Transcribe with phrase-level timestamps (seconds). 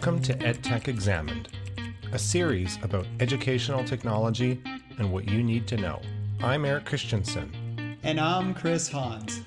[0.00, 1.50] Welcome to EdTech Examined,
[2.12, 4.58] a series about educational technology
[4.96, 6.00] and what you need to know.
[6.42, 7.98] I'm Eric Christensen.
[8.02, 9.42] And I'm Chris Hans.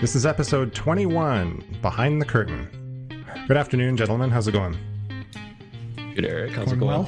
[0.00, 2.68] This is episode 21 Behind the Curtain.
[3.48, 4.30] Good afternoon, gentlemen.
[4.30, 4.76] How's it going?
[6.14, 6.52] Good, Eric.
[6.52, 7.02] How's going it going?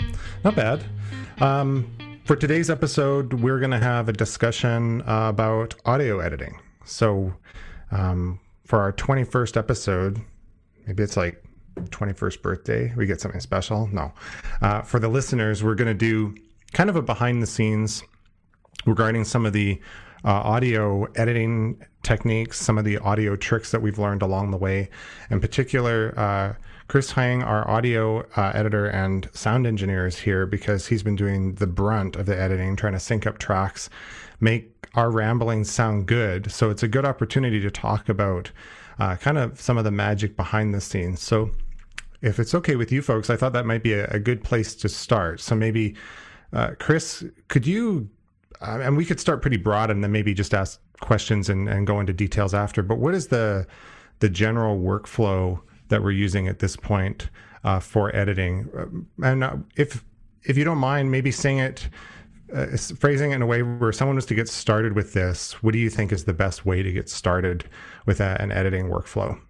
[0.00, 0.12] Well?
[0.44, 0.82] Not bad.
[1.42, 1.94] Um,
[2.24, 6.58] for today's episode, we're going to have a discussion uh, about audio editing.
[6.86, 7.34] So,
[7.90, 8.40] um,
[8.72, 10.18] for our 21st episode,
[10.86, 11.44] maybe it's like
[11.76, 13.86] 21st birthday, we get something special.
[13.88, 14.14] No.
[14.62, 16.34] Uh, for the listeners, we're going to do
[16.72, 18.02] kind of a behind the scenes
[18.86, 19.78] regarding some of the
[20.24, 24.88] uh, audio editing techniques, some of the audio tricks that we've learned along the way.
[25.28, 26.54] In particular, uh,
[26.88, 31.56] Chris Hang, our audio uh, editor and sound engineer, is here because he's been doing
[31.56, 33.90] the brunt of the editing, trying to sync up tracks,
[34.40, 36.50] make our ramblings sound good.
[36.50, 38.50] So it's a good opportunity to talk about
[38.98, 41.20] uh, kind of some of the magic behind the scenes.
[41.20, 41.50] So
[42.20, 44.74] if it's okay with you folks, I thought that might be a, a good place
[44.76, 45.40] to start.
[45.40, 45.96] So maybe,
[46.52, 48.08] uh, Chris, could you,
[48.60, 51.86] uh, and we could start pretty broad and then maybe just ask questions and, and
[51.86, 52.82] go into details after.
[52.82, 53.66] But what is the
[54.20, 55.60] the general workflow?
[55.92, 57.28] that we're using at this point
[57.64, 58.68] uh, for editing.
[58.76, 60.02] Uh, and uh, if
[60.44, 61.88] if you don't mind, maybe saying it,
[62.54, 65.78] uh, phrasing in a way where someone was to get started with this, what do
[65.78, 67.64] you think is the best way to get started
[68.06, 69.40] with a, an editing workflow?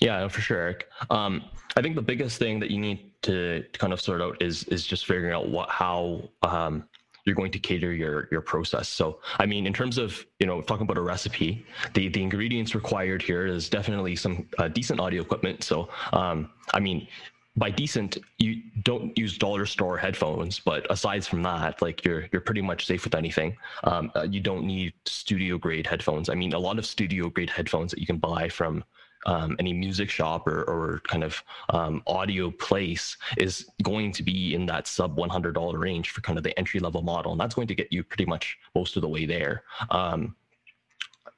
[0.00, 0.88] Yeah, for sure, Eric.
[1.10, 1.44] Um,
[1.76, 4.64] I think the biggest thing that you need to, to, kind of sort out is
[4.64, 6.84] is just figuring out what how um,
[7.24, 8.88] you're going to cater your your process.
[8.88, 12.74] So, I mean, in terms of you know talking about a recipe, the the ingredients
[12.74, 15.64] required here is definitely some uh, decent audio equipment.
[15.64, 17.08] So, um, I mean,
[17.58, 22.42] by decent, you don't use dollar store headphones, but aside from that, like you're you're
[22.42, 23.56] pretty much safe with anything.
[23.84, 26.28] Um, uh, you don't need studio grade headphones.
[26.28, 28.84] I mean, a lot of studio grade headphones that you can buy from
[29.26, 34.54] um, any music shop or, or kind of um, audio place is going to be
[34.54, 37.32] in that sub $100 range for kind of the entry level model.
[37.32, 39.64] And that's going to get you pretty much most of the way there.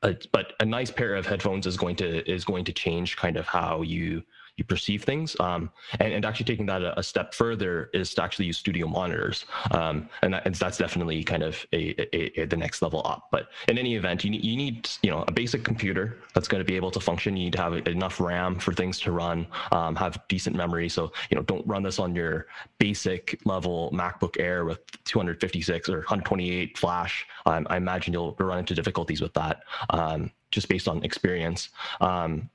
[0.02, 3.36] Uh, but a nice pair of headphones is going to is going to change kind
[3.36, 4.22] of how you
[4.60, 5.34] you perceive things.
[5.40, 8.86] Um, and, and actually taking that a, a, step further is to actually use studio
[8.86, 9.46] monitors.
[9.70, 13.28] Um, and, that, and, that's definitely kind of a, a, a, the next level up.
[13.32, 16.60] But in any event, you need, you need you know a basic computer that's going
[16.60, 17.36] to be able to function.
[17.36, 20.90] You need to have enough RAM for things to run, um, have decent memory.
[20.90, 22.46] So you know don't run this on your
[22.78, 27.26] basic level MacBook Air with 256 or 128 flash.
[27.46, 31.70] Um, I imagine you'll run into difficulties with that um, just based on experience.
[32.02, 32.50] Um,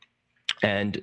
[0.62, 1.02] and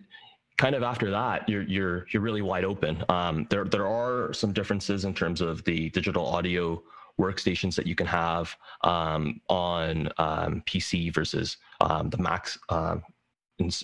[0.62, 3.04] kind of after that, you're you're you're really wide open.
[3.08, 6.80] Um, there there are some differences in terms of the digital audio
[7.20, 13.02] workstations that you can have um, on um, PC versus um, the Mac um,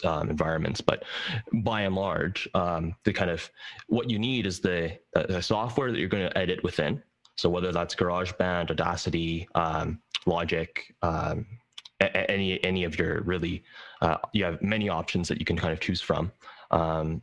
[0.04, 0.80] um, environments.
[0.80, 1.02] But
[1.52, 3.50] by and large, the kind of
[3.88, 7.02] what you need is the, the software that you're going to edit within.
[7.34, 9.48] So whether that's GarageBand, Audacity,
[10.26, 10.94] Logic,
[12.00, 13.64] any any of your really
[14.00, 16.30] uh, you have many options that you can kind of choose from
[16.70, 17.22] um,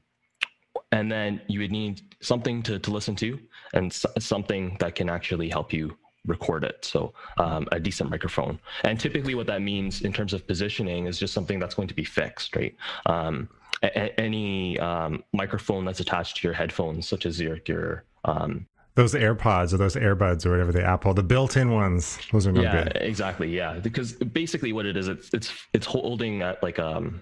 [0.91, 3.39] and then you would need something to, to listen to
[3.73, 6.83] and something that can actually help you record it.
[6.83, 8.59] So um, a decent microphone.
[8.83, 11.93] And typically what that means in terms of positioning is just something that's going to
[11.93, 12.75] be fixed, right?
[13.05, 13.49] Um,
[13.83, 19.13] a- any um, microphone that's attached to your headphones, such as your, your um, those
[19.13, 22.85] AirPods or those AirBuds or whatever the Apple, the built-in ones, those are no yeah,
[22.85, 22.97] good.
[23.01, 23.53] exactly.
[23.53, 27.21] Yeah, because basically what it is, it's it's it's holding at like um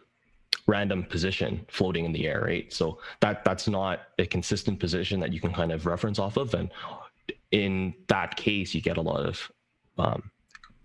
[0.68, 2.72] random position floating in the air, right?
[2.72, 6.54] So that that's not a consistent position that you can kind of reference off of,
[6.54, 6.70] and
[7.52, 9.52] in that case, you get a lot of
[9.98, 10.32] um,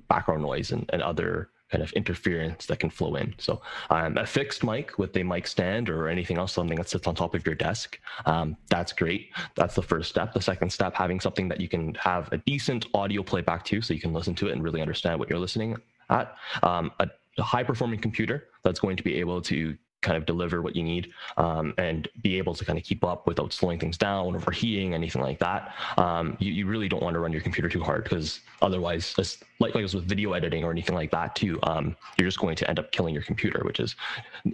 [0.09, 3.35] background noise and, and other kind of interference that can flow in.
[3.39, 7.07] So um, a fixed mic with a mic stand or anything else, something that sits
[7.07, 9.31] on top of your desk, um, that's great.
[9.55, 10.33] That's the first step.
[10.33, 13.93] The second step, having something that you can have a decent audio playback to, so
[13.93, 15.77] you can listen to it and really understand what you're listening
[16.09, 16.35] at.
[16.63, 17.09] Um, a
[17.39, 20.83] a high performing computer that's going to be able to kind of deliver what you
[20.83, 24.95] need um, and be able to kind of keep up without slowing things down, overheating,
[24.95, 25.75] anything like that.
[25.97, 29.15] Um, you, you, really don't want to run your computer too hard because otherwise,
[29.61, 32.69] like, like with video editing or anything like that too, um, you're just going to
[32.69, 33.97] end up killing your computer, which is,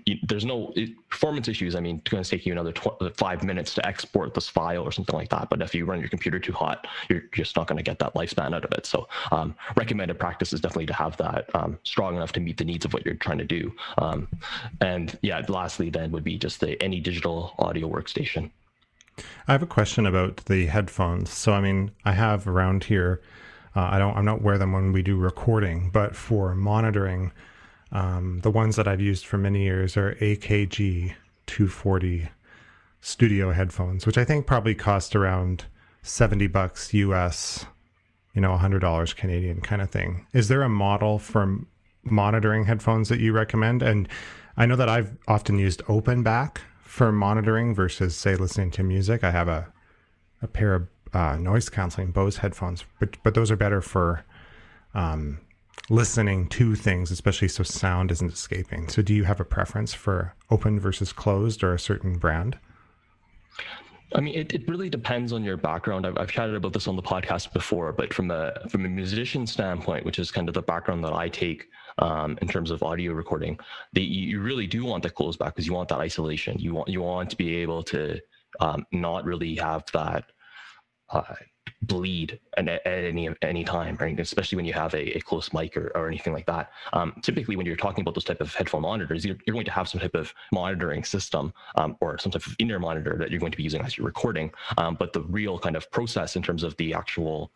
[0.06, 1.74] you, there's no it, performance issues.
[1.74, 4.48] I mean, it's going to take you another tw- uh, five minutes to export this
[4.48, 5.50] file or something like that.
[5.50, 8.14] But if you run your computer too hot, you're just not going to get that
[8.14, 8.86] lifespan out of it.
[8.86, 12.64] So um, recommended practice is definitely to have that um, strong enough to meet the
[12.64, 13.72] needs of what you're trying to do.
[13.98, 14.26] Um,
[14.80, 18.50] and yeah, yeah, lastly, then would be just the any digital audio workstation.
[19.48, 21.30] I have a question about the headphones.
[21.30, 23.20] So, I mean, I have around here.
[23.76, 24.16] Uh, I don't.
[24.16, 27.32] I'm not wear them when we do recording, but for monitoring
[27.92, 31.14] Um, the ones that I've used for many years are AKG
[31.46, 32.28] 240
[33.00, 35.66] studio headphones, which I think probably cost around
[36.02, 37.66] 70 bucks US,
[38.34, 40.26] you know, $100 Canadian kind of thing.
[40.32, 41.58] Is there a model for
[42.02, 43.82] monitoring headphones that you recommend?
[43.82, 44.08] And
[44.56, 49.22] I know that I've often used open back for monitoring versus, say, listening to music.
[49.22, 49.72] I have a,
[50.42, 54.24] a pair of uh, noise canceling Bose headphones, but, but those are better for
[54.94, 55.40] um,
[55.88, 58.88] listening to things, especially so sound isn't escaping.
[58.88, 62.58] So, do you have a preference for open versus closed or a certain brand?
[64.14, 66.06] I mean, it, it really depends on your background.
[66.06, 69.46] I've, I've chatted about this on the podcast before, but from a from a musician
[69.46, 71.66] standpoint, which is kind of the background that I take
[71.98, 73.58] um, in terms of audio recording,
[73.92, 76.58] the, you really do want the closed back because you want that isolation.
[76.58, 78.20] You want you want to be able to
[78.60, 80.26] um, not really have that
[81.10, 81.34] uh,
[81.82, 84.18] bleed at, at, any any time, right?
[84.18, 86.70] Especially when you have a, a close mic or, or anything like that.
[86.92, 89.72] Um, typically, when you're talking about those type of headphone monitors, you're, you're going to
[89.72, 93.40] have some type of monitoring system um, or some type of in-ear monitor that you're
[93.40, 94.50] going to be using as you're recording.
[94.78, 97.52] Um, but the real kind of process in terms of the actual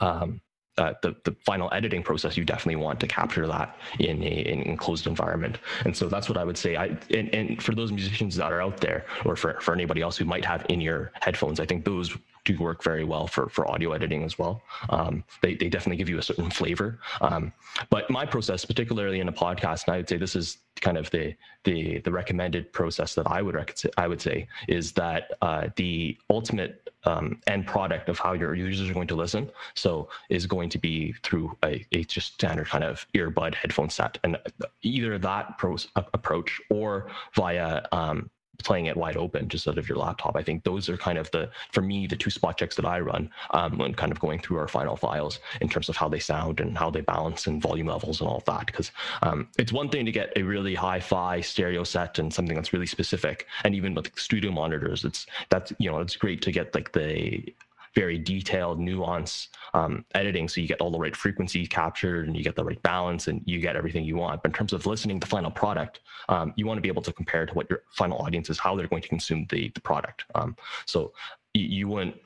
[0.00, 0.40] um,
[0.76, 4.62] uh, the, the final editing process, you definitely want to capture that in a in
[4.62, 5.58] enclosed environment.
[5.84, 6.74] And so that's what I would say.
[6.76, 10.16] I and, and for those musicians that are out there, or for, for anybody else
[10.16, 13.92] who might have in-ear headphones, I think those do work very well for, for audio
[13.92, 14.62] editing as well.
[14.90, 16.98] Um, they, they definitely give you a certain flavor.
[17.20, 17.52] Um,
[17.90, 21.08] but my process, particularly in a podcast, and I would say this is kind of
[21.10, 25.68] the the the recommended process that I would rec- I would say is that uh,
[25.76, 30.46] the ultimate um, end product of how your users are going to listen, so is
[30.46, 34.36] going to be through a, a just standard kind of earbud headphone set, and
[34.82, 38.30] either that pros- approach or via um,
[38.62, 40.36] playing it wide open just out of your laptop.
[40.36, 43.00] I think those are kind of the, for me, the two spot checks that I
[43.00, 46.18] run um, when kind of going through our final files in terms of how they
[46.18, 48.66] sound and how they balance and volume levels and all of that.
[48.66, 48.92] Because
[49.22, 52.86] um, it's one thing to get a really hi-fi stereo set and something that's really
[52.86, 56.92] specific, and even with studio monitors, it's that's you know it's great to get like
[56.92, 57.52] the
[57.94, 60.48] very detailed nuance um, editing.
[60.48, 63.42] So you get all the right frequency captured and you get the right balance and
[63.44, 64.42] you get everything you want.
[64.42, 67.02] But in terms of listening to the final product um, you want to be able
[67.02, 69.80] to compare to what your final audience is how they're going to consume the, the
[69.80, 70.24] product.
[70.34, 70.56] Um,
[70.86, 71.12] so
[71.52, 72.16] you, you wouldn't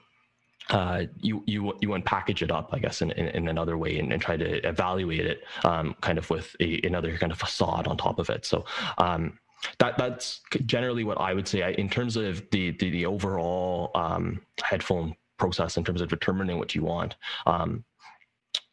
[0.70, 4.12] uh, you you you package it up, I guess, in, in, in another way, and,
[4.12, 7.96] and, try to evaluate it, um, kind of with a, another kind of facade on
[7.96, 8.44] top of it.
[8.44, 8.66] So
[8.98, 9.38] um,
[9.78, 11.62] that that's generally what I would say.
[11.62, 16.58] I, in terms of the the, the overall um, headphone process in terms of determining
[16.58, 17.16] what you want.
[17.46, 17.84] Um,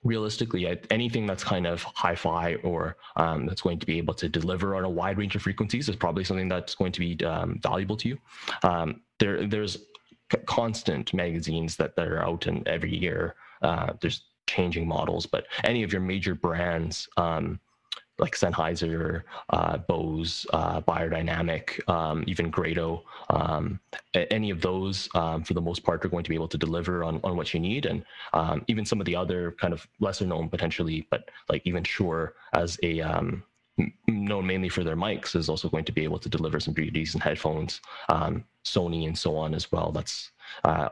[0.03, 4.75] realistically, anything that's kind of hi-fi or um, that's going to be able to deliver
[4.75, 7.97] on a wide range of frequencies is probably something that's going to be um, valuable
[7.97, 8.17] to you.
[8.63, 9.77] Um, there, there's
[10.45, 13.35] constant magazines that, that are out and every year.
[13.61, 17.59] Uh, there's changing models, but any of your major brands um,
[18.17, 23.79] like Sennheiser, uh, Bose, uh, Beyerdynamic, um, even Grado, um,
[24.13, 27.03] any of those, um, for the most part, are going to be able to deliver
[27.03, 27.85] on, on what you need.
[27.85, 31.83] And um, even some of the other kind of lesser known potentially, but like even
[31.83, 33.43] Shure as a um,
[34.07, 36.91] known mainly for their mics is also going to be able to deliver some pretty
[36.91, 37.81] decent headphones.
[38.09, 39.91] Um, Sony and so on as well.
[39.91, 40.31] That's
[40.63, 40.89] uh,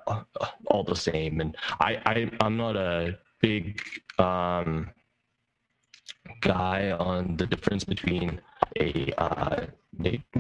[0.68, 1.40] all the same.
[1.42, 3.82] And I, I I'm not a big
[4.20, 4.90] um,
[6.42, 8.40] guy on the difference between
[8.80, 9.66] a, uh,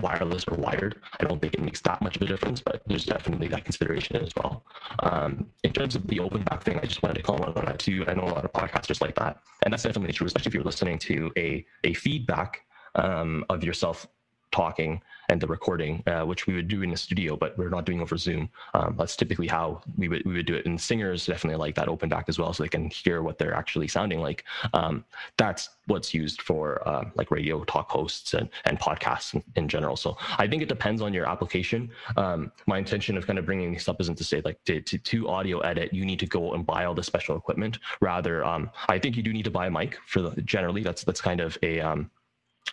[0.01, 0.99] wireless or wired.
[1.19, 4.15] I don't think it makes that much of a difference, but there's definitely that consideration
[4.15, 4.63] as well.
[4.99, 7.79] Um, in terms of the open back thing, I just wanted to comment on that
[7.79, 8.03] too.
[8.07, 10.63] I know a lot of podcasters like that, and that's definitely true, especially if you're
[10.63, 12.61] listening to a a feedback
[12.95, 14.07] um, of yourself
[14.51, 15.01] talking
[15.33, 18.01] and the recording, uh, which we would do in the studio, but we're not doing
[18.01, 18.47] over Zoom.
[18.75, 20.67] Um, that's typically how we would we would do it.
[20.67, 23.55] And singers definitely like that open back as well, so they can hear what they're
[23.55, 24.45] actually sounding like.
[24.73, 25.03] Um,
[25.37, 29.97] that's what's used for uh, like radio talk hosts and, and podcasts in, in, general.
[29.97, 31.89] So I think it depends on your application.
[32.15, 34.97] Um, my intention of kind of bringing this up isn't to say like to, to,
[34.97, 37.79] to, audio edit, you need to go and buy all the special equipment.
[38.01, 40.83] Rather, um, I think you do need to buy a mic for the generally.
[40.83, 42.11] That's that's kind of a um,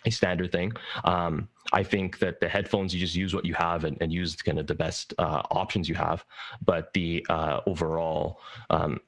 [0.05, 0.73] a standard thing.
[1.03, 4.35] Um, I think that the headphones, you just use what you have and, and use
[4.35, 6.25] kind of the best uh, options you have.
[6.65, 8.99] But the uh, overall um,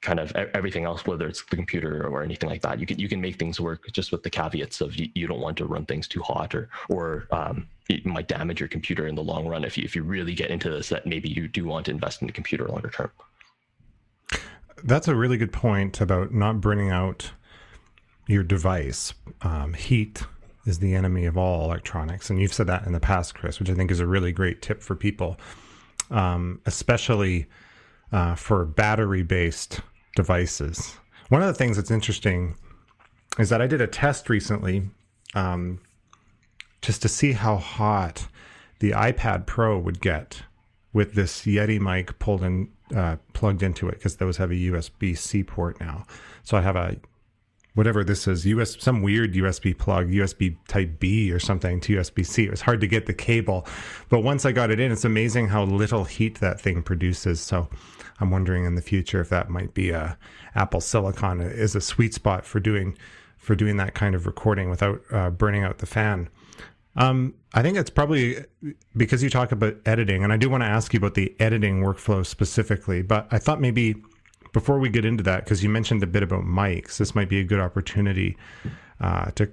[0.00, 3.08] kind of everything else, whether it's the computer or anything like that, you can you
[3.08, 5.84] can make things work just with the caveats of you, you don't want to run
[5.86, 9.64] things too hot or or um, it might damage your computer in the long run
[9.64, 12.20] if you if you really get into this that maybe you do want to invest
[12.20, 13.10] in the computer longer term.
[14.84, 17.32] That's a really good point about not burning out
[18.28, 19.14] your device.
[19.42, 20.22] Um, heat
[20.66, 22.30] is the enemy of all electronics.
[22.30, 24.62] And you've said that in the past, Chris, which I think is a really great
[24.62, 25.38] tip for people,
[26.10, 27.46] um, especially
[28.12, 29.80] uh, for battery based
[30.14, 30.96] devices.
[31.30, 32.54] One of the things that's interesting
[33.38, 34.90] is that I did a test recently
[35.34, 35.80] um,
[36.82, 38.28] just to see how hot
[38.80, 40.42] the iPad Pro would get
[40.92, 45.16] with this Yeti mic pulled in, uh, plugged into it because those have a USB
[45.16, 46.04] C port now.
[46.42, 46.96] So I have a
[47.78, 52.26] whatever this is, US some weird USB plug, USB Type B or something to USB
[52.26, 52.42] C.
[52.42, 53.64] It was hard to get the cable,
[54.08, 57.40] but once I got it in, it's amazing how little heat that thing produces.
[57.40, 57.68] So
[58.18, 60.18] I'm wondering in the future if that might be a
[60.56, 62.98] Apple Silicon is a sweet spot for doing
[63.36, 66.28] for doing that kind of recording without uh, burning out the fan.
[66.96, 68.44] Um, I think it's probably
[68.96, 71.80] because you talk about editing, and I do want to ask you about the editing
[71.80, 73.02] workflow specifically.
[73.02, 74.02] But I thought maybe
[74.52, 77.40] before we get into that, because you mentioned a bit about mics, this might be
[77.40, 78.36] a good opportunity
[79.00, 79.50] uh, to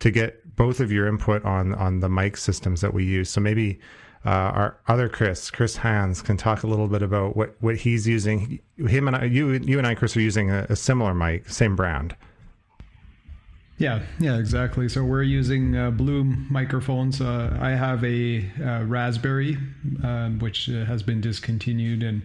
[0.00, 3.30] to get both of your input on on the mic systems that we use.
[3.30, 3.80] So maybe
[4.24, 8.06] uh, our other Chris, Chris Hans, can talk a little bit about what what he's
[8.06, 8.60] using.
[8.76, 11.76] Him and I, you you and I, Chris, are using a, a similar mic, same
[11.76, 12.16] brand.
[13.78, 14.88] Yeah, yeah, exactly.
[14.88, 17.20] So we're using uh, Blue microphones.
[17.20, 19.56] Uh, I have a uh, Raspberry,
[20.02, 22.22] um, which uh, has been discontinued, and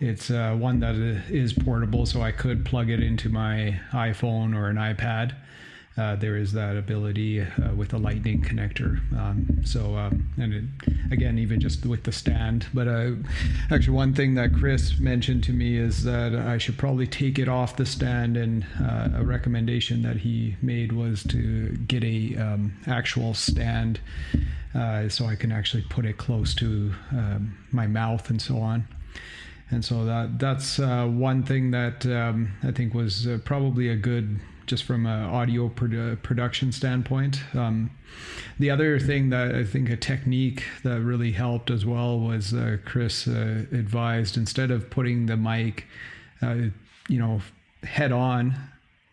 [0.00, 4.68] it's uh, one that is portable, so I could plug it into my iPhone or
[4.68, 5.34] an iPad
[5.98, 9.00] uh, there is that ability uh, with a lightning connector.
[9.18, 10.64] Um, so, um, and it,
[11.10, 12.66] again, even just with the stand.
[12.74, 13.12] But uh,
[13.70, 17.48] actually, one thing that Chris mentioned to me is that I should probably take it
[17.48, 18.36] off the stand.
[18.36, 23.98] And uh, a recommendation that he made was to get a um, actual stand,
[24.74, 28.86] uh, so I can actually put it close to um, my mouth and so on
[29.70, 33.96] and so that that's uh, one thing that um, I think was uh, probably a
[33.96, 37.40] good just from an audio produ- production standpoint.
[37.54, 37.90] Um,
[38.58, 42.78] the other thing that I think a technique that really helped as well was uh,
[42.84, 45.86] Chris uh, advised instead of putting the mic,
[46.42, 46.56] uh,
[47.08, 47.40] you know,
[47.84, 48.54] head on,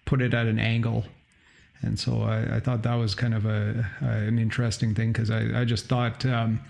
[0.06, 1.06] put it at an angle.
[1.82, 5.62] And so I, I thought that was kind of a, an interesting thing because I,
[5.62, 6.62] I just thought, um,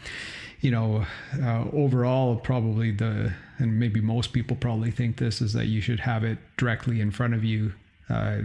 [0.63, 1.05] you know,
[1.41, 5.99] uh, overall, probably the, and maybe most people probably think this is that you should
[5.99, 7.73] have it directly in front of you
[8.09, 8.39] uh,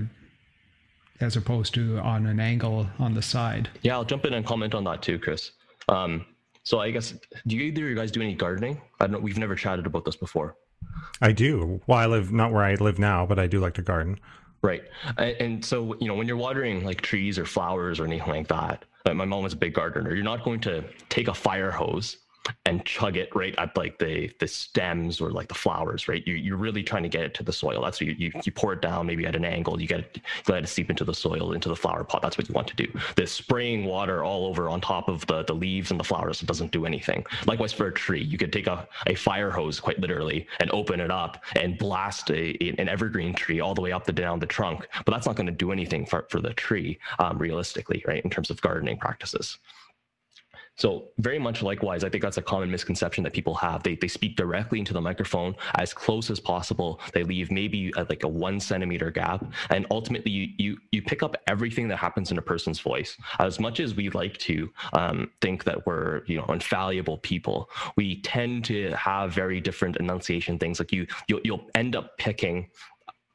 [1.21, 3.71] as opposed to on an angle on the side.
[3.83, 5.53] Yeah, I'll jump in and comment on that too, Chris.
[5.89, 6.27] Um,
[6.65, 7.15] so I guess
[7.47, 8.83] do you either of you guys do any gardening?
[8.99, 9.19] I don't know.
[9.21, 10.57] We've never chatted about this before.
[11.23, 11.81] I do.
[11.87, 14.19] Well, I live not where I live now, but I do like to garden.
[14.61, 14.83] Right,
[15.17, 18.85] and so you know when you're watering like trees or flowers or anything like that.
[19.07, 20.15] My mom was a big gardener.
[20.15, 22.19] You're not going to take a fire hose
[22.67, 26.27] and chug it right at like the the stems or like the flowers, right?
[26.27, 27.83] You, you're really trying to get it to the soil.
[27.83, 29.81] That's what you, you, you pour it down maybe at an angle.
[29.81, 32.23] You get it, you let it seep into the soil, into the flower pot.
[32.23, 32.87] That's what you want to do.
[33.17, 36.73] This spraying water all over on top of the, the leaves and the flowers, doesn't
[36.73, 37.25] do anything.
[37.47, 41.01] Likewise for a tree, you could take a, a fire hose quite literally and open
[41.01, 44.47] it up and blast a, an evergreen tree all the way up the down the
[44.47, 44.89] trunk.
[45.05, 48.23] But that's not going to do anything for, for the tree um, realistically, right?
[48.25, 49.59] In terms of gardening practices.
[50.79, 53.83] So very much likewise, I think that's a common misconception that people have.
[53.83, 57.01] They, they speak directly into the microphone as close as possible.
[57.13, 61.37] They leave maybe like a one centimeter gap, and ultimately you, you you pick up
[61.49, 63.17] everything that happens in a person's voice.
[63.41, 68.21] As much as we like to um, think that we're you know infallible people, we
[68.23, 70.79] tend to have very different enunciation things.
[70.79, 72.69] Like you you'll, you'll end up picking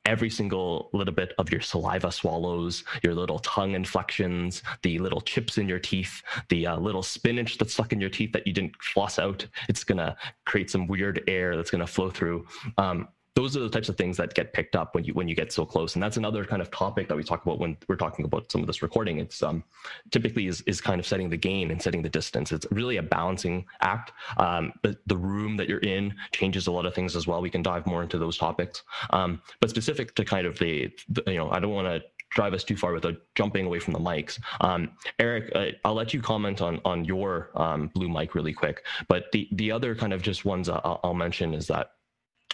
[0.05, 5.57] every single little bit of your saliva swallows, your little tongue inflections, the little chips
[5.57, 8.75] in your teeth, the uh, little spinach that's stuck in your teeth that you didn't
[8.81, 9.45] floss out.
[9.69, 12.45] It's going to create some weird air that's going to flow through.
[12.77, 15.36] Um, those are the types of things that get picked up when you when you
[15.36, 15.96] get so close.
[15.96, 18.62] And that's another kind of topic that we talk about when we're talking about some
[18.62, 19.18] of this recording.
[19.20, 19.63] It's um,
[20.12, 22.52] typically is, is kind of setting the gain and setting the distance.
[22.52, 24.12] It's really a balancing act.
[24.38, 27.42] Um, but the room that you're in changes a lot of things as well.
[27.42, 28.84] We can dive more into those topics.
[29.10, 32.54] Um, but specific to kind of the, the you know i don't want to drive
[32.54, 34.40] us too far without jumping away from the mics.
[34.62, 38.84] Um, Eric, uh, I'll let you comment on on your um, blue mic really quick.
[39.08, 41.92] But the the other kind of just ones I'll, I'll mention is that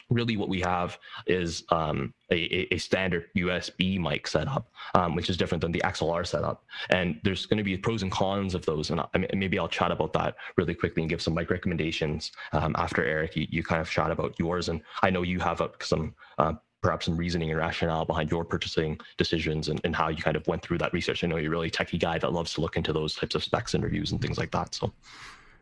[0.10, 0.98] really what we have
[1.28, 6.25] is um, a, a, standard USB mic setup, um, which is different than the XLR
[6.25, 6.66] setup.
[6.89, 8.89] And there's going to be pros and cons of those.
[8.89, 12.75] And I, maybe I'll chat about that really quickly and give some mic recommendations um,
[12.78, 14.70] after Eric, you, you, kind of chat about yours.
[14.70, 19.00] And I know you have some uh, perhaps some reasoning and rationale behind your purchasing
[19.18, 21.24] decisions and, and how you kind of went through that research.
[21.24, 23.44] I know you're a really techie guy that loves to look into those types of
[23.44, 24.74] specs and reviews and things like that.
[24.74, 24.94] So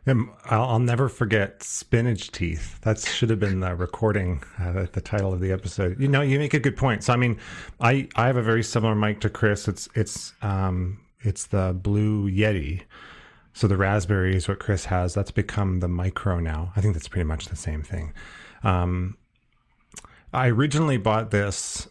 [0.06, 2.80] I'll, I'll, never forget spinach teeth.
[2.80, 6.00] That should have been the recording, uh, the title of the episode.
[6.00, 7.04] You know, you make a good point.
[7.04, 7.38] So, I mean,
[7.80, 9.68] I I have a very similar mic to Chris.
[9.68, 12.82] It's it's um it's the Blue Yeti.
[13.52, 15.14] So the raspberry is what Chris has.
[15.14, 16.72] That's become the micro now.
[16.76, 18.12] I think that's pretty much the same thing.
[18.62, 19.16] Um,
[20.32, 21.88] I originally bought this.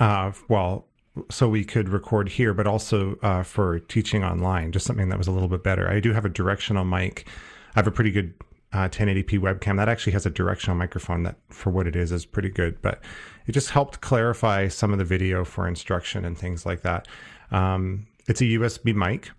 [0.00, 0.88] Uh, well,
[1.30, 5.26] so we could record here, but also uh, for teaching online, just something that was
[5.26, 5.88] a little bit better.
[5.88, 7.26] I do have a directional mic.
[7.74, 8.34] I have a pretty good
[8.72, 12.26] uh, 1080p webcam that actually has a directional microphone that, for what it is, is
[12.26, 12.80] pretty good.
[12.82, 13.02] But
[13.46, 17.08] it just helped clarify some of the video for instruction and things like that.
[17.50, 19.30] Um, it's a USB mic.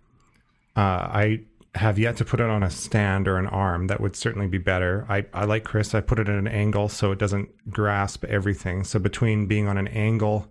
[0.75, 1.41] Uh, I
[1.75, 3.88] have yet to put it on a stand or an arm.
[3.88, 5.05] That would certainly be better.
[5.10, 5.93] I, I like Chris.
[5.93, 8.84] I put it at an angle so it doesn't grasp everything.
[8.84, 10.48] So between being on an angle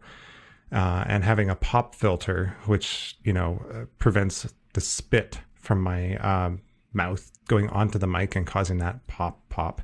[0.72, 6.16] uh, and having a pop filter, which you know uh, prevents the spit from my
[6.16, 6.60] um,
[6.92, 9.80] mouth going onto the mic and causing that pop pop,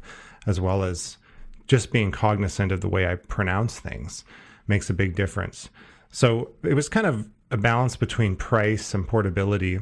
[0.46, 1.18] as well as
[1.66, 4.24] just being cognizant of the way I pronounce things
[4.66, 5.70] makes a big difference.
[6.10, 9.78] So it was kind of a balance between price and portability,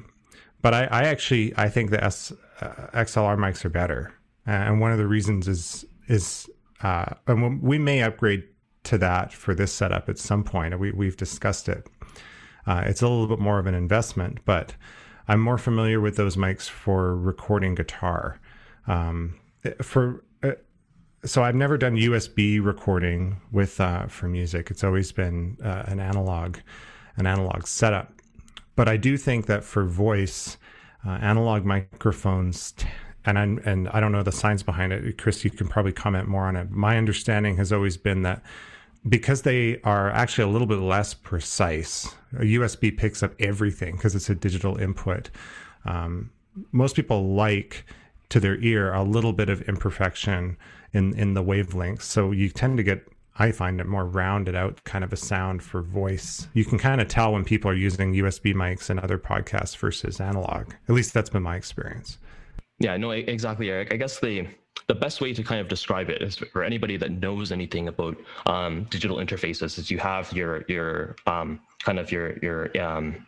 [0.63, 4.13] but I, I actually I think the S, uh, XLR mics are better,
[4.47, 6.49] and one of the reasons is is
[6.83, 8.45] uh, and we may upgrade
[8.85, 10.79] to that for this setup at some point.
[10.79, 11.87] We, we've discussed it.
[12.67, 14.75] Uh, it's a little bit more of an investment, but
[15.29, 18.41] I'm more familiar with those mics for recording guitar.
[18.87, 19.39] Um,
[19.83, 20.53] for uh,
[21.25, 24.71] so I've never done USB recording with uh, for music.
[24.71, 26.59] It's always been uh, an analog,
[27.17, 28.13] an analog setup.
[28.75, 30.57] But I do think that for voice,
[31.07, 32.73] uh, analog microphones.
[32.73, 32.87] T-
[33.25, 35.19] and I'm, and I don't know the science behind it.
[35.19, 36.71] Chris, you can probably comment more on it.
[36.71, 38.43] My understanding has always been that
[39.09, 44.15] because they are actually a little bit less precise, a USB picks up everything because
[44.15, 45.31] it's a digital input.
[45.85, 46.31] Um,
[46.73, 47.87] most people like
[48.29, 50.57] to their ear a little bit of imperfection
[50.93, 53.07] in in the wavelengths, so you tend to get.
[53.37, 56.49] I find it more rounded out kind of a sound for voice.
[56.53, 60.21] You can kind of tell when people are using USB mics and other podcasts versus
[60.21, 60.75] analog.
[60.89, 62.19] At least that's been my experience.
[62.81, 63.93] Yeah, no, exactly, Eric.
[63.93, 64.47] I guess the
[64.87, 68.17] the best way to kind of describe it is for anybody that knows anything about
[68.47, 73.27] um, digital interfaces is you have your your um, kind of your your um,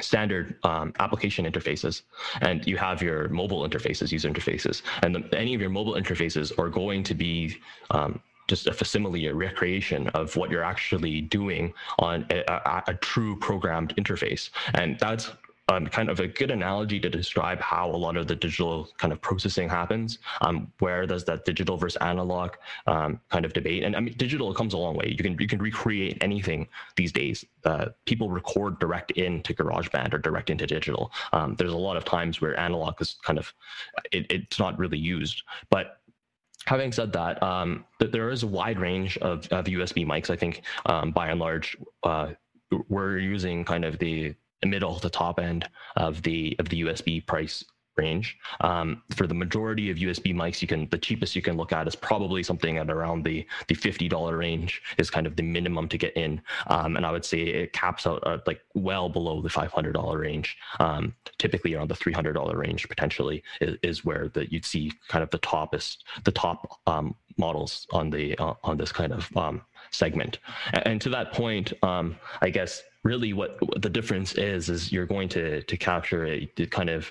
[0.00, 2.02] standard um, application interfaces
[2.42, 6.56] and you have your mobile interfaces user interfaces and the, any of your mobile interfaces
[6.58, 7.56] are going to be
[7.90, 12.94] um, just a facsimile, a recreation of what you're actually doing on a, a, a,
[12.94, 14.50] true programmed interface.
[14.74, 15.32] And that's
[15.68, 19.12] um, kind of a good analogy to describe how a lot of the digital kind
[19.12, 20.18] of processing happens.
[20.40, 22.52] Um, where does that digital versus analog
[22.86, 23.82] um, kind of debate?
[23.82, 25.08] And I mean, digital comes a long way.
[25.08, 27.44] You can you can recreate anything these days.
[27.64, 31.10] Uh, people record direct into GarageBand or direct into digital.
[31.32, 33.52] Um, there's a lot of times where analog is kind of
[34.12, 35.98] it, it's not really used, but
[36.66, 40.30] having said that, um, there is a wide range of, of USB mics.
[40.30, 42.32] I think um, by and large, uh,
[42.88, 47.64] we're using kind of the middle to top end of the of the USB price
[47.96, 48.38] range.
[48.60, 51.88] Um, for the majority of USB mics, you can the cheapest you can look at
[51.88, 55.88] is probably something at around the the fifty dollar range is kind of the minimum
[55.88, 59.42] to get in, um, and I would say it caps out uh, like well below
[59.42, 60.56] the five hundred dollar range.
[60.80, 64.92] Um, typically around the three hundred dollar range potentially is, is where that you'd see
[65.08, 69.34] kind of the toppest the top um, models on the uh, on this kind of
[69.36, 70.38] um, segment.
[70.72, 75.06] And, to that point, um, I guess really what, what, the difference is is you're
[75.06, 77.10] going to to capture a, a kind of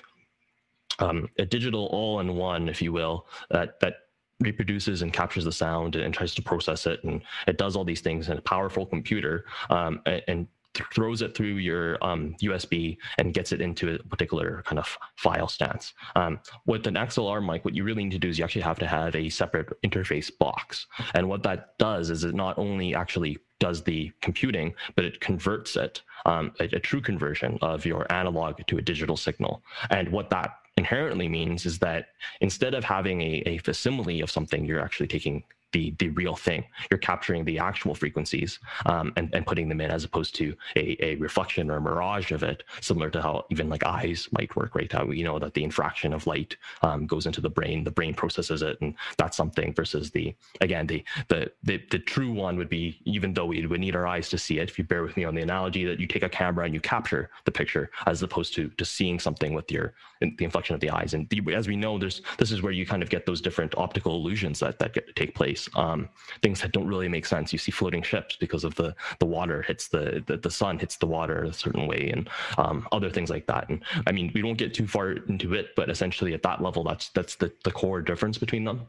[0.98, 3.94] um, a digital all-in-one, if you will, that that
[4.40, 7.84] reproduces and captures the sound and, and, tries to process it, and it does all
[7.84, 10.48] these things in a powerful computer, um, and, and
[10.94, 15.48] throws it through your um, USB and gets it into a particular kind of file
[15.48, 15.94] stance.
[16.14, 18.78] Um, with an XLR mic, what you really need to do is you actually have
[18.78, 20.86] to have a separate interface box.
[21.14, 25.76] And what that does is it not only actually does the computing, but it converts
[25.76, 29.62] it, um, a, a true conversion of your analog to a digital signal.
[29.90, 32.08] And what that inherently means is that
[32.40, 35.42] instead of having a, a facsimile of something, you're actually taking
[35.76, 36.64] the the real thing.
[36.90, 40.96] You're capturing the actual frequencies um, and and putting them in as opposed to a,
[41.04, 44.74] a reflection or a mirage of it, similar to how even like eyes might work,
[44.74, 44.90] right?
[44.90, 48.14] How you know that the infraction of light um, goes into the brain, the brain
[48.14, 49.74] processes it, and that's something.
[49.74, 53.80] Versus the again the the the, the true one would be even though we would
[53.80, 54.70] need our eyes to see it.
[54.70, 56.80] If you bear with me on the analogy that you take a camera and you
[56.80, 60.90] capture the picture as opposed to to seeing something with your the inflection of the
[60.90, 61.12] eyes.
[61.12, 63.74] And the, as we know, there's this is where you kind of get those different
[63.76, 66.08] optical illusions that that get, take place um,
[66.42, 67.52] things that don't really make sense.
[67.52, 70.96] You see floating ships because of the the water hits the the, the sun hits
[70.96, 73.68] the water a certain way, and um, other things like that.
[73.68, 76.84] And I mean, we don't get too far into it, but essentially at that level,
[76.84, 78.82] that's that's the the core difference between them.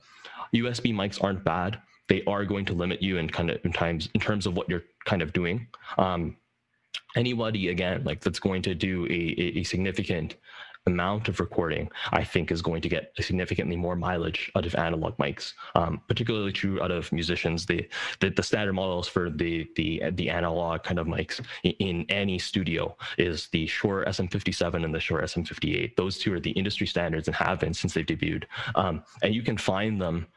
[0.54, 1.80] USB mics aren't bad.
[2.08, 4.70] They are going to limit you in kind of in times in terms of what
[4.70, 5.68] you're kind of doing.
[5.98, 6.38] Um,
[7.16, 10.36] anybody again like that's going to do a, a, a significant
[10.88, 15.18] amount of recording, I think, is going to get significantly more mileage out of analog
[15.18, 15.54] mics.
[15.76, 17.66] Um, particularly true out of musicians.
[17.66, 17.88] The,
[18.20, 22.96] the, the standard models for the the the analog kind of mics in, any studio
[23.18, 25.96] is the Shure SM57 and the Shure SM58.
[25.96, 28.46] Those two are the industry standards and have been since they've debuted.
[28.76, 30.28] Um, and you can find them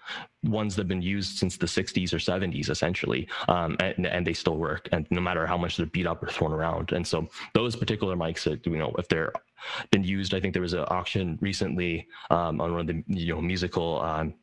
[0.42, 4.33] ones that have been used since the 60s or 70s essentially um, and, and they
[4.33, 7.29] still work and no matter how much they're beat up or thrown around and so
[7.55, 9.33] those particular mics that you know if they're
[9.90, 13.35] been used i think there was an auction recently um, on one of the you
[13.35, 14.35] know musical um,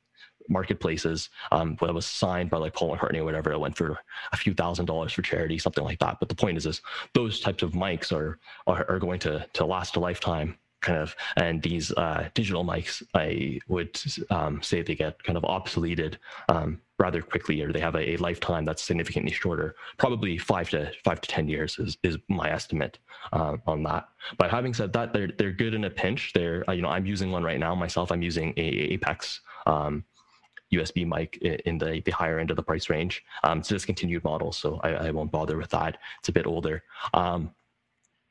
[0.50, 3.52] marketplaces um, that was signed by like Paul McCartney or whatever.
[3.52, 4.00] It went for
[4.32, 6.20] a few thousand dollars for charity, something like that.
[6.20, 6.82] But the point is, is
[7.14, 11.16] those types of mics are are, are going to to last a lifetime kind of
[11.36, 16.16] and these uh, digital mics i would um, say they get kind of obsoleted
[16.50, 20.92] um, rather quickly or they have a, a, lifetime that's significantly shorter probably five to
[21.04, 23.00] five to ten years is, is my estimate
[23.34, 26.74] uh, on that but having said that they're, they're good in a pinch they're uh,
[26.74, 30.04] you know i'm using one right now myself i'm using a apex um,
[30.74, 33.24] USB mic in the, the higher end of the price range.
[33.44, 35.98] Um, it's a discontinued model, so I, I, won't bother with that.
[36.20, 36.84] It's a bit older.
[37.14, 37.52] Um,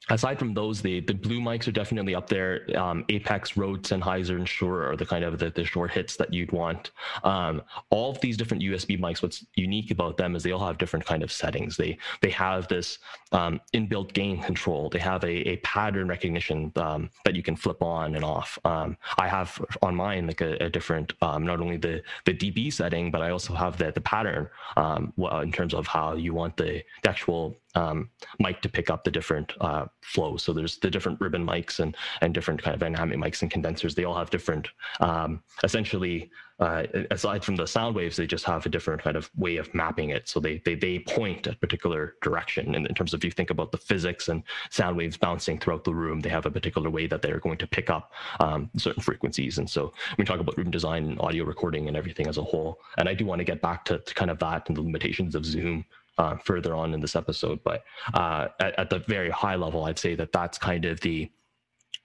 [0.08, 2.66] aside from those, the the blue mics are definitely up there.
[2.76, 6.32] Um, Apex, Rode, Sennheiser, and Shure are the kind of the, the short hits that
[6.32, 6.90] you'd want.
[7.24, 10.78] Um, all of these different USB mics, what's unique about them is they all have
[10.78, 11.76] different kind of settings.
[11.76, 12.98] They they have this
[13.32, 14.88] um, inbuilt gain control.
[14.88, 18.58] They have a, a pattern recognition um, that you can flip on and off.
[18.64, 22.72] Um, I have on mine like a, a different um, not only the the dB
[22.72, 26.82] setting, but I also have the the pattern in terms of how you want the,
[27.02, 28.10] the actual um,
[28.40, 30.42] mic to pick up the different uh, flows.
[30.42, 33.94] So there's the different ribbon mics and and different kind of dynamic mics and condensers.
[33.94, 34.68] They all have different,
[35.00, 39.30] um, essentially, uh, aside from the sound waves, they just have a different kind of
[39.36, 40.26] way of mapping it.
[40.28, 42.74] So they they they point a particular direction.
[42.74, 45.84] And in terms of if you think about the physics and sound waves bouncing throughout
[45.84, 49.02] the room, they have a particular way that they're going to pick up um, certain
[49.02, 49.58] frequencies.
[49.58, 52.80] And so we talk about room design and audio recording and everything as a whole.
[52.96, 55.34] And I do want to get back to, to kind of that and the limitations
[55.34, 55.84] of Zoom
[56.18, 57.60] uh, further on in this episode.
[57.64, 61.30] But uh, at, at, the very high level, I'd say that that's kind of the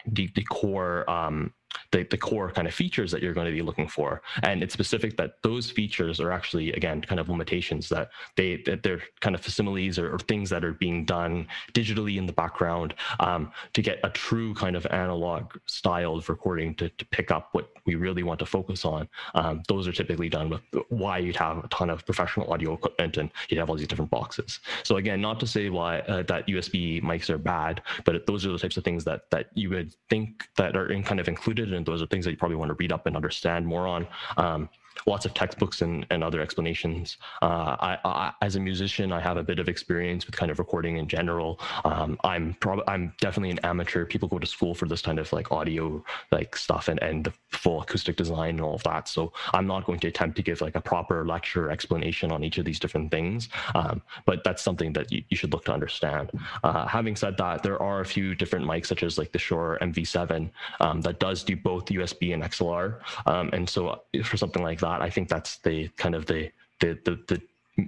[0.08, 1.54] the, the core um,
[1.92, 4.22] the, the core kind of features that you're going to be looking for.
[4.44, 8.84] And it's specific that those features are actually again kind of limitations that they that
[8.84, 12.94] they're kind of facsimiles or, or things that are being done digitally in the background
[13.20, 17.70] um, to get a true kind of analog styled recording to, to pick up what
[17.86, 19.08] we really want to focus on.
[19.36, 23.18] Um, those are typically done with why you'd have a ton of professional audio equipment
[23.18, 24.60] and you'd have all these different boxes.
[24.84, 28.52] So again not to say why uh, that usb mics are bad but those are
[28.52, 31.61] the types of things that that you would think that are in kind of included
[31.70, 34.08] and those are things that you probably want to read up and understand more on.
[34.38, 34.70] Um,
[35.06, 37.18] lots of textbooks and, and other explanations.
[37.42, 40.60] Uh, I, I, as a musician, I have a bit of experience with kind of
[40.60, 41.60] recording in general.
[41.86, 44.06] Um, I'm probably I'm definitely an amateur.
[44.06, 47.34] People go to school for this kind of like audio like stuff and, and the
[47.50, 49.08] full acoustic design and all of that.
[49.08, 52.58] So I'm not going to attempt to give like a proper lecture explanation on each
[52.58, 53.50] of these different things.
[53.76, 56.32] Um, but that's something that you, you should look to understand.
[56.64, 59.78] Uh, having said that, there are a few different mics such as like the Shure
[59.82, 63.00] MV7 um, that does do both USB and XLR.
[63.26, 66.98] Um, and so for something like that, I think that's the kind of the the
[67.06, 67.42] the, the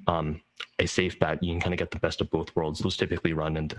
[0.08, 0.42] um,
[0.80, 1.44] a safe bet.
[1.44, 2.80] You can kind of get the best of both worlds.
[2.80, 3.72] Those typically run in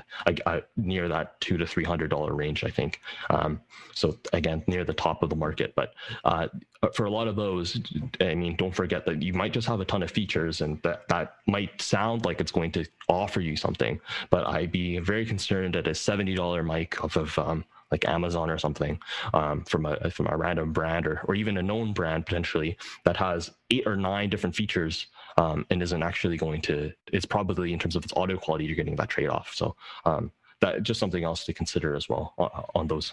[0.47, 3.01] uh, near that two to three hundred dollar range, I think.
[3.31, 3.61] Um,
[3.95, 5.75] so again, near the top of the market.
[5.75, 6.49] But uh,
[6.95, 7.81] for a lot of those,
[8.21, 11.09] I mean, don't forget that you might just have a ton of features, and that
[11.09, 14.01] that might sound like it's going to offer you something.
[14.31, 18.51] But I'd be very concerned at a seventy dollar mic off of um, like Amazon
[18.51, 18.99] or something
[19.33, 23.17] um, from a from a random brand or or even a known brand potentially that
[23.17, 26.93] has eight or nine different features um, and isn't actually going to.
[27.13, 29.53] It's probably in terms of its audio quality, you're getting that trade off.
[29.55, 33.13] So um, that just something else to consider as well on, on those.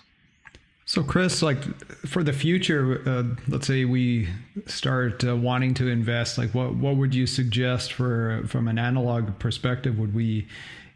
[0.86, 1.64] So, Chris, like
[2.06, 4.28] for the future, uh, let's say we
[4.66, 6.38] start uh, wanting to invest.
[6.38, 10.00] Like, what what would you suggest for from an analog perspective?
[10.00, 10.48] Would we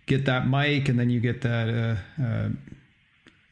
[0.08, 2.50] get that mic, and then you get that uh, uh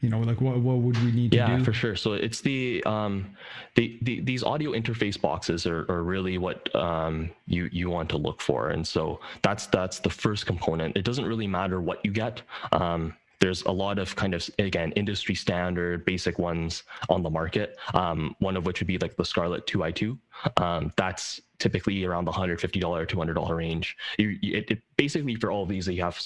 [0.04, 1.64] you know like what, what would we need to yeah, do?
[1.64, 1.96] for sure.
[1.96, 3.34] So it's the um
[3.74, 8.18] the, the these audio interface boxes are, are really what um you you want to
[8.18, 8.68] look for.
[8.68, 10.96] And so that's that's the first component.
[10.96, 12.42] It doesn't really matter what you get.
[12.72, 17.78] Um there's a lot of kind of again industry standard basic ones on the market.
[17.94, 20.18] Um, one of which would be like the scarlett 2i2
[20.58, 23.96] Um, that's typically around the $150 $200 range.
[24.18, 26.20] You, it, it, basically for all of these you have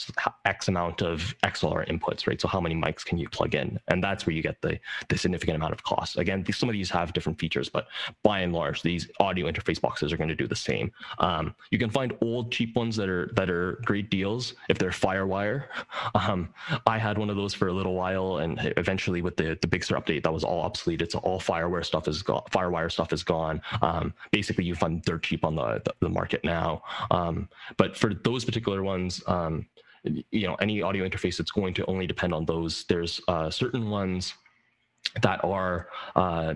[0.44, 2.40] x amount of xlr inputs right?
[2.40, 3.78] So how many mics can you plug in?
[3.88, 4.78] And that's where you get the,
[5.08, 6.18] the significant amount of cost.
[6.18, 7.88] Again these, some of these have different features but
[8.22, 10.90] by and large these audio interface boxes are going to do the same.
[11.18, 14.90] Um, you can find old cheap ones that are that are great deals if they're
[14.90, 15.64] firewire.
[16.14, 16.48] Um,
[16.86, 19.84] i had one of those for a little while and eventually with the the big
[19.84, 21.02] sur update that was all obsolete.
[21.02, 23.60] It's all firewire stuff is gone firewire stuff is gone.
[23.82, 26.82] Um, basically you find they're cheap on the, the, the market now.
[27.10, 29.66] Um, but for those particular ones, um,
[30.04, 32.84] you know, any audio interface, it's going to only depend on those.
[32.84, 34.34] There's uh, certain ones
[35.22, 36.54] that are uh,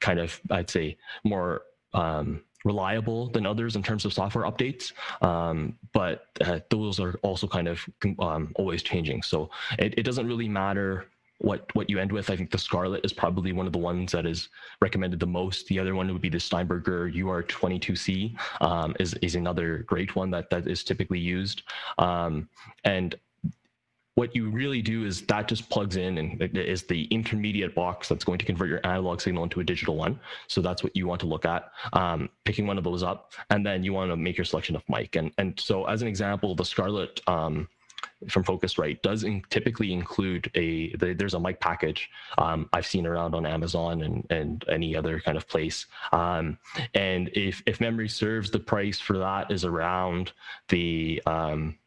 [0.00, 1.62] kind of, I'd say, more
[1.94, 7.46] um, reliable than others in terms of software updates, um, but uh, those are also
[7.46, 7.84] kind of
[8.18, 9.22] um, always changing.
[9.22, 11.06] So it, it doesn't really matter
[11.38, 12.30] what what you end with.
[12.30, 14.48] I think the Scarlett is probably one of the ones that is
[14.80, 15.66] recommended the most.
[15.66, 20.50] The other one would be the Steinberger UR22C um, is is another great one that
[20.50, 21.62] that is typically used.
[21.98, 22.48] Um,
[22.84, 23.16] and
[24.16, 28.24] what you really do is that just plugs in and is the intermediate box that's
[28.24, 30.18] going to convert your analog signal into a digital one.
[30.48, 33.64] So that's what you want to look at, um, picking one of those up, and
[33.64, 35.16] then you want to make your selection of mic.
[35.16, 37.68] And and so as an example, the Scarlett um,
[38.28, 43.06] from Focusrite does in, typically include a the, there's a mic package um, I've seen
[43.06, 45.86] around on Amazon and and any other kind of place.
[46.12, 46.58] Um,
[46.94, 50.32] and if if memory serves, the price for that is around
[50.68, 51.78] the um,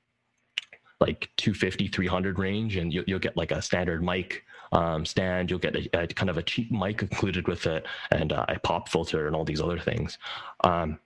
[0.99, 5.59] like 250 300 range and you, will get like a standard mic um, stand you'll
[5.59, 8.89] get a, a, kind of a cheap mic included with it and uh, a pop
[8.89, 10.17] filter and all these other things
[10.63, 10.99] um,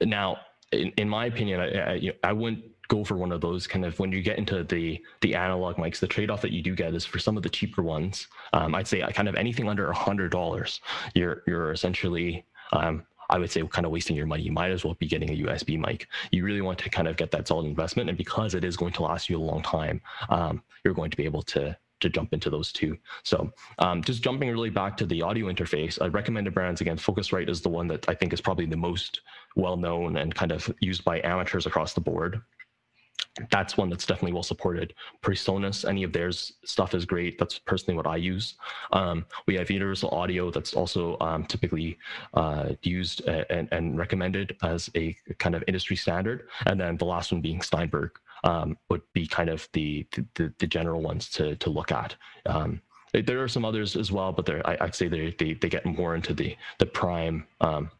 [0.00, 0.38] now
[0.72, 3.98] in, in my opinion I, I, I wouldn't go for one of those kind of
[4.00, 7.06] when you get into the the analog mics the trade-off that you do get is
[7.06, 10.30] for some of the cheaper ones um, i'd say kind of anything under a hundred
[10.30, 10.80] dollars
[11.14, 14.42] you're you're essentially um, I would say kind of wasting your money.
[14.42, 16.08] You might as well be getting a USB mic.
[16.32, 18.92] You really want to kind of get that solid investment, and because it is going
[18.94, 22.32] to last you a long time, um, you're going to be able to to jump
[22.32, 22.98] into those two.
[23.22, 26.96] So um, just jumping really back to the audio interface, I recommended brands again.
[26.96, 29.20] Focusrite is the one that I think is probably the most
[29.54, 32.40] well known and kind of used by amateurs across the board
[33.50, 34.94] that's one that's definitely well supported.
[35.22, 37.38] PreSonus, any of theirs stuff is great.
[37.38, 38.54] That's personally what I use.
[38.92, 41.98] Um, we have Universal Audio that's also um, typically
[42.34, 46.48] uh, used and, and, recommended as a kind of industry standard.
[46.66, 48.12] And then the last one being Steinberg
[48.44, 52.14] um, would be kind of the, the, the general ones to to look at.
[52.46, 52.80] Um,
[53.12, 56.14] there are some others as well, but I, would say they, they they get more
[56.14, 57.90] into the the prime um,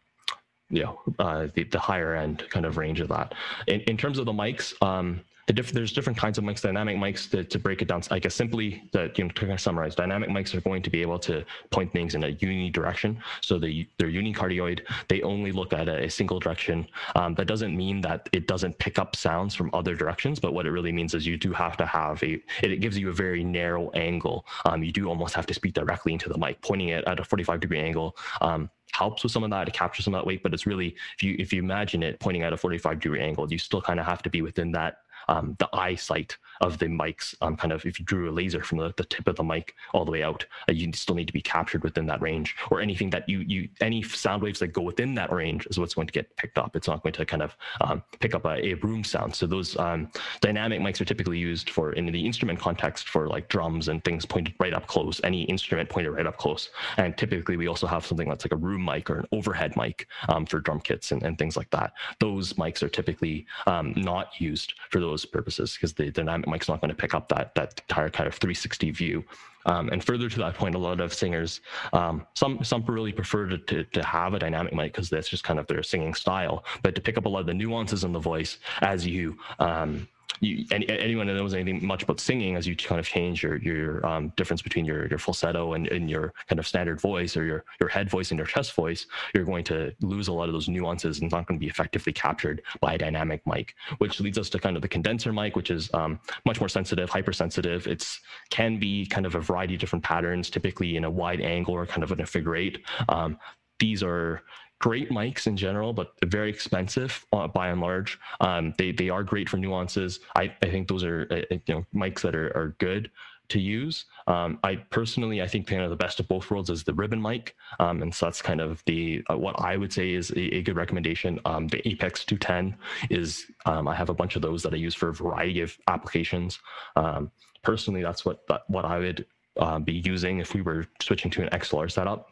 [0.71, 3.35] you know uh, the, the higher end kind of range of that.
[3.67, 6.63] In, in terms of the mics, um, the diff- there's different kinds of mics.
[6.63, 9.53] Dynamic mics to, to break it down, I guess simply that you know to kind
[9.53, 12.71] of summarize, dynamic mics are going to be able to point things in a uni
[12.71, 13.21] direction.
[13.41, 14.83] So they they're unicardioid.
[15.09, 16.87] They only look at a, a single direction.
[17.17, 20.67] Um, that doesn't mean that it doesn't pick up sounds from other directions, but what
[20.67, 22.35] it really means is you do have to have a.
[22.63, 24.47] It, it gives you a very narrow angle.
[24.67, 27.25] Um, you do almost have to speak directly into the mic, pointing it at a
[27.25, 28.17] 45 degree angle.
[28.41, 30.94] Um, helps with some of that to capture some of that weight, but it's really
[31.16, 34.00] if you if you imagine it pointing at a 45 degree angle, you still kind
[34.00, 34.98] of have to be within that
[35.31, 37.35] um, the eyesight of the mics.
[37.40, 39.75] Um, kind of if you drew a laser from the, the tip of the mic
[39.95, 42.81] all the way out, uh, you still need to be captured within that range, or
[42.81, 46.07] anything that you you any sound waves that go within that range is what's going
[46.07, 46.77] to get picked up.
[46.77, 49.35] It's not going to kind of um, pick up a, a, room sound.
[49.35, 53.49] So those um, dynamic mics are typically used for in the instrument context for like
[53.49, 55.21] drums and things pointed right up close.
[55.25, 58.57] Any instrument pointed right up close, and typically we also have something that's like a
[58.57, 61.93] room mic or an overhead mic um, for drum kits and, and things like that.
[62.19, 66.81] Those mics are typically um, not used for those purposes because the dynamic mic's not
[66.81, 69.25] going to pick up that that entire kind of 360 view.
[69.67, 71.61] Um, and further to that point, a lot of singers,
[71.93, 75.45] um, some some really prefer to, to, to have a dynamic mic because that's just
[75.45, 76.65] kind of their singing style.
[76.83, 80.09] But to pick up a lot of the nuances in the voice as you um,
[80.40, 83.57] you, any, anyone that knows anything much about singing, as you kind of change your
[83.57, 87.44] your um, difference between your your falsetto and, and your kind of standard voice or
[87.44, 90.53] your your head voice and your chest voice, you're going to lose a lot of
[90.53, 93.74] those nuances and not going to be effectively captured by a dynamic mic.
[93.98, 97.11] Which leads us to kind of the condenser mic, which is um, much more sensitive,
[97.11, 97.87] hypersensitive.
[97.87, 101.74] It's can be kind of a variety of different patterns, typically in a wide angle
[101.74, 102.79] or kind of in a figure eight.
[103.09, 103.38] Um,
[103.79, 104.42] these are
[104.81, 108.19] great mics in general, but very expensive uh, by and large.
[108.40, 110.21] Um, they they are great for nuances.
[110.35, 113.11] I, I think those are uh, uh, you know mics that are, are good
[113.51, 114.07] to use.
[114.27, 117.21] Um, I personally I think kind of the best of both worlds is the ribbon
[117.21, 120.57] mic, um, and so that's kind of the uh, what I would say is a,
[120.57, 121.38] a good recommendation.
[121.45, 122.77] Um, the Apex 210
[123.11, 125.77] is um, I have a bunch of those that I use for a variety of
[125.88, 126.59] applications.
[126.97, 127.31] Um,
[127.62, 129.27] personally, that's what that, what I would
[129.59, 132.31] uh, be using if we were switching to an XLR setup.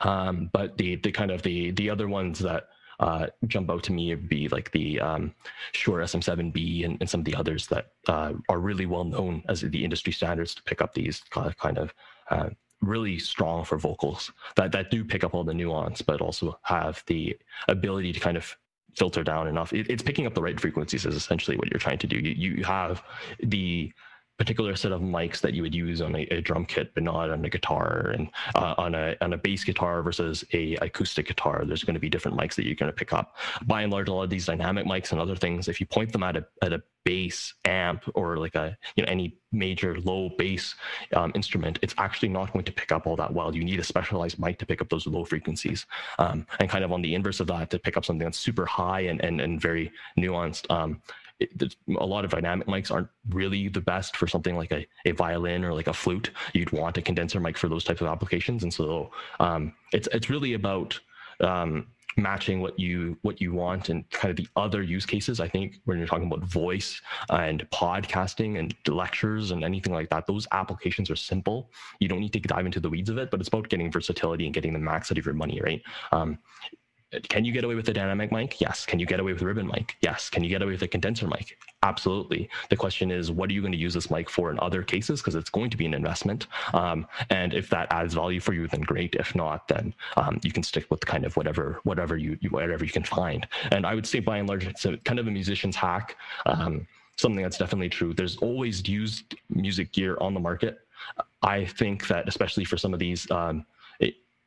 [0.00, 2.68] Um, but the the kind of the the other ones that
[3.00, 5.34] uh, jump out to me would be like the um,
[5.72, 9.60] Shure SM7B and, and, some of the others that uh, are really well known as
[9.60, 11.92] the industry standards to pick up these kind of
[12.30, 12.48] uh,
[12.80, 17.02] really strong for vocals that, that do pick up all the nuance, but also have
[17.06, 17.36] the
[17.68, 18.56] ability to kind of
[18.96, 19.72] filter down enough.
[19.72, 22.16] It, it's picking up the right frequencies is essentially what you're trying to do.
[22.16, 23.02] You, you have
[23.42, 23.92] the
[24.38, 27.30] particular set of mics that you would use on a, a drum kit, but not
[27.30, 28.12] on a guitar.
[28.16, 32.00] And uh, on a on a bass guitar versus a acoustic guitar, there's going to
[32.00, 33.36] be different mics that you're going to pick up.
[33.66, 36.12] By and large, a lot of these dynamic mics and other things, if you point
[36.12, 40.28] them at a at a bass amp or like a you know any major low
[40.36, 40.74] bass
[41.14, 43.54] um, instrument, it's actually not going to pick up all that well.
[43.54, 45.86] You need a specialized mic to pick up those low frequencies.
[46.18, 48.66] Um, and kind of on the inverse of that, to pick up something that's super
[48.66, 50.70] high and and, and very nuanced.
[50.70, 51.00] Um,
[51.38, 55.12] it, a lot of dynamic mics aren't really the best for something like a, a
[55.12, 56.30] violin or like a flute.
[56.54, 60.30] You'd want a condenser mic for those types of applications, and so um, it's it's
[60.30, 60.98] really about
[61.40, 65.40] um, matching what you what you want and kind of the other use cases.
[65.40, 70.26] I think when you're talking about voice and podcasting and lectures and anything like that,
[70.26, 71.70] those applications are simple.
[72.00, 74.46] You don't need to dive into the weeds of it, but it's about getting versatility
[74.46, 75.82] and getting the max out of your money, right?
[76.12, 76.38] Um,
[77.28, 78.60] can you get away with a dynamic mic?
[78.60, 78.84] Yes.
[78.84, 79.96] Can you get away with a ribbon mic?
[80.00, 80.28] Yes.
[80.28, 81.56] Can you get away with a condenser mic?
[81.82, 82.48] Absolutely.
[82.68, 85.20] The question is, what are you going to use this mic for in other cases?
[85.20, 86.48] Because it's going to be an investment.
[86.74, 89.14] Um, and if that adds value for you, then great.
[89.14, 92.90] If not, then um, you can stick with kind of whatever whatever you whatever you
[92.90, 93.46] can find.
[93.70, 96.16] And I would say, by and large, it's a, kind of a musician's hack.
[96.44, 98.14] Um, something that's definitely true.
[98.14, 100.80] There's always used music gear on the market.
[101.42, 103.64] I think that especially for some of these um,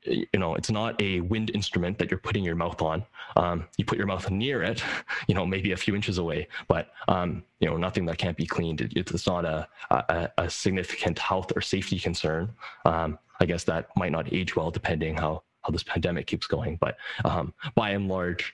[0.04, 3.06] you know it's not a wind instrument that you're putting your mouth on.
[3.36, 4.84] Um, you put your mouth near it
[5.28, 8.46] you know maybe a few inches away but um, you know nothing that can't be
[8.46, 8.82] cleaned.
[8.82, 12.54] It, it's not a, a, a, significant health or safety concern.
[12.86, 16.78] Um, i guess that might not age well depending how how this pandemic keeps going
[16.82, 18.54] but um, by and large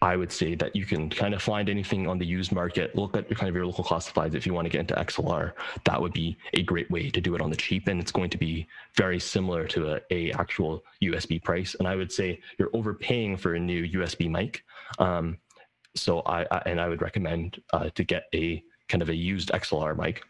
[0.00, 2.94] I would say that you can kind of find anything on the used market.
[2.94, 5.52] Look at kind of your local classifieds if you want to get into XLR.
[5.84, 8.30] That would be a great way to do it on the cheap, and it's going
[8.30, 11.74] to be very similar to a, a actual USB price.
[11.78, 14.62] And I would say you're overpaying for a new USB mic.
[14.98, 15.38] Um,
[15.96, 19.50] so I, I, and I would recommend uh, to get a kind of a used
[19.50, 20.22] XLR mic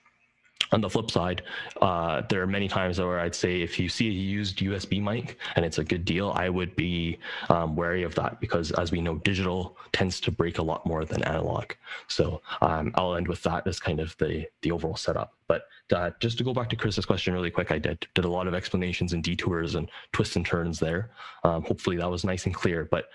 [0.73, 1.43] on the flip side,
[1.81, 5.39] uh, there are many times where I'd say if you see a used USB mic
[5.57, 9.01] and it's a good deal, I would be um, wary of that because, as we
[9.01, 11.73] know, digital tends to break a lot more than analog.
[12.07, 15.35] So um, I'll end with that as kind of the the overall setup.
[15.47, 18.31] But uh, just to go back to Chris's question really quick, I did did a
[18.31, 21.11] lot of explanations and detours and twists and turns there.
[21.45, 22.85] Um, hopefully that was nice and clear.
[22.85, 23.07] But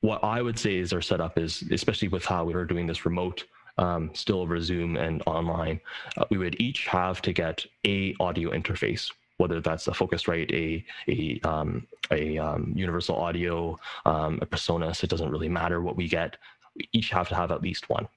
[0.00, 3.04] what I would say is our setup is, especially with how we are doing this
[3.06, 3.44] remote
[3.78, 5.80] um, still over Zoom and online,
[6.16, 10.84] uh, we would each have to get a audio interface, whether that's a Focusrite, a
[11.10, 15.04] a um, a um, Universal Audio, um, a PreSonus.
[15.04, 16.36] It doesn't really matter what we get.
[16.74, 18.08] We each have to have at least one.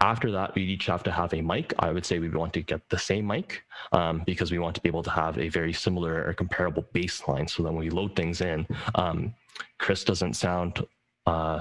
[0.00, 1.72] After that, we each have to have a mic.
[1.78, 4.80] I would say we want to get the same mic um, because we want to
[4.80, 7.48] be able to have a very similar or comparable baseline.
[7.48, 9.32] So then when we load things in, um,
[9.78, 10.84] Chris doesn't sound
[11.26, 11.60] uh,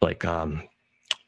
[0.00, 0.62] like um,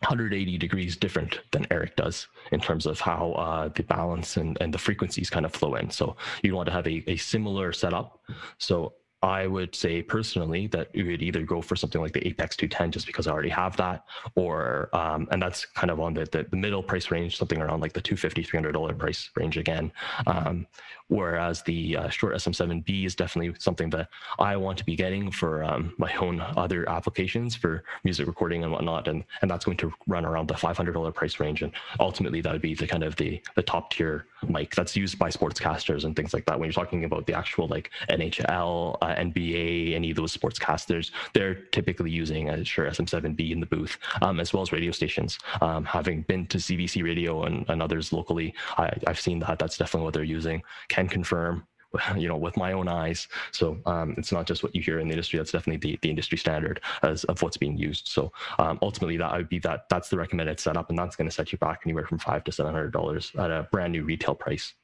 [0.00, 4.72] 180 degrees different than Eric does in terms of how uh, the balance and, and
[4.72, 5.90] the frequencies kind of flow in.
[5.90, 8.18] So you want to have a, a similar setup.
[8.58, 12.56] So I would say personally that you would either go for something like the Apex
[12.56, 16.24] 210 just because I already have that, or um, and that's kind of on the,
[16.24, 19.92] the, the middle price range, something around like the 250 300 dollar price range again.
[20.26, 20.66] Um,
[21.10, 25.62] whereas the uh, Shure SM7B is definitely something that I want to be getting for
[25.62, 29.92] um, my own other applications for music recording and whatnot, and and that's going to
[30.06, 33.16] run around the 500 dollar price range, and ultimately that would be the kind of
[33.16, 36.58] the the top tier mic that's used by sportscasters and things like that.
[36.58, 38.96] When you're talking about the actual like NHL.
[39.02, 43.98] Uh, NBA, any of those sportscasters, they're typically using a Shure SM7B in the booth,
[44.22, 45.38] um, as well as radio stations.
[45.60, 49.78] Um, having been to CBC Radio and, and others locally, I, have seen that that's
[49.78, 50.62] definitely what they're using.
[50.88, 51.66] Can confirm
[52.16, 53.28] you know with my own eyes.
[53.52, 56.10] So um, it's not just what you hear in the industry that's definitely the, the
[56.10, 58.08] industry standard as of what's being used.
[58.08, 61.34] So um, ultimately that would be that that's the recommended setup and that's going to
[61.34, 64.34] set you back anywhere from five to seven hundred dollars at a brand new retail
[64.34, 64.74] price.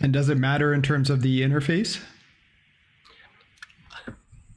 [0.00, 2.02] And does it matter in terms of the interface?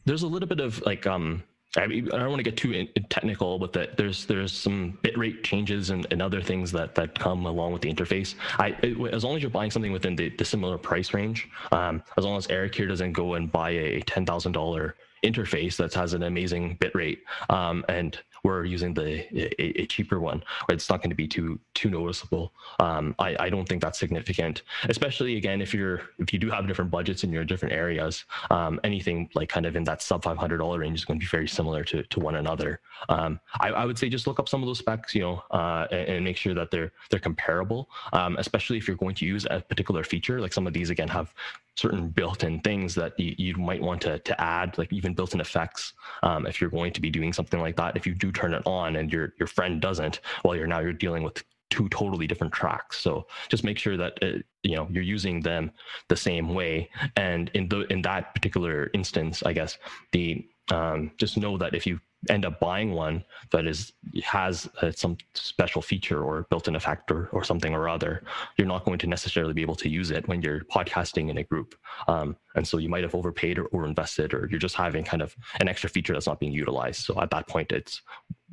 [0.05, 1.43] There's a little bit of like um
[1.79, 3.97] I, mean, I don't want to get too technical it.
[3.97, 7.93] There's there's some bitrate changes and, and other things that that come along with the
[7.93, 8.35] interface.
[8.57, 12.03] I it, as long as you're buying something within the, the similar price range, um,
[12.17, 15.93] as long as Eric here doesn't go and buy a ten thousand dollar interface that
[15.93, 19.25] has an amazing bitrate um, and we're using the
[19.61, 22.53] a, a cheaper one, it's not going to be too too noticeable.
[22.79, 26.67] Um, I, I don't think that's significant, especially again if you're if you do have
[26.67, 28.25] different budgets in you're different areas.
[28.49, 31.23] Um, anything like kind of in that sub five hundred dollar range is going to
[31.23, 32.79] be very similar to to one another.
[33.07, 35.87] Um, I, I would say just look up some of those specs, you know, uh,
[35.91, 37.89] and, and, make sure that they're they're comparable.
[38.13, 41.07] Um, especially if you're going to use a particular feature, like some of these again
[41.07, 41.33] have
[41.79, 45.93] certain built-in things that you, you might want to, to add, like even built-in effects.
[46.23, 48.63] Um, if you're going to be doing something like that, if you do turn it
[48.65, 52.53] on and your your friend doesn't, well, you're now you're dealing with two totally different
[52.53, 52.97] tracks.
[52.99, 55.71] So just make sure that uh, you know you're using them
[56.07, 56.89] the same way.
[57.15, 59.77] And in the in that particular instance, I guess
[60.11, 63.93] the um, just know that if you end up buying one that is
[64.23, 68.23] has uh, some special feature or built-in effect or, or something or other
[68.57, 71.43] you're not going to necessarily be able to use it when you're podcasting in a
[71.43, 71.75] group.
[72.07, 75.21] Um, and so you might have overpaid or, or invested or you're just having kind
[75.21, 77.05] of an extra feature that's not being utilized.
[77.05, 78.01] So at that point it's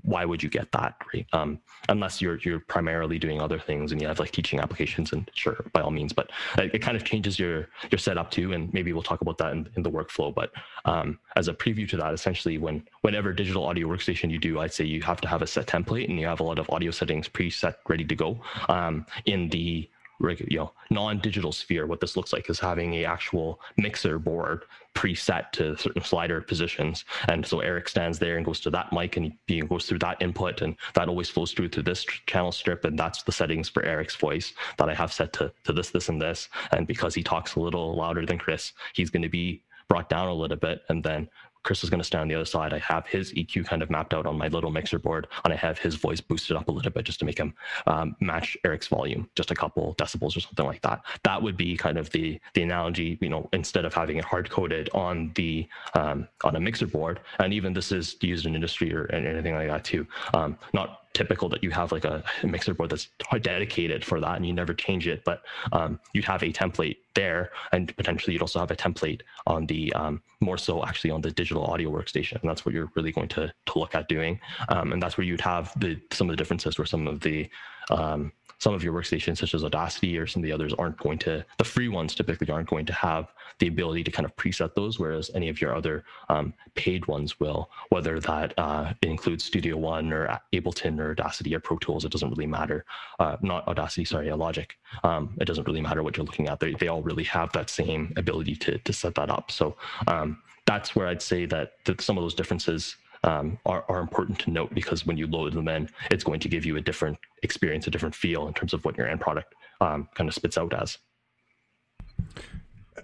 [0.06, 1.26] why would you get that right?
[1.32, 5.30] Um, unless you're you're primarily doing other things and you have like teaching applications and
[5.34, 8.72] sure by all means but it, it kind of changes your your setup too and
[8.72, 10.50] maybe we'll talk about that in, in the workflow but
[10.84, 14.72] um, as a preview to that essentially when whenever digital audio workstation you do i'd
[14.72, 16.90] say you have to have a set template and you have a lot of audio
[16.90, 18.40] settings preset ready to go.
[18.68, 19.88] Um, in the
[20.18, 24.64] you know non-digital sphere what this looks like is having a actual mixer board
[24.96, 27.04] preset to certain slider positions.
[27.28, 30.20] And so eric stands there and goes to that mic and he goes through that
[30.20, 32.84] input and that always flows through to this channel strip.
[32.84, 36.08] And that's the settings for eric's voice that i have set to, to this this
[36.08, 36.48] and this.
[36.72, 40.28] And because he talks a little louder than chris he's going to be brought down
[40.28, 40.82] a little bit.
[40.88, 41.28] And then
[41.66, 42.72] Chris is going to stand on the other side.
[42.72, 45.56] I have his EQ kind of mapped out on my little mixer board, and I
[45.56, 47.54] have his voice boosted up a little bit just to make him
[47.88, 51.04] um, match Eric's volume, just a couple decibels or something like that.
[51.24, 53.18] That would be kind of the the analogy.
[53.20, 57.18] You know, instead of having it hard coded on the um, on a mixer board,
[57.40, 60.06] and even this is used in industry or anything like that too.
[60.34, 63.08] Um, not typical that you have like a mixer board that's
[63.40, 65.42] dedicated for that and you never change it but
[65.72, 69.92] um, you'd have a template there and potentially you'd also have a template on the
[69.94, 72.40] um, more so actually on the digital audio workstation.
[72.40, 74.38] And that's what you're really going to, to look at doing.
[74.68, 77.48] Um, and that's where you'd have the some of the differences where some of the
[77.90, 81.18] um, some of your workstations, such as Audacity or some of the others, aren't going
[81.18, 84.74] to, the free ones typically aren't going to have the ability to kind of preset
[84.74, 89.76] those, whereas any of your other um, paid ones will, whether that uh, includes Studio
[89.76, 92.84] One or Ableton or Audacity or Pro Tools, it doesn't really matter.
[93.18, 94.76] Uh, not Audacity, sorry, Logic.
[95.04, 96.60] Um, it doesn't really matter what you're looking at.
[96.60, 99.50] They, they all really have that same ability to, to set that up.
[99.50, 99.76] So
[100.06, 102.96] um, that's where I'd say that, that some of those differences
[103.26, 106.48] um, are, are important to note because when you load them in, it's going to
[106.48, 109.54] give you a different experience, a different feel in terms of what your end product
[109.80, 110.98] um, kind of spits out as.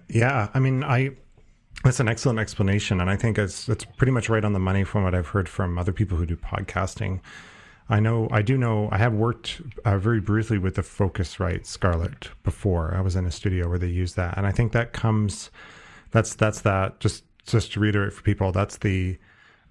[0.07, 1.11] Yeah, I mean, I
[1.83, 4.83] that's an excellent explanation, and I think it's it's pretty much right on the money
[4.83, 7.19] from what I've heard from other people who do podcasting.
[7.89, 12.29] I know, I do know, I have worked uh, very briefly with the Focusrite Scarlett
[12.41, 12.95] before.
[12.95, 15.51] I was in a studio where they use that, and I think that comes,
[16.11, 16.99] that's that's that.
[16.99, 19.17] Just just to reiterate for people, that's the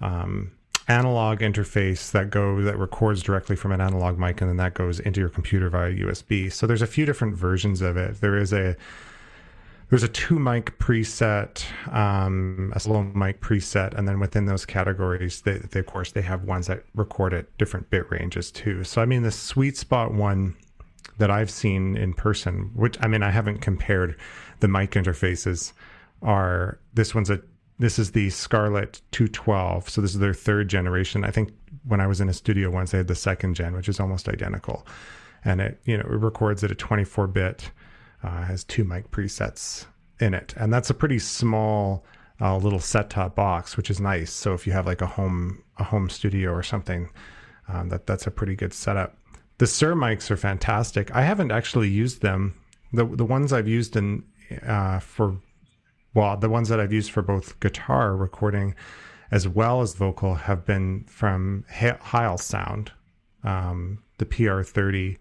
[0.03, 0.53] um,
[0.89, 5.01] analog interface that goes that records directly from an analog mic and then that goes
[5.01, 6.53] into your computer via USB.
[6.53, 8.21] So there's a few different versions of it.
[8.21, 8.77] There is a
[9.89, 15.43] there's a two mic preset, um, a solo mic preset, and then within those categories,
[15.43, 18.85] they, they, of course they have ones that record at different bit ranges too.
[18.85, 20.57] So I mean, the sweet spot one
[21.19, 24.17] that I've seen in person, which I mean I haven't compared
[24.61, 25.73] the mic interfaces,
[26.23, 27.43] are this one's a
[27.83, 29.89] this is the Scarlett 212.
[29.89, 31.25] So this is their third generation.
[31.25, 31.53] I think
[31.85, 34.29] when I was in a studio once, they had the second gen, which is almost
[34.29, 34.87] identical,
[35.45, 37.73] and it you know it records at a 24 bit,
[38.23, 39.87] uh, has two mic presets
[40.21, 42.05] in it, and that's a pretty small
[42.41, 44.33] uh, little set top box, which is nice.
[44.33, 47.11] So if you have like a home a home studio or something,
[47.67, 49.17] um, that that's a pretty good setup.
[49.59, 51.13] The Shure mics are fantastic.
[51.15, 52.55] I haven't actually used them.
[52.93, 54.23] The the ones I've used in
[54.65, 55.37] uh, for
[56.15, 58.75] well, the ones that I've used for both guitar recording
[59.31, 62.93] as well as vocal have been from Heil Sound,
[63.45, 65.17] um, the PR30.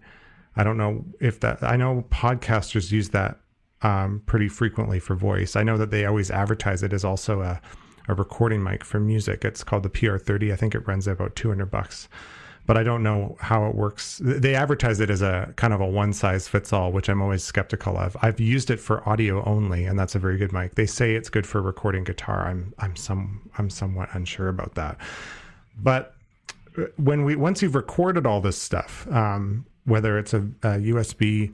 [0.54, 3.38] I don't know if that, I know podcasters use that
[3.80, 5.56] um, pretty frequently for voice.
[5.56, 7.60] I know that they always advertise it as also a,
[8.06, 9.46] a recording mic for music.
[9.46, 10.52] It's called the PR30.
[10.52, 12.08] I think it runs about 200 bucks
[12.66, 14.20] but I don't know how it works.
[14.22, 17.42] They advertise it as a kind of a one size fits all, which I'm always
[17.42, 18.16] skeptical of.
[18.22, 20.76] I've used it for audio only, and that's a very good mic.
[20.76, 22.46] They say it's good for recording guitar.
[22.46, 24.98] I'm I'm some I'm somewhat unsure about that.
[25.76, 26.14] But
[26.96, 31.52] when we once you've recorded all this stuff, um, whether it's a, a USB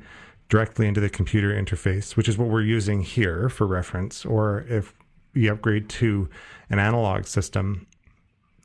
[0.49, 4.95] directly into the computer interface, which is what we're using here for reference, or if
[5.35, 6.29] you upgrade to
[6.71, 7.87] an analog system,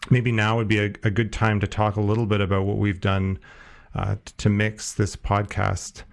[0.09, 2.77] maybe now would be a, a, good time to talk a little bit about what
[2.77, 3.39] we've done
[3.95, 6.03] uh, to mix this podcast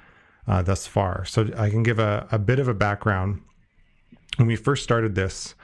[0.46, 1.24] uh, thus far.
[1.24, 3.42] So I can give a, a bit of a background.
[4.36, 5.54] When we first started this,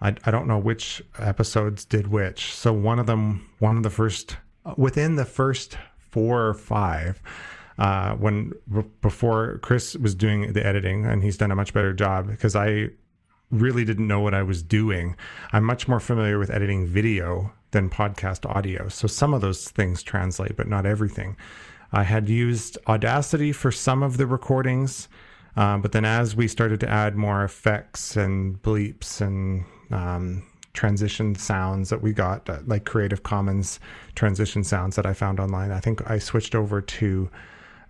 [0.00, 2.52] I, I don't know which episodes did which.
[2.52, 4.36] So one of them, one of the first,
[4.76, 7.22] within the first four or five,
[7.78, 8.52] uh, when
[9.00, 12.90] before Chris was doing the editing, and he's done a much better job because I
[13.52, 15.14] really didn't know what I was doing.
[15.52, 18.88] I'm much more familiar with editing video than podcast audio.
[18.88, 21.36] So some of those things translate, but not everything.
[21.92, 25.08] I had used Audacity for some of the recordings,
[25.56, 30.42] uh, but then as we started to add more effects and bleeps and um,
[30.72, 33.78] transition sounds that we got, uh, like Creative Commons
[34.14, 37.30] transition sounds that I found online, I think I switched over to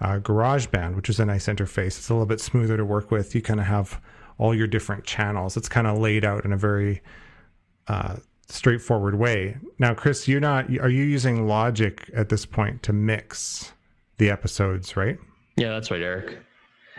[0.00, 1.98] uh, GarageBand, which is a nice interface.
[1.98, 3.36] It's a little bit smoother to work with.
[3.36, 4.00] You kind of have
[4.42, 5.56] all your different channels.
[5.56, 7.00] It's kind of laid out in a very
[7.86, 8.16] uh,
[8.48, 9.56] straightforward way.
[9.78, 10.68] Now, Chris, you're not.
[10.78, 13.72] Are you using Logic at this point to mix
[14.18, 14.96] the episodes?
[14.96, 15.16] Right.
[15.56, 16.38] Yeah, that's right, Eric.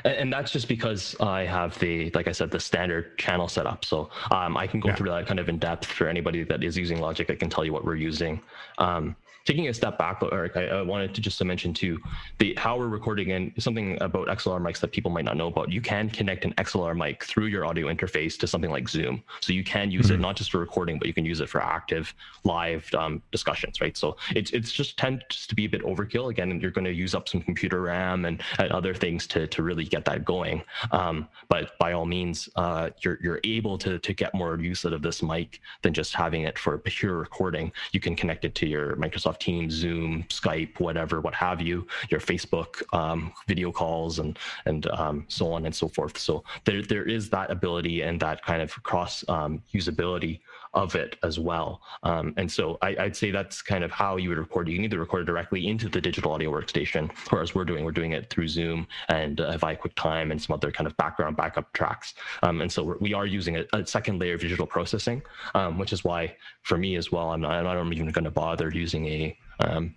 [0.05, 3.83] And, that's just because I have the, like I said, the standard channel setup.
[3.83, 4.95] So um, I can go yeah.
[4.95, 7.29] through that kind of in depth for anybody that is using Logic.
[7.29, 8.41] I can tell you what we're using.
[8.77, 11.99] Um, taking a step back, Eric, I, I, wanted to just to mention too
[12.39, 15.71] the how we're recording and something about XLR mics that people might not know about.
[15.71, 19.51] You can connect an XLR mic through your audio interface to something like Zoom, so
[19.51, 20.15] you can use mm-hmm.
[20.15, 22.13] it not just for recording, but you can use it for active
[22.45, 23.97] live um, discussions, right?
[23.97, 26.29] So it's it's just tends to be a bit overkill.
[26.29, 29.63] Again, you're going to use up some computer RAM and, and other things to to
[29.63, 30.63] really get that going.
[30.91, 34.93] Um, but by all means, uh, you're you're able to to get more use out
[34.93, 37.71] of this mic than just having it for pure recording.
[37.91, 41.88] You can connect it to your Microsoft Microsoft Teams, Zoom, Skype, whatever, what have you,
[42.09, 46.17] your Facebook um, video calls, and and um, so on and so forth.
[46.17, 50.39] So there there is that ability and that kind of cross um, usability
[50.74, 51.82] of it as well.
[52.03, 54.67] Um, and so I, would say that's kind of how you would record.
[54.67, 57.91] You can either record directly into the digital audio workstation, or as we're doing, we're
[57.91, 61.71] doing it through Zoom and uh, via QuickTime and some other kind of background backup
[61.74, 62.15] tracks.
[62.41, 65.21] Um, and so we are using a, a, second layer of digital processing,
[65.53, 68.32] um, which is why for me as well, I'm not, I'm not even going to
[68.32, 69.93] bother using a um,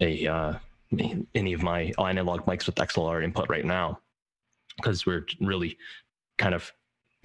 [0.00, 0.54] a uh,
[1.34, 4.00] any of my analog mics with XLR input right now
[4.76, 5.76] because we're really
[6.38, 6.72] kind of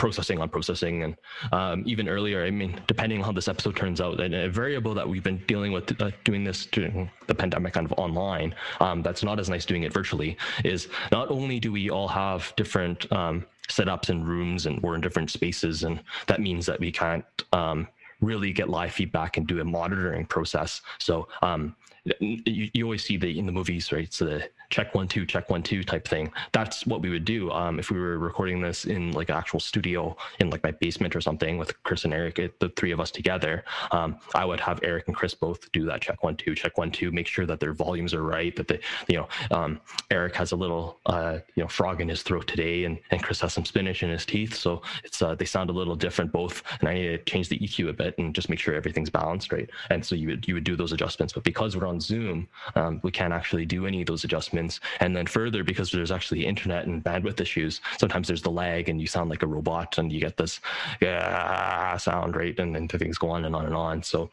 [0.02, 1.16] processing on processing and
[1.52, 5.08] um, even earlier i mean depending on how this episode turns out a variable that
[5.08, 9.22] we've been dealing with uh, doing this during the pandemic kind of online um, that's
[9.22, 13.46] not as nice doing it virtually is not only do we all have different um,
[13.70, 17.88] setups and rooms and we're in different spaces and that means that we can't um,
[18.22, 21.76] really get live feedback and do a monitoring process so um,
[22.20, 24.12] you, you always see the in the movies, right?
[24.12, 26.32] So the check one two check one two type thing.
[26.52, 29.60] That's what we would do um, if we were recording this in like an actual
[29.60, 33.12] studio in like my basement or something with chris and eric the three of us
[33.12, 36.78] together um, i would have eric and chris both do that check one two check
[36.78, 40.36] one two make sure that their volumes are right that they you know um, eric
[40.36, 43.54] has a little uh, you know frog in his throat today and, and chris has
[43.54, 46.90] some spinach in his teeth so it's uh, they sound a little different both and
[46.90, 49.70] i need to change the eq a bit and just make sure everything's balanced right?
[49.90, 53.00] And so you would you would do those adjustments but because we're on zoom um,
[53.04, 54.61] we can't actually do any of those adjustments
[55.00, 59.00] and then further, because there's actually internet and bandwidth issues, sometimes there's the lag and
[59.00, 60.60] you sound like a robot and you get this
[61.02, 62.58] yeah, sound, right?
[62.60, 64.04] And then things go on and on and on.
[64.04, 64.30] So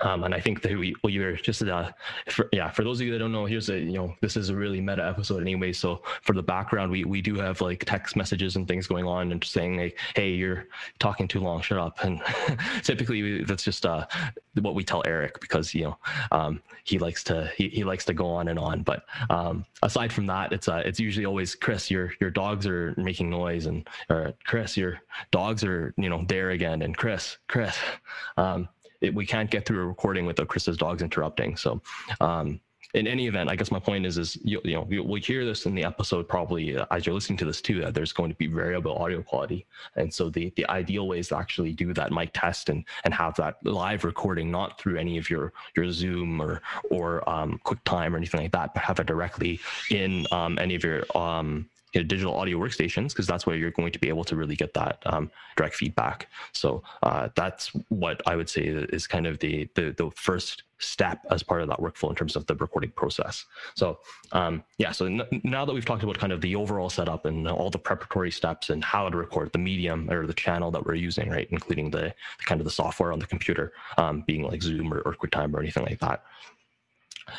[0.00, 1.90] um, and I think that we, we were just, uh,
[2.28, 4.50] for, yeah, for those of you that don't know, here's a, you know, this is
[4.50, 5.72] a really meta episode anyway.
[5.72, 9.32] So for the background, we, we do have like text messages and things going on
[9.32, 10.66] and saying like, Hey, you're
[10.98, 11.98] talking too long, shut up.
[12.06, 12.20] And
[12.84, 14.06] typically that's just, uh,
[14.60, 15.98] what we tell Eric because, you know,
[16.30, 18.82] um, he likes to, he, he likes to go on and on.
[18.82, 22.94] But, um, aside from that, it's, uh, it's usually always Chris, your, your dogs are
[22.96, 25.00] making noise and, or Chris, your
[25.32, 26.82] dogs are, you know, there again.
[26.82, 27.76] And Chris, Chris,
[28.36, 28.68] um,
[29.00, 31.56] it, we can't get through a recording without Chris's dogs interrupting.
[31.56, 31.80] So,
[32.20, 32.60] um,
[32.94, 35.66] in any event, I guess my point is, is you, you know, we'll hear this
[35.66, 38.36] in the episode probably uh, as you're listening to this too, that there's going to
[38.36, 39.66] be variable audio quality.
[39.96, 43.12] And so the, the ideal way is to actually do that mic test and, and
[43.12, 48.14] have that live recording, not through any of your, your Zoom or, or um, QuickTime
[48.14, 52.02] or anything like that, but have it directly in um, any of your um, you
[52.02, 54.74] know, digital audio workstations because that's where you're going to be able to really get
[54.74, 56.28] that um, direct feedback.
[56.52, 61.20] So uh, that's what I would say is kind of the, the, the first step
[61.30, 63.46] as part of that workflow in terms of the recording process.
[63.74, 63.98] So
[64.32, 67.48] um, yeah, so n- now that we've talked about kind of the overall setup and
[67.48, 70.96] all the preparatory steps and how to record the medium or the channel that we're
[70.96, 74.62] using, right, including the, the kind of the software on the computer, um, being like
[74.62, 76.24] Zoom or, or QuickTime or anything like that.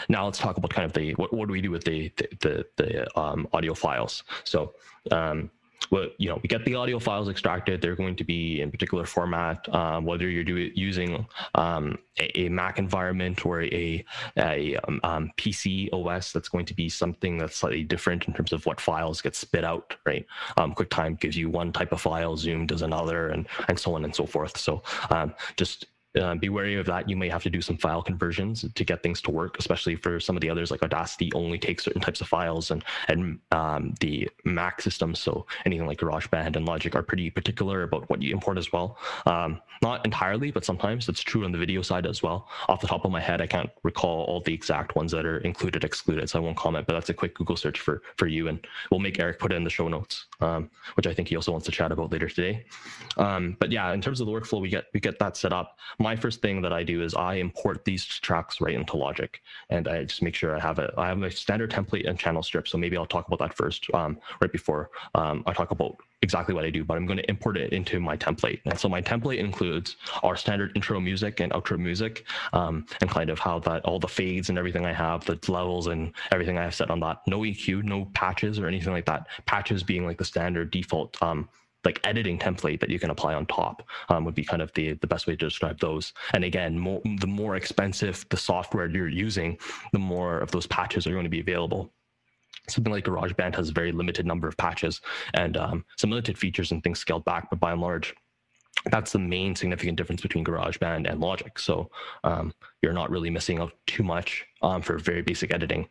[0.10, 2.28] Now let's talk about kind of the what, what do we do with the the
[2.42, 4.24] the, the um, audio files.
[4.44, 4.74] So
[5.12, 5.50] um,
[5.92, 7.82] well, you know, we get the audio files extracted.
[7.82, 11.26] They're going to be in particular format, um, whether you're doing using
[11.56, 14.04] um, a, a, Mac environment or a,
[14.38, 16.32] a um, um PC OS.
[16.32, 19.64] That's going to be something that's slightly different in terms of what files get spit
[19.64, 19.96] out.
[20.06, 20.26] Right,
[20.58, 24.04] um, QuickTime gives you one type of file, Zoom does another, and and so on
[24.04, 24.58] and so forth.
[24.58, 25.86] So um, just
[26.18, 27.10] uh, be wary of that.
[27.10, 30.20] You may have to do some file conversions to get things to work, especially for
[30.20, 33.94] some of the others like Audacity only takes certain types of files and and um,
[34.00, 35.20] the Mac systems.
[35.20, 38.98] So anything like GarageBand and Logic are pretty particular about what you import as well.
[39.26, 42.48] Um, not entirely, but sometimes it's true on the video side as well.
[42.68, 45.38] Off the top of my head, I can't recall all the exact ones that are
[45.40, 46.88] included, excluded, so I won't comment.
[46.88, 49.56] But that's a quick Google search for for you, and we'll make Eric put it
[49.56, 52.28] in the show notes, um, which I think he also wants to chat about later
[52.28, 52.66] today.
[53.18, 55.78] Um, but yeah, in terms of the workflow, we get we get that set up.
[56.00, 59.88] My first thing that I do is I import these tracks right into Logic, and
[59.88, 60.92] I just make sure I have it.
[60.98, 62.68] I have my standard template and channel strip.
[62.68, 66.56] So maybe I'll talk about that first, um, right before um, I talk about exactly
[66.56, 68.60] what I do, but I'm going to import it into my template.
[68.66, 73.30] And so my template includes our standard intro music and outro music, um, and kind
[73.30, 76.64] of how that all the fades and everything I have, the levels and everything I
[76.64, 77.22] have set on that.
[77.28, 79.28] No EQ, no patches or anything like that.
[79.46, 81.48] Patches being like the standard default um,
[81.88, 84.94] like editing template that you can apply on top um, would be kind of the,
[84.96, 86.12] the best way to describe those.
[86.34, 89.58] And again, more, the more expensive the software you're using,
[89.94, 91.94] the more of those patches are going to be available
[92.70, 95.00] something like GarageBand has a very limited number of patches
[95.36, 98.14] and um, some limited features and things scaled back, but by and large,
[98.92, 101.58] that's the main significant difference between GarageBand and Logic.
[101.58, 101.90] So
[102.26, 105.88] um, you're not really missing out too much um, for very basic editing.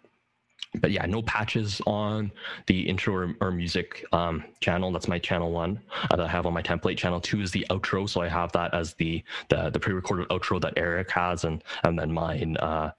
[0.81, 2.31] But yeah, no patches on
[2.67, 4.93] the intro or, music um, channel.
[4.93, 5.81] That's my channel one
[6.11, 6.99] that I have on my template.
[6.99, 10.61] Channel two is the outro, so I have that as the the, the pre-recorded outro
[10.61, 12.57] that Eric has, and and then mine.
[12.59, 12.91] Uh,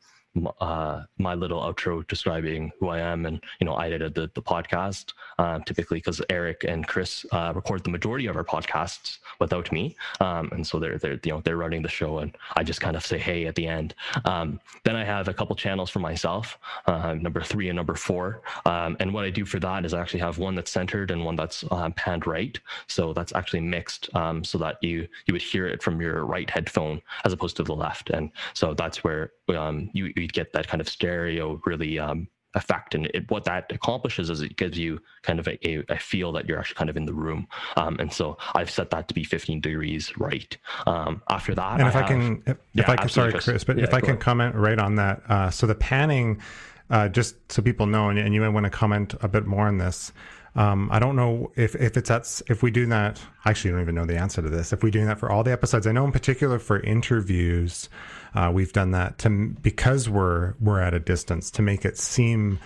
[0.60, 4.42] uh, my little outro describing who I am, and you know, I edited the, the
[4.42, 9.72] podcast uh, typically because Eric and Chris uh, record the majority of our podcasts without
[9.72, 12.82] me, um, and so they're they're you know they're running the show, and I just
[12.82, 13.96] kind of say hey at the end.
[14.26, 18.42] Um, then I have a couple channels for myself, uh, number three and number four,
[18.66, 21.24] um, and what I do for that is I actually have one that's centered and
[21.24, 25.42] one that's uh, panned right, so that's actually mixed, um, so that you you would
[25.42, 29.32] hear it from your right headphone as opposed to the left, and so that's where
[29.56, 32.96] um, you, you get that kind of stereo really um, effect.
[32.96, 36.48] And it, what that accomplishes is it gives you kind of a, a, feel that
[36.48, 37.48] you're actually kind of in the room.
[37.78, 40.58] Um, and so I've set that to be 15 degrees right.
[40.86, 43.64] Um, after that, and if I, have, can, if, yeah, if I can, sorry, Chris,
[43.64, 44.22] but yeah, if I can ahead.
[44.22, 45.22] comment right on that.
[45.30, 46.42] Uh, so the panning,
[46.90, 49.68] uh, just so people know, and, and you might want to comment a bit more
[49.68, 50.12] on this.
[50.56, 53.82] Um, I don't know if, if it's at, if we do that, I actually don't
[53.82, 54.74] even know the answer to this.
[54.74, 57.90] If we do that for all the episodes, I know in particular for interviews,
[58.36, 59.30] uh, we've done that to,
[59.62, 62.60] because we're, we're at a distance to make it seem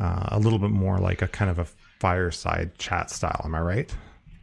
[0.00, 1.66] uh, a little bit more like a kind of a
[1.98, 3.40] fireside chat style.
[3.44, 3.94] Am I right?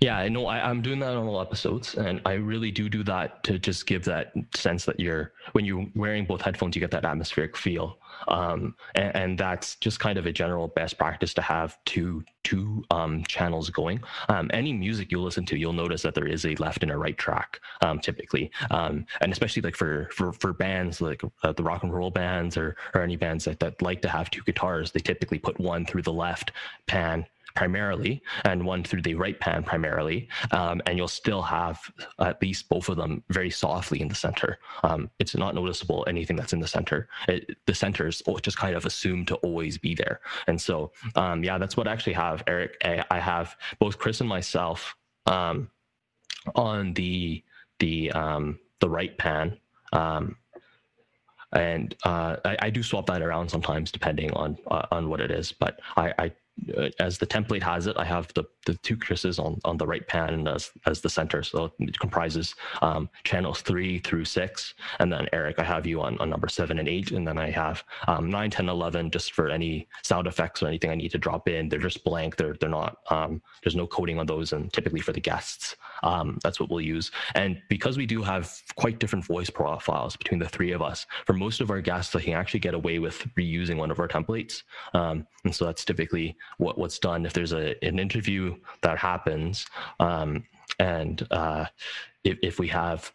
[0.02, 0.46] Yeah, I know.
[0.46, 3.88] I, am doing that on all episodes, and I really do do that to just
[3.88, 7.98] give that sense that you're when you're wearing both headphones, you get that atmospheric feel,
[8.28, 12.84] um, and, and, that's just kind of a general best practice to have two two
[12.92, 14.02] um, channels going.
[14.30, 16.98] Um, any music you listen to, you'll notice that there is a left and a
[16.98, 21.64] right track, um, typically, um, and especially like for for for bands like uh, the
[21.64, 24.92] rock and roll bands or or any bands that that like to have two guitars,
[24.92, 26.52] they typically put one through the left
[26.88, 27.26] pan
[27.56, 30.28] primarily and one through the right pan primarily.
[30.52, 31.80] Um, and you'll still have
[32.20, 34.60] at least both of them very softly in the center.
[34.84, 37.08] Um, it's not noticeable anything that's in the center.
[37.28, 40.20] It, the center is just kind of assumed to always be there.
[40.48, 42.78] And so, um, yeah, that's what I actually have, Eric.
[42.84, 44.96] I, have both Chris and myself
[45.26, 45.70] um,
[46.54, 47.44] on the
[47.80, 49.58] the um, the right pan
[49.94, 50.36] um,
[51.54, 55.32] and uh, I, I, do swap that around sometimes depending on uh, on what it
[55.32, 55.52] is.
[55.54, 56.32] But I, I
[57.00, 60.06] as the template has it, I have the, the two Chris's on, on the right
[60.08, 61.44] pan as, as the center.
[61.44, 64.74] So it comprises um, channels three through six.
[65.00, 67.12] And then Eric, I have you on, on number seven and eight.
[67.12, 70.92] And then I have um, nine, 10, 11, just for any sound effects or anything
[70.92, 71.70] I need to drop in.
[71.70, 72.38] They're just blank.
[72.38, 74.54] They're, they're not, um, there's no coding on those.
[74.54, 75.76] And typically for the guests,
[76.06, 77.12] um, that's what we'll use.
[77.34, 81.34] And because we do have quite different voice profiles between the three of us, for
[81.34, 84.64] most of our guests, I can actually get away with reusing one of our templates.
[84.94, 89.66] Um, and so that's typically what, what's done if there's a, an interview that happens
[90.00, 90.46] um,
[90.80, 91.66] and uh,
[92.24, 93.12] if, if we have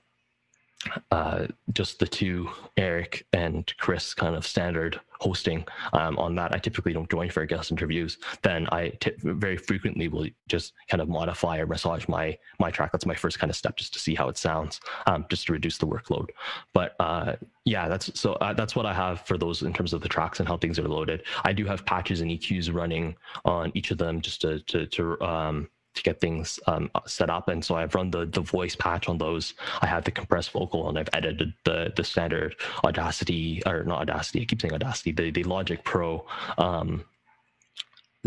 [1.10, 6.54] uh, just the two, Eric and Chris, kind of standard hosting um, on that.
[6.54, 8.16] I typically don't join for guest interviews.
[8.42, 12.92] Then I t- very frequently will just kind of modify or massage my my track.
[12.92, 15.52] That's my first kind of step, just to see how it sounds, um, just to
[15.52, 16.28] reduce the workload.
[16.72, 20.00] But uh, yeah, that's so uh, that's what I have for those in terms of
[20.00, 21.24] the tracks and how things are loaded.
[21.44, 25.20] I do have patches and EQs running on each of them just to to, to
[25.20, 27.48] um, to get things um, set up.
[27.48, 29.54] And so I've run the the voice patch on those.
[29.80, 34.42] I have the compressed vocal, and I've edited the the standard Audacity or not Audacity.
[34.42, 35.12] I keep saying Audacity.
[35.12, 36.26] The the Logic Pro
[36.58, 37.04] um,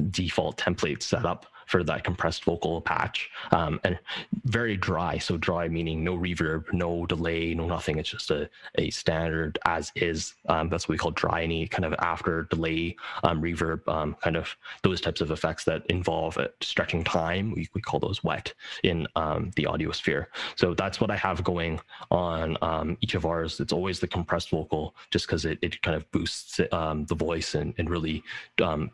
[0.10, 3.30] default template set up for that compressed vocal patch.
[3.52, 3.98] Um, and
[4.46, 7.98] very dry so dry meaning no reverb no delay no nothing.
[7.98, 10.34] It's just a, a standard as is.
[10.50, 14.36] Um, that's what we call dry any kind of after delay um, reverb um, kind
[14.36, 17.52] of those types of effects that involve stretching time.
[17.52, 18.54] We, we call those wet
[18.84, 20.30] in um, the audio sphere.
[20.56, 21.80] So that's what i have going
[22.12, 23.60] on um, each of ours.
[23.60, 27.74] It's always the compressed vocal just because it, it kind of boosts the voice and,
[27.78, 28.24] and really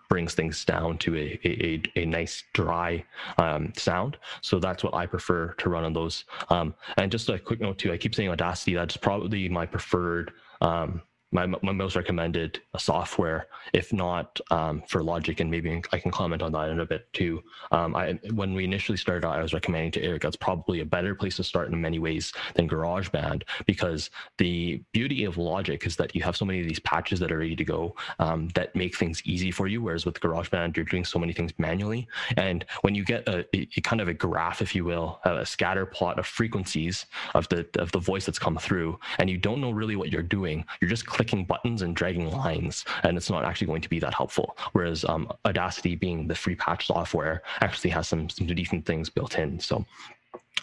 [0.09, 3.03] brings things down to a, a, a nice dry
[3.37, 4.17] um, sound.
[4.41, 6.25] So that's what I prefer to run on those.
[6.49, 8.73] Um, and just a quick note too, I keep saying Audacity.
[8.73, 11.01] That's probably my preferred um,
[11.31, 16.41] my, my most recommended software, if not um, for Logic, and maybe I can comment
[16.41, 17.43] on that in a bit too.
[17.71, 20.85] Um, I, when we initially started out, I was recommending to Eric that's probably a
[20.85, 25.95] better place to start in many ways than GarageBand because the beauty of Logic is
[25.97, 28.75] that you have so many of these patches that are ready to go um, that
[28.75, 29.81] make things easy for you.
[29.83, 32.07] Whereas with GarageBand, you're doing so many things manually,
[32.37, 35.85] and when you get a, a kind of a graph, if you will, a scatter
[35.85, 37.05] plot of frequencies
[37.35, 40.23] of the of the voice that's come through, and you don't know really what you're
[40.23, 43.99] doing, you're just clicking buttons and dragging lines, and it's not actually going to be
[43.99, 44.55] that helpful.
[44.71, 49.37] Whereas um, Audacity, being the free patch software, actually has some some decent things built
[49.37, 49.59] in.
[49.59, 49.85] So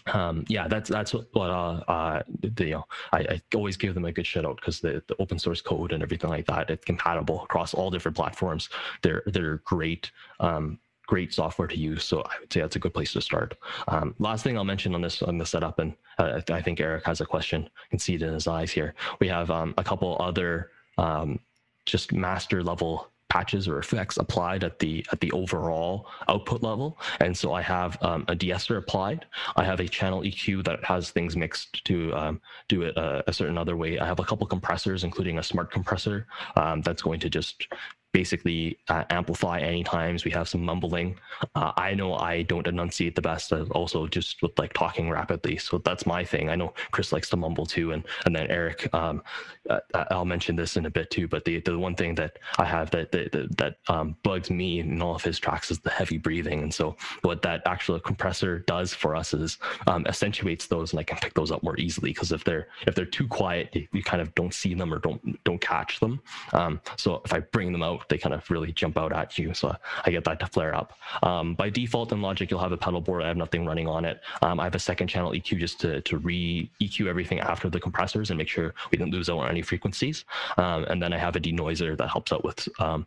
[0.07, 4.07] um, yeah, that's that's what, uh, uh, the, you know, I, I, always give them
[4.07, 6.87] a good shout out because the, the open source code and everything like that, it's
[6.87, 8.71] compatible across all different platforms.
[9.03, 10.11] They're they're great.
[10.41, 12.05] Um, great software to use.
[12.05, 13.57] So I would say that's a good place to start.
[13.89, 17.05] Um, last thing I'll mention on this on the setup, and uh, I think Eric
[17.07, 17.63] has a question.
[17.63, 18.95] You can see it in his eyes here.
[19.21, 21.41] We have um, a couple other um,
[21.85, 27.37] just master level patches or effects applied at the at the overall output level and
[27.37, 29.27] so i have um, a de-esser applied
[29.57, 33.33] i have a channel eq that has things mixed to um, do it a, a,
[33.33, 37.19] certain other way i have a couple compressors including a smart compressor um, that's going
[37.19, 37.67] to just
[38.13, 41.19] basically uh, amplify any times we have some mumbling.
[41.55, 45.59] Uh, I know I don't enunciate the best, uh, also just with like talking rapidly.
[45.59, 46.49] So that's my thing.
[46.49, 48.93] I know Chris likes to mumble too, and and then Eric.
[48.95, 49.23] Um,
[49.69, 49.81] uh,
[50.11, 51.29] I'll mention this in a bit too.
[51.29, 55.03] But the the one thing that I have that that, that um, bugs me in
[55.03, 56.63] all of his tracks is the heavy breathing.
[56.63, 61.03] And so what that actual compressor does for us is um, accentuates those, and I
[61.03, 64.03] can pick those up more easily because if they're if they're too quiet, you, you,
[64.03, 66.21] kind of don't see them or don't don't catch them.
[66.53, 69.55] Um, so if I bring them out they kind of really jump out at you.
[69.55, 69.75] So
[70.05, 70.93] I get that to flare up.
[71.23, 73.23] Um, by default in Logic, you'll have a pedal board.
[73.23, 74.21] I have nothing running on it.
[74.43, 77.81] Um, I have a second channel EQ just to, to re EQ everything after the
[77.81, 80.25] compressors and make sure we didn't lose out on any frequencies.
[80.57, 83.07] Um, and then I have a denoiser that helps out with um,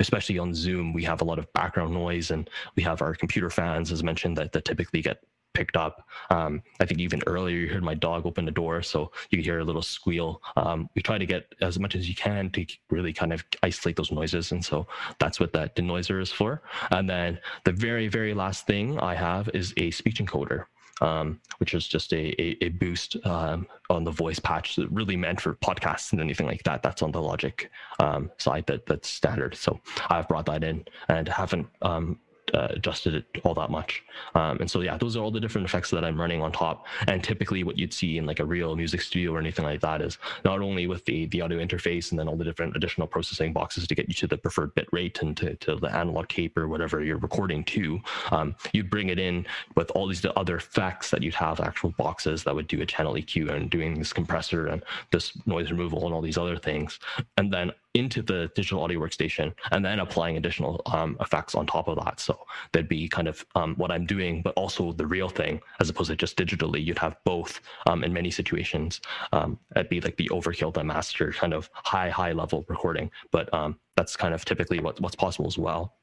[0.00, 3.50] especially on Zoom, we have a lot of background noise and we have our computer
[3.50, 5.22] fans, as mentioned, that, that typically get
[5.54, 6.06] picked up.
[6.30, 9.44] Um, I think even earlier you heard my dog open the door, so you could
[9.44, 10.42] hear a little squeal.
[10.56, 13.96] Um, we try to get as much as you can to really kind of isolate
[13.96, 14.86] those noises, and so
[15.18, 16.62] that's what that denoiser is for.
[16.90, 20.66] And then the very, very last thing I have is a speech encoder.
[21.02, 25.16] Um, which is just a, a, a boost um, on the voice patch that really
[25.16, 26.82] meant for podcasts and anything like that.
[26.82, 27.70] That's on the Logic
[28.00, 29.54] um, side that that's standard.
[29.56, 29.80] So
[30.10, 32.18] I've brought that in and haven't um,
[32.54, 34.02] uh, adjusted it all that much.
[34.34, 36.86] Um, and so, yeah, those are all the different effects that I'm running on top.
[37.06, 40.02] And typically, what you'd see in like a real music studio or anything like that
[40.02, 43.52] is not only with the the audio interface and then all the different additional processing
[43.52, 46.56] boxes to get you to the preferred bit rate and to, to the analog tape
[46.56, 49.46] or whatever you're recording to, um, you bring it in
[49.76, 53.14] with all these other effects that you'd have actual boxes that would do a channel
[53.14, 56.98] EQ and doing this compressor and this noise removal and all these other things.
[57.36, 61.88] And then into the digital audio workstation and then applying additional um, effects on top
[61.88, 62.20] of that.
[62.20, 62.38] So
[62.72, 66.10] that'd be kind of um, what I'm doing, but also the real thing as opposed
[66.10, 66.84] to just digitally.
[66.84, 69.00] You'd have both um, in many situations.
[69.32, 73.52] Um, it'd be like the overkill, the master kind of high, high level recording, but
[73.52, 75.94] um, that's kind of typically what, what's possible as well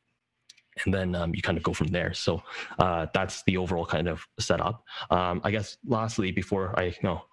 [0.86, 2.14] and then um, you kind of go from there.
[2.14, 2.44] So
[2.78, 4.84] uh, that's the overall kind of setup.
[5.10, 7.24] I guess lastly, before I know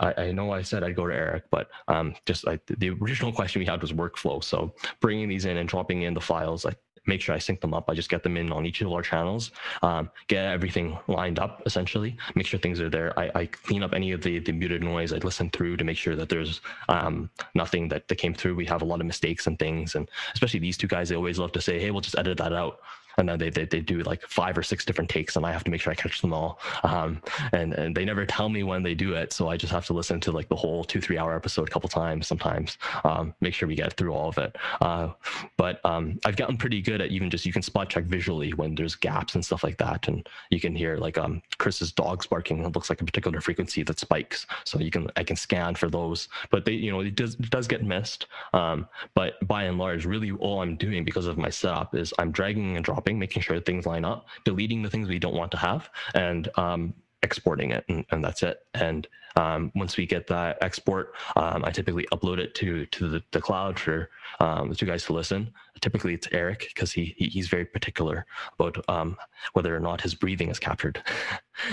[0.00, 3.32] I, I know I said I'd go to Eric, but um, just like the original
[3.32, 4.42] question we had was workflow.
[4.42, 6.72] So bringing these in and dropping in the files, I
[7.06, 7.88] make sure I sync them up.
[7.88, 11.62] I just get them in on each of our channels, um, get everything lined up
[11.66, 13.18] essentially, make sure things are there.
[13.18, 15.12] I, I, clean up any of the, the muted noise.
[15.12, 18.56] I listen through to make sure that there's um, nothing that, that came through.
[18.56, 19.94] We have a lot of mistakes and things.
[19.94, 22.52] And especially these two guys, they always love to say, hey, we'll just edit that
[22.52, 22.80] out.
[23.18, 25.64] And then they, they, they do like five or six different takes and i have
[25.64, 26.58] to make sure i catch them all.
[26.82, 29.86] Um, and and they never tell me when they do it so i just have
[29.86, 33.34] to listen to like the whole two three hour episode a couple times sometimes um,
[33.40, 34.56] make sure we get through all of it.
[34.80, 35.10] Uh,
[35.56, 38.74] but um, i've gotten pretty good at even just you can spot check visually when
[38.74, 42.64] there's gaps and stuff like that and you can hear like um, chris's dog's barking
[42.64, 45.88] it looks like a particular frequency that spikes so you can i can scan for
[45.88, 46.28] those.
[46.50, 50.04] But they you know it does it does get missed um, but by and large
[50.04, 53.60] really all i'm doing because of my setup is i'm dragging and dropping making sure
[53.60, 57.84] things line up deleting the things we don't want to have and um, exporting it
[57.88, 58.66] and, and, that's it.
[58.74, 63.22] And um, once we get that export um, i typically upload it to to the,
[63.32, 64.08] the cloud for
[64.40, 65.52] um, two guys to listen.
[65.80, 68.26] Typically it's eric because he, he, he's very particular
[68.58, 69.16] about um,
[69.52, 71.02] whether or not his breathing is captured.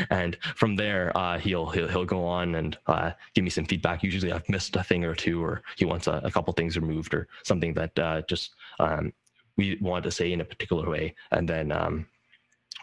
[0.09, 4.01] And from there uh, he'll, he'll he'll go on and uh, give me some feedback.
[4.01, 7.13] Usually i've missed a thing or two or he wants a, a couple things removed
[7.13, 9.11] or something that uh, just um,
[9.57, 12.05] we want to say in a particular way and then um,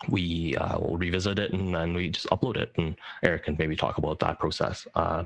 [0.08, 3.76] we uh, will revisit it and then we just upload it and eric can maybe
[3.76, 5.24] talk about that process uh,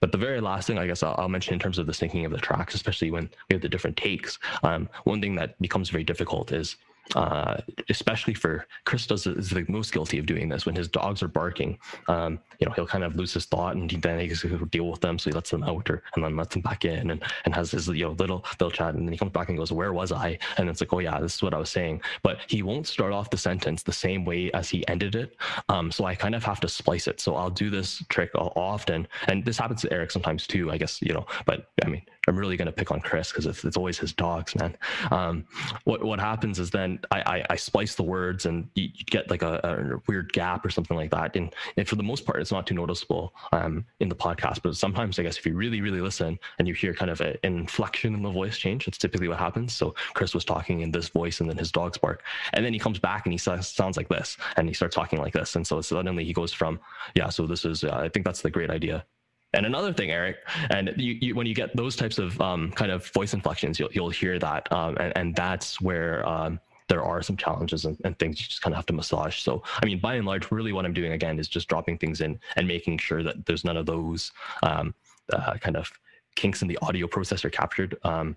[0.00, 2.26] but the very last thing i guess I'll, I'll, mention in terms of the syncing
[2.26, 5.90] of the tracks especially when we have the different takes um, one thing that becomes
[5.90, 6.76] very difficult is
[7.14, 11.22] uh, especially for Chris does is the most guilty of doing this when his dogs
[11.22, 11.78] are barking.
[12.08, 14.66] Um, you know, he'll kind of lose his thought and he, then he has to
[14.66, 15.18] deal with them.
[15.18, 17.70] So he lets them out or, and then lets them back in and, and has
[17.70, 18.94] his, you know, little, little chat.
[18.94, 20.38] And then he comes back and goes, where was I?
[20.56, 22.02] And it's like, oh yeah, this is what I was saying.
[22.22, 25.36] But he won't start off the sentence the same way as he ended it.
[25.68, 27.20] Um, so I kind of have to splice it.
[27.20, 29.06] So I'll do this trick often.
[29.28, 32.38] And this happens to Eric sometimes too, I guess, you know, but I mean, I'm
[32.38, 34.76] really going to pick on Chris because it's, it's always his dogs, man.
[35.10, 35.44] Um,
[35.84, 39.42] what what happens is then I, I, I splice the words and you, get like
[39.42, 41.36] a, a, weird gap or something like that.
[41.36, 44.62] And, and for the most part, it's not too noticeable um, in the podcast.
[44.62, 47.36] But sometimes, I guess, if you really really listen and you hear kind of a,
[47.44, 49.72] an inflection in the voice change, that's typically what happens.
[49.72, 52.22] So Chris was talking in this voice, and then his dogs bark,
[52.52, 55.32] and then he comes back and he sounds like this, and he starts talking like
[55.32, 56.78] this, and so suddenly he goes from
[57.14, 59.04] yeah, so this is uh, I think that's the great idea
[59.52, 60.36] and another thing, Eric,
[60.70, 63.90] and you, you, when you get those types of um, kind of voice inflections, you'll,
[63.92, 64.70] you'll hear that.
[64.72, 68.62] Um, and, and that's where um, there are some challenges and, and, things you just
[68.62, 69.40] kind of have to massage.
[69.40, 72.20] So, I mean, by and large, really what I'm doing again is just dropping things
[72.20, 74.32] in and making sure that there's none of those
[74.62, 74.94] um,
[75.32, 75.90] uh, kind of
[76.36, 78.36] kinks in the audio processor captured um,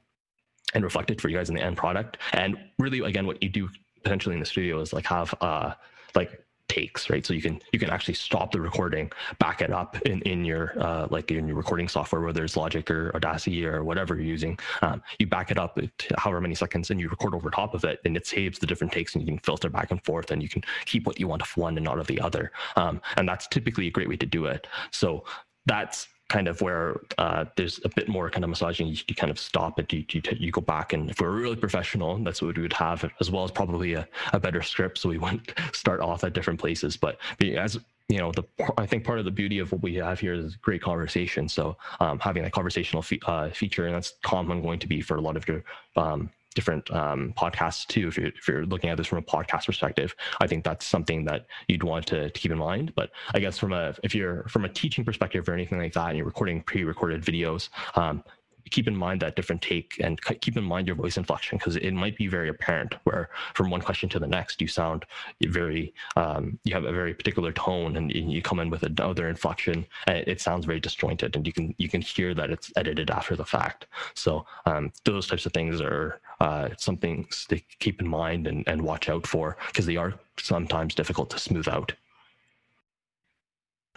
[0.74, 2.18] and reflected for you guys in the end product.
[2.34, 3.70] And really, again, what you do
[4.04, 5.74] potentially in the studio is like have uh,
[6.16, 7.26] like takes, right?
[7.26, 10.74] So you can you can actually stop the recording, back it up in in your
[10.80, 14.58] uh, like in your recording software, whether it's Logic or Audacity or whatever you're using.
[14.82, 15.78] Um, you back it up
[16.18, 18.94] however many seconds, and you record over top of it, and it saves the different
[18.94, 21.42] takes, and you can filter back and forth, and you can keep what you want
[21.42, 22.52] of one and not of the other.
[22.76, 24.68] Um, and that's typically a great way to do it.
[24.92, 25.26] So
[25.66, 28.88] that's kind of where uh, there's a bit more kind of massaging.
[28.88, 29.92] You, you kind of stop it.
[29.92, 33.10] You, you, you, go back, and if we're really professional, that's what we would have,
[33.20, 35.00] as well as probably a, a better script.
[35.00, 36.96] So we wouldn't start off at different places.
[36.96, 37.78] But as
[38.08, 38.44] you know, the
[38.78, 41.50] I think part of the beauty of what we have here is great conversation.
[41.50, 45.18] So um, having that conversational fe- uh, feature, and that's common going to be for
[45.18, 45.64] a lot of your
[45.96, 48.10] um, different um, podcasts too.
[48.10, 51.24] If you're, if you're looking at this from a podcast perspective, I think that's something
[51.24, 52.94] that you'd want to, to keep in mind.
[52.96, 56.10] But I guess from a if you're from a teaching perspective or anything like that,
[56.10, 58.26] and you're recording pre-recorded videos, um,
[58.70, 61.92] keep in mind that different take and keep in mind your voice inflection because it
[61.92, 65.06] might be very apparent where from one question to the next you sound
[65.48, 69.86] very um, you have a very particular tone and, you come in with another inflection
[70.08, 73.10] and it, it, sounds very disjointed and you can you can hear that it's edited
[73.10, 73.88] after the fact.
[74.14, 78.68] So um, those types of things are uh, some things to keep in mind and,
[78.68, 81.94] and watch out for because they are sometimes difficult to smooth out.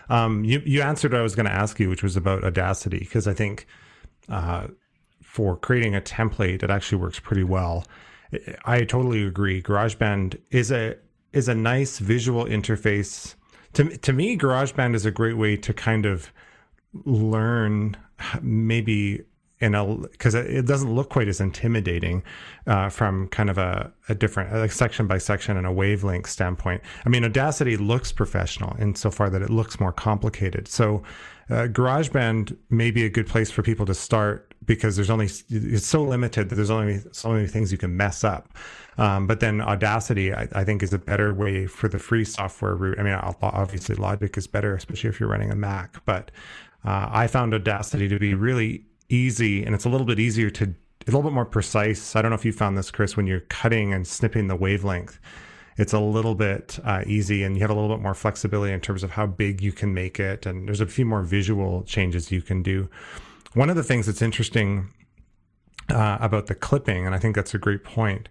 [0.08, 2.98] Um, you, you answered what I was going to ask you, which was about Audacity,
[2.98, 3.66] because I think
[4.28, 4.68] uh,
[5.22, 7.84] for creating a template, it actually works pretty well.
[8.64, 9.62] I totally agree.
[9.62, 10.96] GarageBand is a
[11.32, 13.34] is a nice visual interface.
[13.74, 16.32] To to me, GarageBand is a great way to kind of
[17.04, 17.96] learn
[18.40, 19.24] maybe
[19.62, 22.22] in a because it doesn't look quite as intimidating
[22.66, 26.82] uh, from kind of a, a different like section by section and a wavelength standpoint.
[27.06, 30.66] I mean, Audacity looks professional insofar that it looks more complicated.
[30.66, 31.02] So
[31.52, 35.86] uh, GarageBand may be a good place for people to start because there's only it's
[35.86, 38.56] so limited that there's only so many things you can mess up.
[38.98, 42.74] Um, but then Audacity, I, I, think, is a better way for the free software
[42.74, 42.98] route.
[42.98, 46.04] I mean, obviously Logic is better, especially if you're running a Mac.
[46.04, 46.30] But
[46.84, 50.64] uh, I found Audacity to be really easy, and it's a little bit easier to,
[50.64, 52.14] a little bit more precise.
[52.16, 55.18] I don't know if you found this, Chris, when you're cutting and snipping the wavelength
[55.76, 58.80] it's a little bit uh, easy and you have a little bit more flexibility in
[58.80, 60.46] terms of how big you can make it.
[60.46, 62.88] And there's a few more visual changes you can do.
[63.54, 64.88] One of the things that's interesting
[65.90, 68.28] uh, about the clipping, and I think that's a great point,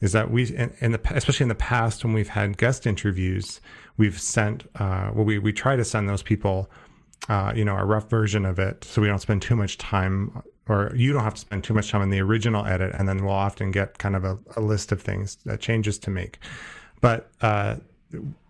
[0.00, 3.60] is that we, in, in the especially in the past when we've had guest interviews,
[3.96, 6.70] we've sent uh, well, we we try to send those people,
[7.28, 10.42] uh, you know, a rough version of it, so we don't spend too much time,
[10.68, 13.24] or you don't have to spend too much time on the original edit, and then
[13.24, 16.38] we'll often get kind of a, a list of things, uh, changes to make.
[17.00, 17.76] But uh,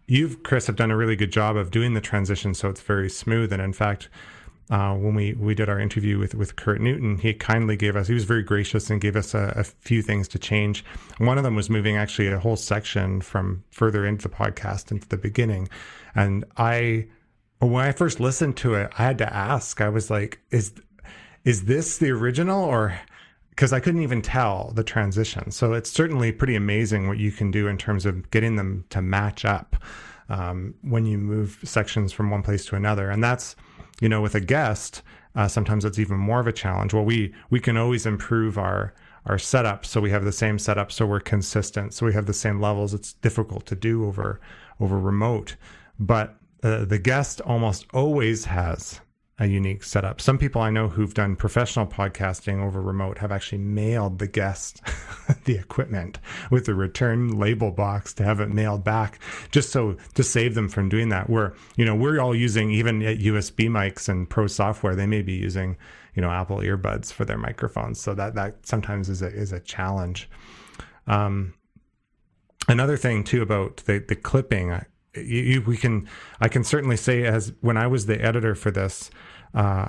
[0.07, 3.11] you've, Chris, have done a really good job of doing the transition, so it's very
[3.11, 4.09] smooth, and in fact
[4.70, 8.07] uh, when we, we did our interview with, with Kurt Newton, he kindly gave us,
[8.07, 10.84] he was very gracious and gave us a, a, few things to change.
[11.18, 15.09] One of them was moving actually a whole section from further into the podcast into
[15.09, 15.68] the beginning.
[16.14, 17.09] And I,
[17.59, 20.72] when I first listened to it, I had to ask, I was like, is,
[21.44, 23.01] is this the original or,
[23.51, 25.51] because I couldn't even tell the transition.
[25.51, 29.03] So it's certainly pretty amazing what you can do in terms of getting them to
[29.03, 29.76] match up
[30.28, 33.11] um, when you move sections from one place to another.
[33.11, 33.57] And that's,
[34.01, 35.03] you know, with a guest,
[35.34, 36.94] uh, sometimes it's even more of a challenge.
[36.94, 38.94] Well, we we can always improve our
[39.26, 42.32] our setup so we have the same setup so we're consistent so we have the
[42.32, 44.40] same levels it's difficult to do over
[44.80, 45.57] over remote
[45.98, 49.01] but uh, the guest almost always has
[49.41, 50.20] a unique setup.
[50.20, 54.82] Some people I know who've done professional podcasting over remote have actually mailed the guest
[55.45, 56.18] the equipment
[56.51, 59.18] with the return label box to have it mailed back
[59.51, 61.30] just so to save them from doing that.
[61.30, 64.95] We're, you know, we're all using even USB mics and pro software.
[64.95, 65.78] They may be using,
[66.14, 67.99] you know, Apple earbuds for their microphones.
[67.99, 70.28] So that, that sometimes is a, is a challenge.
[71.07, 71.55] Um,
[72.68, 74.78] another thing too about the, the clipping,
[75.14, 76.07] you, you, we can,
[76.43, 79.11] I can certainly say as when I was the editor for this,
[79.55, 79.88] uh,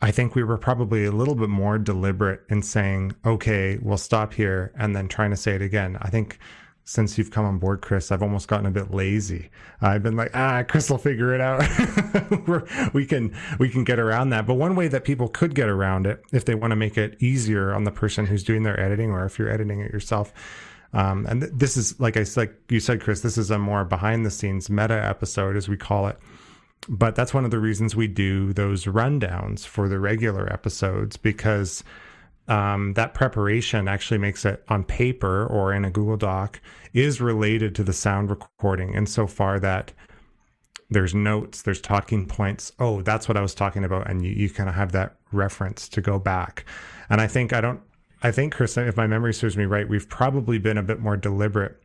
[0.00, 4.34] I think we were probably a little bit more deliberate in saying, okay, we'll stop
[4.34, 5.96] here and then trying to say it again.
[6.02, 6.38] I think
[6.84, 9.50] since you've come on board, Chris, I've almost gotten a bit lazy.
[9.80, 11.62] I've been like, ah, Chris will figure it out.
[12.92, 14.46] we can we can get around that.
[14.46, 17.16] But one way that people could get around it, if they want to make it
[17.22, 20.34] easier on the person who's doing their editing, or if you're editing it yourself,
[20.92, 23.86] um, and th- this is like I like you said, Chris, this is a more
[23.86, 26.18] behind the scenes meta episode, as we call it
[26.88, 31.82] but that's one of the reasons we do those rundowns for the regular episodes because
[32.48, 36.60] um, that preparation actually makes it on paper or in a Google Doc
[36.92, 39.92] is related to the sound recording insofar that
[40.90, 42.72] there's notes, there's talking points.
[42.78, 44.08] Oh, that's what I was talking about.
[44.08, 46.66] And you, you kind of have that reference to go back.
[47.08, 47.80] And I think, I don't,
[48.22, 51.16] I think, Chris, if my memory serves me right, we've probably been a bit more
[51.16, 51.82] deliberate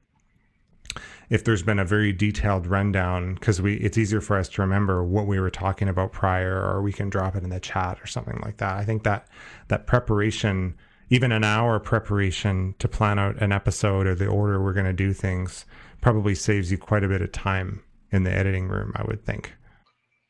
[1.30, 5.04] if there's been a very detailed rundown because we it's easier for us to remember
[5.04, 8.08] what we were talking about prior or we can drop it in the chat or
[8.08, 8.78] something like that.
[8.78, 9.28] I think that
[9.68, 10.76] that preparation
[11.12, 14.94] even an hour preparation to plan out an episode or the order we're going to
[14.94, 15.66] do things
[16.02, 17.82] probably saves you quite a bit of time
[18.12, 19.54] in the editing room i would think.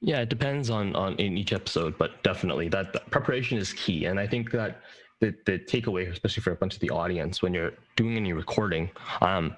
[0.02, 4.06] Yeah it depends on on in each episode but definitely that, that preparation is key.
[4.06, 4.82] And i think that
[5.22, 8.90] the, the takeaway especially for a bunch of the audience when you're doing any recording
[9.22, 9.56] um,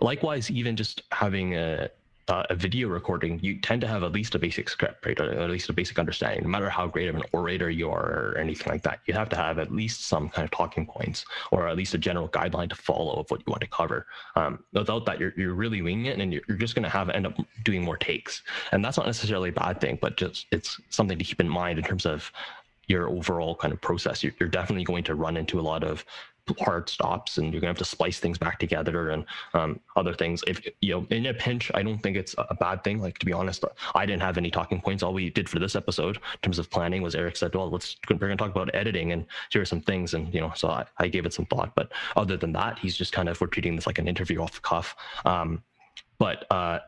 [0.00, 1.90] Likewise, even just having a
[2.28, 5.18] a video recording, you tend to have at least a basic script, right?
[5.18, 6.42] Or at least a basic understanding.
[6.42, 9.28] No matter how great of an orator you are or anything like that, you have
[9.30, 12.68] to have at least some kind of talking points or at least a general guideline
[12.68, 14.06] to follow of what you want to cover.
[14.36, 17.08] Um, without that, you're, you're really winging it and you're, you're just going to have
[17.08, 17.34] end up
[17.64, 18.42] doing more takes.
[18.72, 21.78] And that's not necessarily a bad thing, but just it's something to keep in mind
[21.78, 22.30] in terms of
[22.88, 24.22] your overall kind of process.
[24.22, 26.04] You're, you're definitely going to run into a lot of
[26.58, 29.24] hard stops and you're gonna have to splice things back together and
[29.54, 30.42] um, other things.
[30.46, 33.26] If you know in a pinch i don't think it's a bad thing like to
[33.26, 35.02] be honest i didn't have any talking points.
[35.02, 37.96] All we did for this episode in terms of planning was eric said well let's
[38.08, 40.84] we're gonna talk about editing and here are some things and you know so i,
[40.98, 43.76] I gave it some thought but other than that he's just kind of we're treating
[43.76, 44.96] this like an interview off the cuff.
[45.24, 45.62] Um,
[46.18, 46.80] but uh,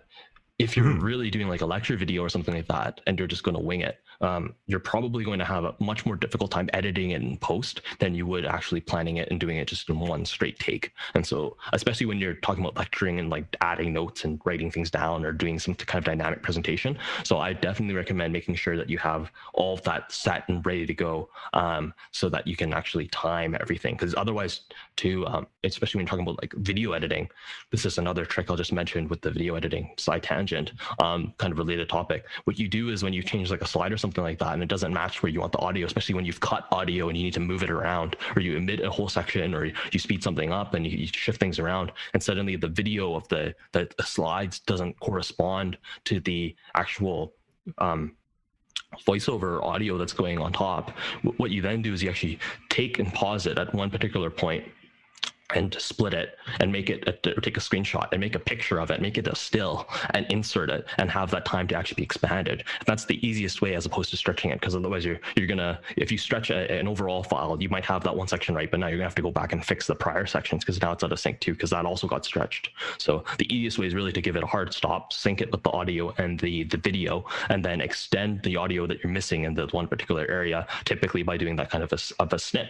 [0.58, 1.04] if you're mm-hmm.
[1.04, 3.62] really doing like a lecture video or something like that and you're just going to
[3.62, 7.22] wing it um, you're probably going to have a much more difficult time editing it
[7.22, 10.58] in post than you would actually planning it and doing it just in one straight
[10.58, 10.92] take.
[11.14, 14.90] And so, especially when you're talking about lecturing and like adding notes and writing things
[14.90, 16.98] down or doing some kind of dynamic presentation.
[17.24, 20.86] So, I definitely recommend making sure that you have all of that set and ready
[20.86, 23.94] to go um, so that you can actually time everything.
[23.94, 24.62] Because otherwise,
[24.96, 27.28] too, um, especially when you're talking about like video editing,
[27.70, 31.52] this is another trick I'll just mention with the video editing side tangent, um, kind
[31.52, 32.26] of related topic.
[32.44, 34.54] What you do is when you change like a slide or something something like that
[34.54, 37.16] and it doesn't match where you want the audio, especially when you've cut audio and
[37.16, 40.22] you need to move it around or you emit a whole section or you speed
[40.22, 43.88] something up and you, you shift things around and suddenly the video of the, the,
[43.96, 47.34] the slides doesn't correspond to the actual
[47.78, 48.16] um,
[49.06, 50.90] voiceover audio that's going on top.
[51.36, 54.64] What you then do is you actually take and pause it at one particular point
[55.54, 58.78] and split it and make it a, or take a screenshot and make a picture
[58.78, 61.96] of it make it a still and insert it and have that time to actually
[61.96, 62.64] be expanded.
[62.86, 66.12] That's the easiest way as opposed to stretching it because otherwise you're you're gonna if
[66.12, 68.86] you stretch a, an overall file you might have that one section right but now
[68.86, 71.12] you're gonna have to go back and fix the prior sections because now it's out
[71.12, 72.70] of sync too because that also got stretched.
[72.98, 75.62] So the easiest way is really to give it a hard stop sync it with
[75.62, 79.54] the audio and the the video and then extend the audio that you're missing in
[79.54, 82.68] the one particular area typically by doing that kind of a, of a snip.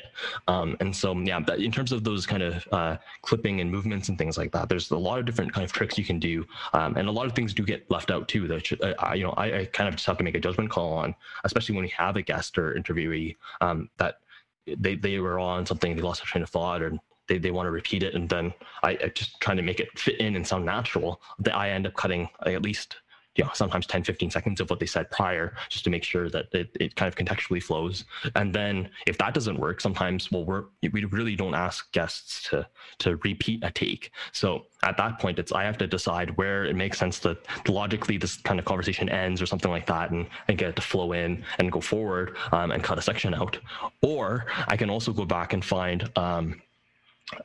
[0.49, 4.19] Um, and so yeah in terms of those kind of uh, clipping and movements and
[4.19, 4.69] things like that.
[4.69, 7.27] There's a lot of different kind of tricks you can do, um, and a lot
[7.27, 8.47] of things do get left out too.
[8.49, 10.93] That uh, you know, I, I, kind of just have to make a judgment call
[10.93, 11.15] on,
[11.45, 14.21] especially when we have a guest or interviewee um, that
[14.67, 16.99] they they were on something, they lost their train of thought, or
[17.29, 18.53] they, they want to repeat it, and then
[18.83, 21.21] I, I just trying to make it fit in and sound natural.
[21.39, 22.97] That I end up cutting at least
[23.37, 26.29] you know, sometimes 10, 15 seconds of what they said prior, just to make sure
[26.31, 28.05] that it, it kind of contextually flows.
[28.35, 32.67] And then if that doesn't work, sometimes well, we're, we really don't ask guests to
[32.99, 34.11] to repeat a take.
[34.33, 38.17] So at that point, it's I have to decide where it makes sense that logically
[38.17, 41.13] this kind of conversation ends or something like that, and, and get it to flow
[41.13, 43.59] in and go forward um, and cut a section out.
[44.03, 46.61] Or I can also go back and find um,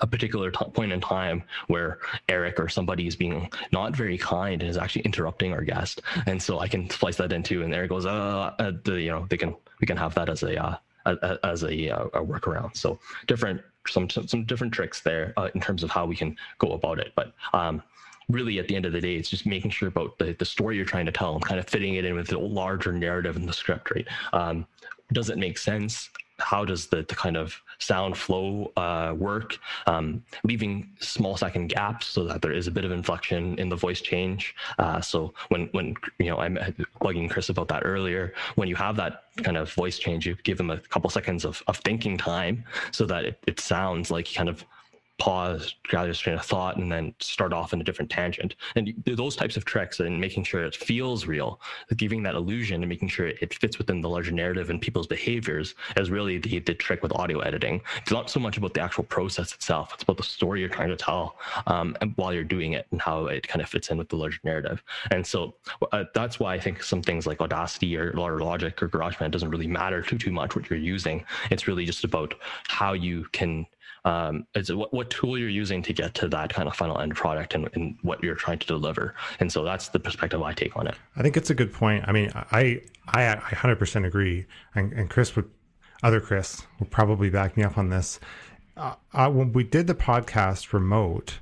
[0.02, 4.62] a particular t- point in time where Eric or somebody is being not very kind
[4.62, 7.88] and is actually interrupting our guest, and so I can splice that into, and there
[7.88, 10.78] goes, uh, uh the, you know, they can we can have that as a uh,
[11.44, 12.76] as a, uh, a workaround.
[12.76, 16.72] So different some some different tricks there uh, in terms of how we can go
[16.72, 17.84] about it, but um,
[18.30, 20.76] really at the end of the day it's just making sure about the, the story
[20.76, 23.46] you're trying to tell and kind of fitting it in with the larger narrative in
[23.46, 24.08] the script right?
[24.34, 24.66] Um,
[25.14, 26.10] does it make sense?
[26.40, 29.58] How does the, the kind of sound flow uh, work,
[29.88, 33.76] um, leaving small second gaps so that there is a bit of inflection in the
[33.76, 34.56] voice change.
[34.80, 36.58] Uh, so when when you know I'm
[37.02, 40.58] bugging Chris about that earlier, when you have that kind of voice change, you give
[40.58, 44.50] them a couple seconds of, of thinking time so that it, it sounds like kind
[44.50, 44.64] of
[45.18, 48.56] pause, gather a train of thought, and then start off in a different tangent.
[48.76, 51.62] And those types of tricks and making sure it feels real,
[51.96, 55.76] giving that illusion and making sure it fits within the larger narrative and people's behaviors
[55.98, 57.82] is really the, the trick with audio editing.
[58.02, 60.90] It's not so much about the actual process itself, it's about the story you're trying
[60.90, 61.38] to tell
[61.68, 64.18] um, and while you're doing it and how it kind of fits in with the
[64.18, 64.84] larger narrative.
[65.12, 65.56] And so
[65.92, 69.50] uh, that's why I think some things like Audacity or, or Logic or GarageBand doesn't
[69.50, 71.24] really matter too, too much what you're using.
[71.52, 72.36] It's really just about
[72.68, 73.66] how you can
[74.06, 77.16] um, is what, what tool you're using to get to that kind of final end
[77.16, 79.16] product and, and, what you're trying to deliver.
[79.40, 80.96] And so that's the perspective I take on it.
[81.16, 82.06] I think it's a good point.
[82.08, 85.50] I mean, I I, I 100% agree, and, and Chris would,
[86.04, 88.20] other Chris will probably back me up on this.
[88.78, 91.40] Uh, uh, when we did the podcast remote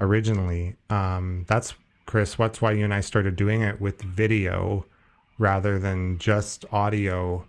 [0.00, 1.74] originally, um, that's
[2.06, 2.34] Chris.
[2.34, 4.86] That's why you and I started doing it with video
[5.38, 7.46] rather than just audio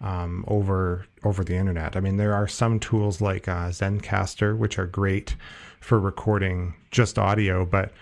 [0.00, 1.96] um, over over the internet.
[1.96, 5.36] I mean, there are some tools like uh, Zencastr which are great
[5.80, 7.92] for recording just audio, but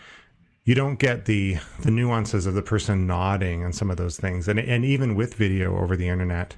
[0.64, 4.49] you don't get the the nuances of the person nodding and some of those things,
[4.49, 6.57] and and even with video over the internet.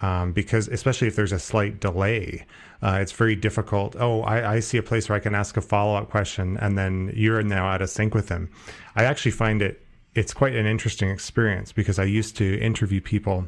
[0.00, 2.44] Um, because especially if there's a slight delay,
[2.82, 3.96] uh, it's very difficult.
[3.98, 6.76] Oh, I, I, see a place where I can ask a follow up question, and
[6.76, 8.50] then you're now out of sync with them.
[8.96, 9.80] I actually find it
[10.14, 13.46] it's quite an interesting experience because I used to interview people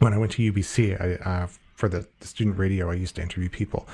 [0.00, 3.22] when I went to UBC, I, uh, for the, the, student radio, I used to
[3.22, 3.88] interview people,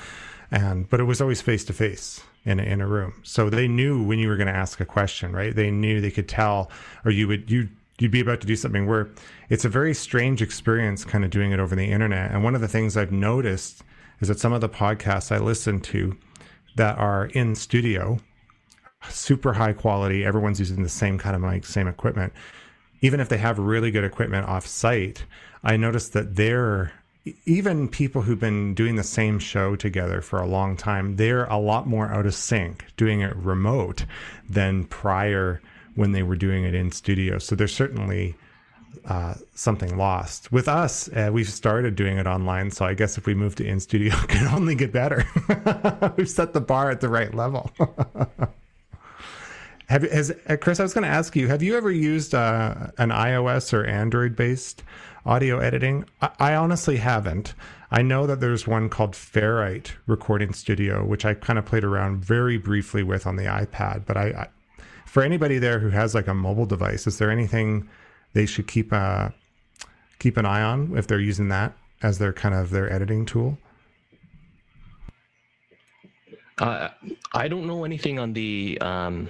[0.51, 3.13] and but it was always face to face in a, in a room.
[3.23, 5.55] So they knew when you were going to ask a question, right?
[5.55, 6.71] They knew they could tell,
[7.05, 9.09] or you would you you'd be about to do something where
[9.49, 12.31] it's a very strange experience, kind of doing it over the internet.
[12.31, 13.83] And one of the things I've noticed
[14.19, 16.15] is that some of the podcasts I listen to
[16.75, 18.19] that are in studio,
[19.09, 22.33] super high quality, everyone's using the same kind of mic, same equipment.
[23.01, 25.25] Even if they have really good equipment off site,
[25.63, 26.93] I noticed that they're
[27.45, 31.57] even people who've been doing the same show together for a long time, they're a
[31.57, 34.05] lot more out of sync doing it remote
[34.49, 35.61] than prior
[35.95, 37.37] when they were doing it in studio.
[37.37, 38.35] So there's certainly
[39.05, 40.51] uh, something lost.
[40.51, 42.71] With us, uh, we've started doing it online.
[42.71, 45.25] So I guess if we move to in studio, it can only get better.
[46.17, 47.71] we've set the bar at the right level.
[49.87, 50.79] Have has uh, Chris?
[50.79, 51.47] I was going to ask you.
[51.47, 54.83] Have you ever used uh, an iOS or Android based
[55.25, 56.05] audio editing?
[56.21, 57.53] I, I, honestly haven't.
[57.89, 62.17] I know that there's one called Ferrite Recording Studio, which I kind of played around
[62.17, 64.05] very briefly with on the iPad.
[64.05, 64.47] But I, I,
[65.05, 67.87] for anybody there who has like a mobile device, is there anything
[68.33, 69.29] they should keep uh,
[70.19, 73.57] keep an eye on if they're using that as their kind of their editing tool?
[76.57, 76.89] Uh,
[77.33, 79.29] I don't know anything on the um,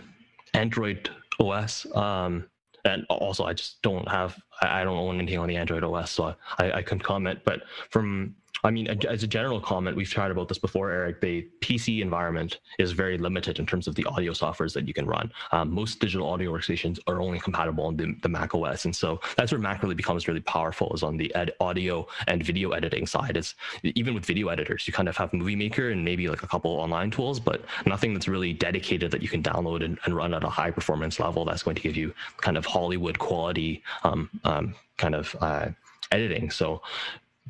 [0.53, 1.09] Android
[1.39, 1.85] OS.
[1.95, 2.45] Um,
[2.85, 6.35] and also, I just don't have, I don't own anything on the Android OS, so
[6.57, 7.39] I, I couldn't comment.
[7.43, 11.21] But from I mean, as a general comment, we've tried about this before, Eric.
[11.21, 15.05] The PC environment is very limited in terms of the audio softwares that you can
[15.05, 15.31] run.
[15.51, 19.19] Um, most digital audio workstations are only compatible on the, the, Mac OS, and so
[19.35, 20.91] that's where Mac really becomes really powerful.
[20.93, 23.37] Is on the ed- audio and video editing side.
[23.37, 26.47] Is even with video editors, you kind of have Movie Maker and maybe like a
[26.47, 30.33] couple online tools, but nothing that's really dedicated that you can download and, and run
[30.33, 31.45] at a high performance level.
[31.45, 35.69] That's going to give you kind of Hollywood quality um, um, kind of uh,
[36.11, 36.49] editing.
[36.51, 36.81] So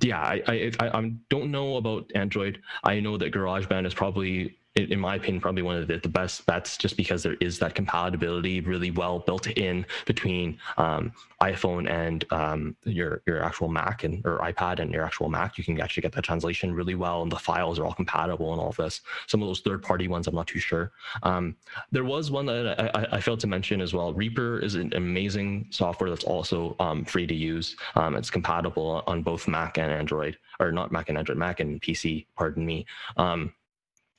[0.01, 2.61] yeah, I, I I don't know about Android.
[2.83, 6.45] I know that GarageBand is probably in my opinion, probably one of the, the best
[6.45, 12.25] bets just because there is that compatibility really well built in between um, iPhone and
[12.31, 15.57] um, your your actual Mac and or iPad and your actual Mac.
[15.57, 18.61] You can actually get that translation really well, and the files are all compatible and
[18.61, 19.01] all of this.
[19.27, 20.91] Some of those third party ones, I'm not too sure.
[21.23, 21.55] Um,
[21.91, 24.13] there was one that I, I, failed to mention as well.
[24.13, 27.75] Reaper is an amazing software that's also um, free to use.
[27.95, 31.81] Um, it's compatible on both Mac and Android, or not Mac and Android, Mac and
[31.81, 32.25] PC.
[32.35, 32.85] Pardon me.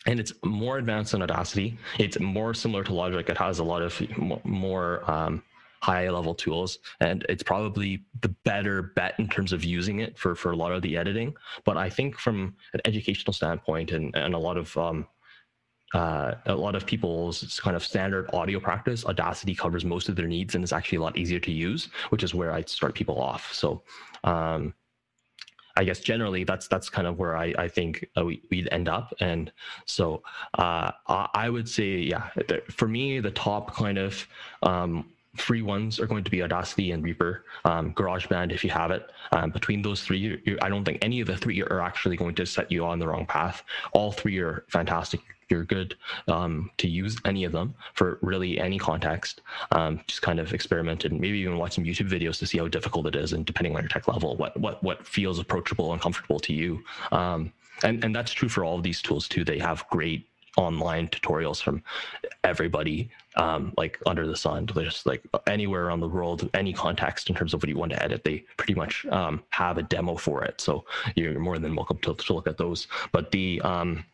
[0.06, 1.78] And it's more advanced than Audacity.
[1.98, 3.28] It's more similar to Logic.
[3.28, 4.00] It has a lot of
[4.44, 5.42] more um,
[5.82, 10.34] high level tools, and it's probably the better bet in terms of using it for
[10.34, 11.34] for a lot of the editing.
[11.64, 15.06] But I think from an educational standpoint, and and a lot of um,
[15.94, 20.26] uh, a lot of people's kind of standard audio practice, Audacity covers most of their
[20.26, 23.20] needs and is actually a lot easier to use, which is where I start people
[23.20, 23.52] off.
[23.52, 23.82] So
[24.24, 24.74] um,
[25.78, 28.88] I guess generally that's that's kind of where I, I think uh, we, would end
[28.88, 29.14] up.
[29.20, 29.52] And
[29.86, 30.22] so
[30.54, 32.28] uh, I would say, yeah,
[32.68, 34.26] for me, the top kind of
[34.64, 38.90] um, free ones are going to be Audacity and Reaper, um, GarageBand if you have
[38.90, 39.08] it.
[39.30, 42.16] Um, between those three, you, you, I don't think any of the three are actually
[42.16, 43.62] going to set you on the wrong path.
[43.92, 45.96] All three are fantastic you're good
[46.26, 49.40] um, to use any of them for really any context.
[49.72, 52.68] Um, just kind of experiment and maybe even watch some YouTube videos to see how
[52.68, 56.00] difficult it is, and depending on your tech level, what what what feels approachable and
[56.00, 56.82] comfortable to you.
[57.12, 57.52] Um,
[57.82, 59.44] and and that's true for all of these tools too.
[59.44, 60.26] They have great
[60.56, 61.82] online tutorials from
[62.42, 67.36] everybody um, like under the sun just like anywhere around the world any context in
[67.36, 70.42] terms of what you want to edit they pretty much um, have a demo for
[70.44, 70.84] it so
[71.14, 74.04] you're more than welcome to, to look at those but the um,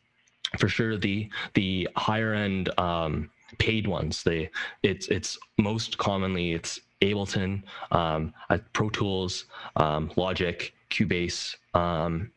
[0.58, 4.50] for sure the the higher end um, paid ones they
[4.82, 7.62] it's it's most commonly it's ableton
[7.92, 8.32] um,
[8.72, 12.30] pro tools um, logic cubase um,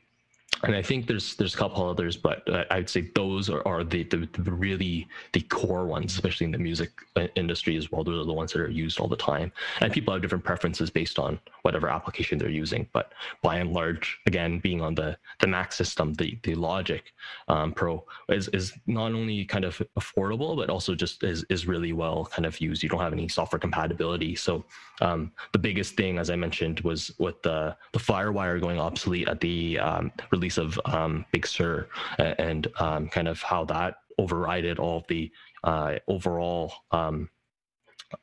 [0.64, 2.42] and I think there's there's a couple others, but
[2.72, 6.58] I'd say those are, are the, the, the really the core ones, especially in the
[6.58, 8.04] music uh, industry as well.
[8.04, 9.52] Those are the ones that are used all the time,
[9.82, 12.88] and people have different preferences based on whatever application they're using.
[12.92, 13.14] But
[13.44, 17.04] by and large, again, being on the the Mac system, the the Logic
[17.50, 21.94] um, Pro is is not only kind of affordable, but also just is is really
[21.94, 22.82] well kind of used.
[22.82, 24.66] You don't have any software compatibility, so
[25.02, 29.40] um, the biggest thing, as I mentioned, was with the the FireWire going obsolete at
[29.40, 31.88] the um, release of um, Big Sur
[32.20, 35.32] and um, kind of how that overrided all of the
[35.64, 37.30] uh, overall um,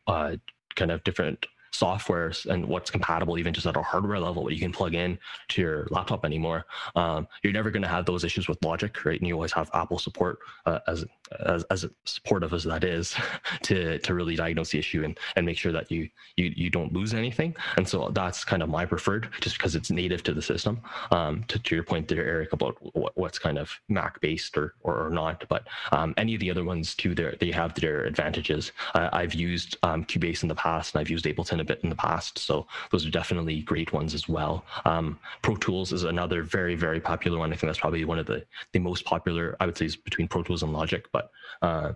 [0.07, 0.37] uh,
[0.77, 4.61] kind of different softwares and what's compatible even just at a hardware level what you
[4.61, 5.19] can plug in
[5.49, 6.65] to your laptop anymore
[6.95, 9.21] um, you're never going to have those issues with logic right?
[9.21, 11.05] And you always have apple support uh, as,
[11.47, 13.15] as as supportive as that is
[13.63, 16.93] to to really diagnose the issue and and make sure that you you you don't
[16.93, 17.55] lose anything.
[17.77, 20.81] And so that's kind of my preferred just because it's native to the system.
[21.11, 24.75] Um, to, to your point there eric about what, what's kind of mac based or,
[24.83, 28.73] or, or not but um, any of the other ones too they have their advantages.
[28.95, 31.91] Uh, i've used um, cubase in the past and i've used ableton a bit in
[31.91, 32.39] the past.
[32.39, 34.65] So those are definitely great ones as well.
[34.85, 37.53] Um, Pro Tools is another very, very popular one.
[37.53, 40.29] I think that's probably one of the, the most popular, I would say, is between
[40.29, 41.05] Pro Tools and Logic.
[41.13, 41.31] But
[41.63, 41.93] uh,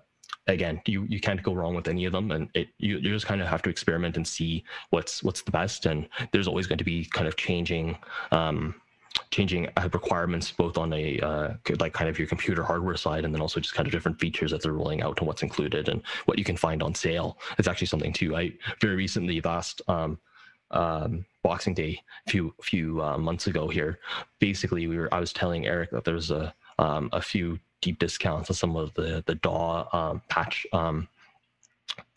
[0.47, 2.31] again, you, you can't go wrong with any of them.
[2.31, 5.53] And it, you, you just kind of have to experiment and see what's what's the
[5.53, 5.87] best.
[5.87, 7.99] And there's always going to be kind of changing.
[8.33, 8.75] Um,
[9.31, 11.49] changing requirements both on a uh,
[11.81, 14.51] like kind of your computer hardware side and then also just kind of different features
[14.51, 17.39] that they're rolling out and what's included and what you can find on sale.
[17.59, 20.19] It's actually something too i very recently last um,
[20.71, 23.99] um, boxing day a few few uh, months ago here
[24.39, 28.51] basically we were i was telling eric that there's a um, a few deep discounts
[28.51, 31.09] on some of the the daw um, patch um,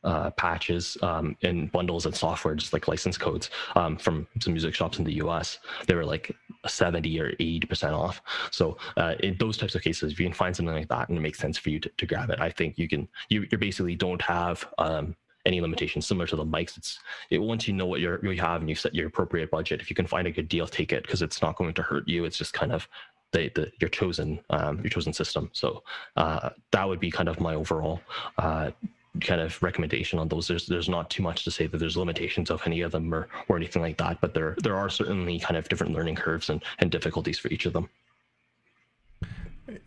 [0.03, 4.73] uh, patches um, in bundles and software, just like license codes um, from some music
[4.73, 5.59] shops in the US.
[5.87, 6.35] They were like
[6.67, 8.21] 70 or 80% off.
[8.51, 11.17] So uh, in those types of cases, if you can find something like that and
[11.17, 13.57] it makes sense for you to, to grab it, I think you can, you, you
[13.57, 15.15] basically don't have um,
[15.45, 16.77] any limitations similar to the mics.
[16.77, 16.99] It's
[17.29, 19.89] it, once you know what you're, you have and you set your appropriate budget, if
[19.89, 22.25] you can find a good deal, take it because it's not going to hurt you.
[22.25, 22.87] It's just kind of
[23.31, 25.49] the, the your chosen um, your chosen system.
[25.53, 25.83] So
[26.17, 28.01] uh, that would be kind of my overall
[28.37, 28.71] uh,
[29.19, 30.47] kind of recommendation on those.
[30.47, 33.27] There's there's not too much to say that there's limitations of any of them or
[33.49, 36.63] or anything like that, but there there are certainly kind of different learning curves and,
[36.79, 37.89] and difficulties for each of them.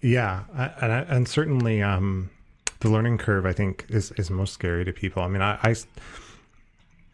[0.02, 2.30] Yeah, and and certainly um,
[2.80, 5.22] the learning curve I think is is most scary to people.
[5.22, 5.74] I mean, I.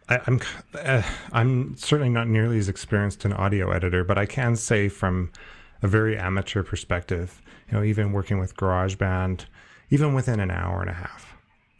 [0.08, 0.40] I am
[0.74, 5.30] uh, I'm certainly not nearly as experienced an audio editor, but I can say from
[5.82, 9.44] a very amateur perspective, you know, even working with GarageBand,
[9.88, 11.30] even within an hour and a half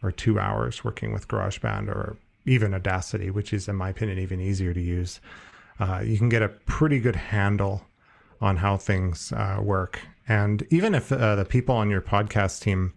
[0.03, 4.39] or two hours working with GarageBand or even Audacity, which is, in my opinion, even
[4.39, 5.19] easier to use,
[5.79, 7.85] uh, you can get a pretty good handle
[8.39, 9.99] on how things uh, work.
[10.27, 12.93] And even if uh, the people on your podcast team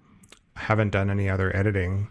[0.56, 2.08] haven't done any other editing,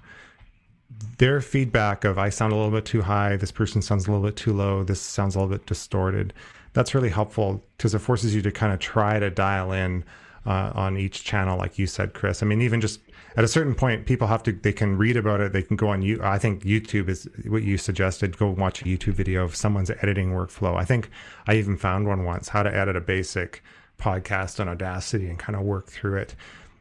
[1.18, 4.26] their feedback of I sound a little bit too high, this person sounds a little
[4.26, 6.34] bit too low, this sounds a little bit distorted.
[6.74, 10.04] That's really helpful because it forces you to kind of try to dial in
[10.46, 12.44] uh, on each channel, like you said, Chris.
[12.44, 13.00] I mean, even just
[13.36, 15.54] at a certain point, people have to they can read about it.
[15.54, 16.20] They can go on you.
[16.22, 18.38] I think YouTube is what you suggested.
[18.38, 20.76] Go watch a YouTube video of someone's editing workflow.
[20.76, 21.10] I think
[21.48, 23.64] I even found one once how to edit a basic
[24.00, 26.36] podcast on Audacity and kind of work through it.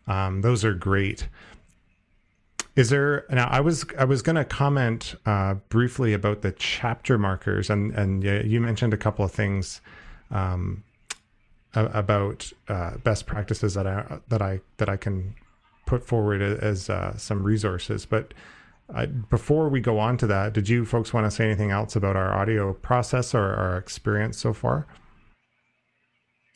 [0.06, 1.28] Um, those are great.
[2.74, 3.48] Is there now?
[3.48, 8.24] I was I was going to comment uh, briefly about the chapter markers, and and
[8.24, 9.80] you mentioned a couple of things
[10.30, 10.82] um,
[11.74, 15.34] about uh, best practices that I that I that I can
[15.92, 18.06] put forward as uh, some resources.
[18.06, 18.32] But
[18.94, 21.96] I, before we go on to that, did you folks want to say anything else
[21.96, 24.86] about our audio process or our experience so far?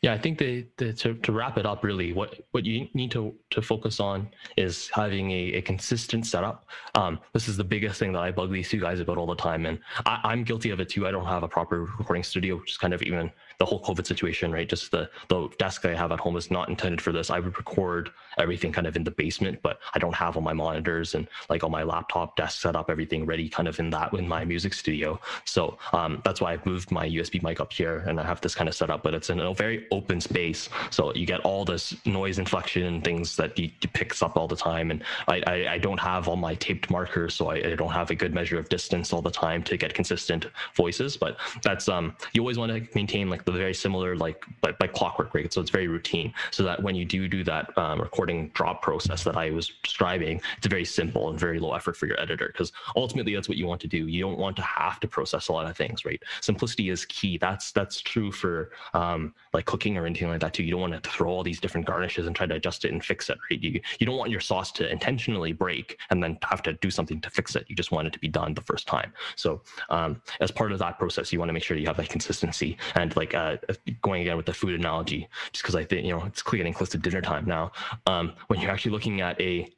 [0.03, 3.11] Yeah, I think the, the, to, to wrap it up, really, what, what you need
[3.11, 6.67] to, to focus on is having a, a consistent setup.
[6.95, 9.35] Um, this is the biggest thing that I bug these two guys about all the
[9.35, 9.67] time.
[9.67, 11.07] And I, I'm guilty of it too.
[11.07, 14.07] I don't have a proper recording studio, which is kind of even the whole COVID
[14.07, 14.69] situation, right?
[14.69, 17.31] Just the the desk I have at home is not intended for this.
[17.31, 20.53] I would record everything kind of in the basement, but I don't have all my
[20.53, 24.13] monitors and like all my laptop desk set up, everything ready kind of in that
[24.13, 25.21] in my music studio.
[25.45, 28.55] So um, that's why I've moved my USB mic up here and I have this
[28.55, 30.69] kind of set up, but it's in a very open space.
[30.91, 34.49] So you get all this noise inflection and things that you, you picks up all
[34.49, 34.91] the time.
[34.91, 38.11] And I, I, I, don't have all my taped markers, so I, I don't have
[38.11, 41.17] a good measure of distance all the time to get consistent voices.
[41.17, 44.93] But that's um you always want to maintain like the very similar like like, like
[44.93, 45.53] clockwork, right?
[45.53, 46.33] So it's very routine.
[46.51, 50.41] So that when you do do that um, recording drop process that I was describing,
[50.57, 53.67] it's very simple and very low effort for your editor because ultimately that's what you
[53.67, 54.07] want to do.
[54.07, 56.23] You don't want to have to process a lot of things, right?
[56.41, 57.39] Simplicity is key.
[57.39, 60.63] That's that's true for um, like cooking or anything like that too.
[60.63, 63.03] You don't want to throw all these different garnishes and try to adjust it and
[63.03, 63.59] fix it, right?
[63.61, 67.23] You you don't want your sauce to intentionally break and then have to do something
[67.23, 67.65] to fix it.
[67.69, 69.15] You just want it to be done the first time.
[69.35, 72.11] So um, as part of that process, you want to make sure you have that
[72.11, 73.57] consistency and like uh,
[74.03, 76.91] going again with the food analogy, just because I think you know it's getting close
[76.91, 77.73] to dinner time now.
[78.07, 79.73] Um, when you're actually looking at a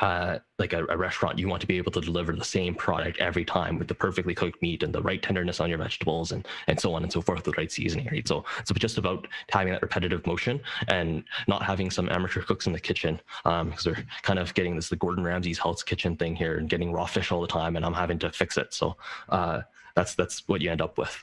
[0.00, 3.18] uh, like a, a, restaurant, you want to be able to deliver the same product
[3.18, 6.48] every time with the perfectly cooked meat and the right tenderness on your vegetables and
[6.66, 8.08] and so on and so forth, the right seasoning.
[8.10, 8.26] Right?
[8.26, 12.72] So it's just about having that repetitive motion and not having some amateur cooks in
[12.72, 16.34] the kitchen because um, they're kind of getting this the Gordon Ramsay's Hell's Kitchen thing
[16.34, 18.72] here and getting raw fish all the time, and I'm having to fix it.
[18.72, 18.96] So
[19.28, 19.62] uh,
[19.94, 21.22] that's that's what you end up with.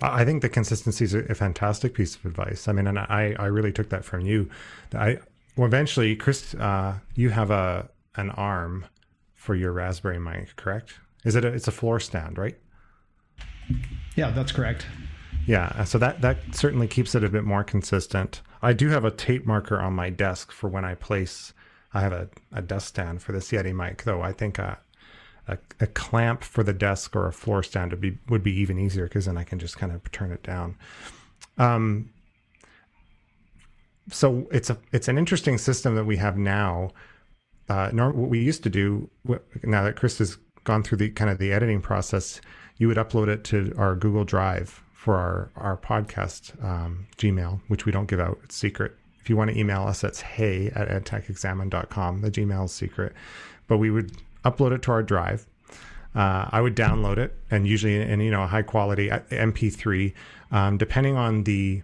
[0.00, 2.68] I think the consistency is a fantastic piece of advice.
[2.68, 4.48] I mean, and I, I really took that from you.
[4.94, 5.18] I
[5.58, 8.86] well, eventually, Chris, uh, you have a an arm
[9.34, 10.94] for your Raspberry mic, correct?
[11.24, 11.44] Is it?
[11.44, 12.56] A, it's a floor stand, right?
[14.14, 14.86] Yeah, that's correct.
[15.46, 18.40] Yeah, so that that certainly keeps it a bit more consistent.
[18.62, 21.52] I do have a tape marker on my desk for when I place.
[21.92, 24.22] I have a, a desk stand for the Yeti mic, though.
[24.22, 24.76] I think uh,
[25.48, 28.78] a, a clamp for the desk or a floor stand would be would be even
[28.78, 30.76] easier because then I can just kind of turn it down.
[31.56, 32.10] Um,
[34.10, 36.90] so it's a it's an interesting system that we have now.
[37.68, 39.10] Uh, what we used to do
[39.62, 42.40] now that Chris has gone through the kind of the editing process,
[42.78, 47.84] you would upload it to our Google Drive for our our podcast um, Gmail, which
[47.84, 48.96] we don't give out; it's secret.
[49.20, 52.22] If you want to email us, that's hey at edtechexamined.com.
[52.22, 53.12] The Gmail is secret,
[53.66, 54.12] but we would
[54.44, 55.46] upload it to our drive.
[56.14, 60.14] Uh, I would download it, and usually in you know a high quality MP3,
[60.50, 61.82] um, depending on the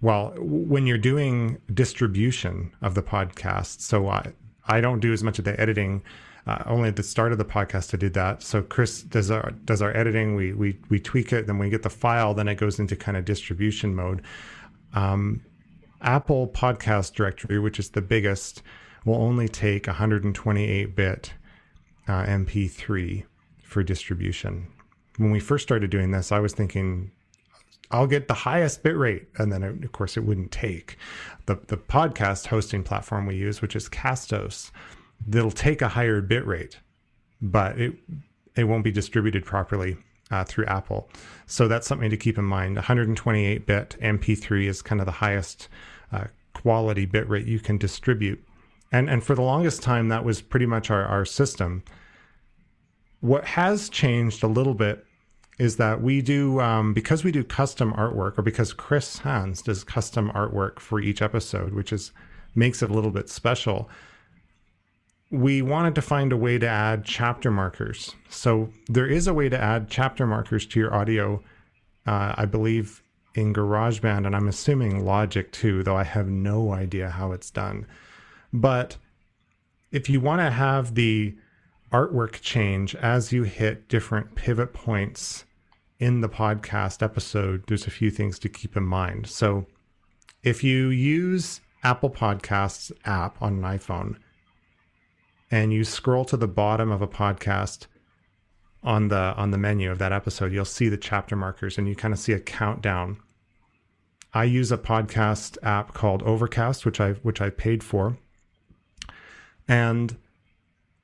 [0.00, 3.80] well, when you're doing distribution of the podcast.
[3.80, 4.32] So I
[4.66, 6.02] I don't do as much of the editing.
[6.46, 8.42] Uh, only at the start of the podcast I did that.
[8.42, 10.34] So Chris does our does our editing.
[10.34, 12.34] We we we tweak it, then we get the file.
[12.34, 14.22] Then it goes into kind of distribution mode.
[14.92, 15.42] Um,
[16.02, 18.62] Apple Podcast Directory, which is the biggest,
[19.06, 21.32] will only take 128 bit
[22.06, 23.24] uh, MP3
[23.62, 24.66] for distribution.
[25.16, 27.10] When we first started doing this, I was thinking
[27.90, 29.28] I'll get the highest bit rate.
[29.36, 30.96] And then, of course, it wouldn't take.
[31.46, 34.70] The, the podcast hosting platform we use, which is Castos,
[35.26, 36.78] that'll take a higher bit rate,
[37.40, 37.94] but it
[38.56, 39.96] it won't be distributed properly
[40.30, 41.08] uh, through Apple.
[41.46, 42.76] So that's something to keep in mind.
[42.76, 45.68] 128 bit MP3 is kind of the highest
[46.12, 48.42] uh, quality bit rate you can distribute.
[48.92, 51.82] And, and for the longest time, that was pretty much our, our system.
[53.20, 55.03] What has changed a little bit
[55.58, 59.84] is that we do, um, because we do custom artwork, or because Chris Hans does
[59.84, 62.12] custom artwork for each episode, which is
[62.54, 63.88] makes it a little bit special
[65.34, 68.14] we wanted to find a way to add chapter markers.
[68.28, 71.42] So there is a way to add chapter markers to your audio,
[72.06, 73.02] uh, I believe
[73.34, 77.86] in GarageBand, and I'm assuming Logic too, though I have no idea how it's done.
[78.52, 78.96] But
[79.90, 81.34] if you want to have the
[81.94, 85.44] artwork change as you hit different pivot points
[86.00, 89.28] in the podcast episode, there's a few things to keep in mind.
[89.28, 89.66] So
[90.42, 94.16] if you use Apple Podcasts app on an iPhone,
[95.52, 97.86] and you scroll to the bottom of a podcast
[98.82, 101.94] on the on the menu of that episode, you'll see the chapter markers and you
[101.94, 103.18] kind of see a countdown.
[104.32, 108.18] I use a podcast app called Overcast, which I which I paid for.
[109.68, 110.16] And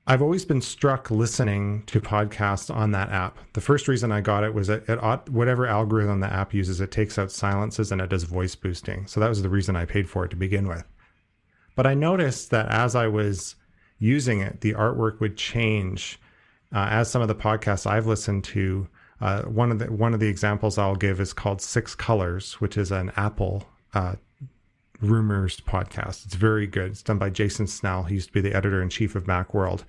[0.06, 3.38] I've always been struck listening to podcasts on that app.
[3.52, 4.98] The first reason I got it was that it,
[5.30, 9.06] whatever algorithm the app uses, it takes out silences and it does voice boosting.
[9.06, 10.84] So that was the reason I paid for it to begin with.
[11.76, 13.54] But I noticed that as I was
[13.98, 16.18] using it, the artwork would change.
[16.74, 18.88] Uh, as some of the podcasts I've listened to,
[19.20, 22.76] uh, one of the one of the examples I'll give is called Six Colors, which
[22.76, 24.16] is an Apple uh,
[25.00, 26.26] rumors podcast.
[26.26, 26.92] It's very good.
[26.92, 28.04] It's done by Jason Snell.
[28.04, 29.84] He used to be the editor in chief of MacWorld,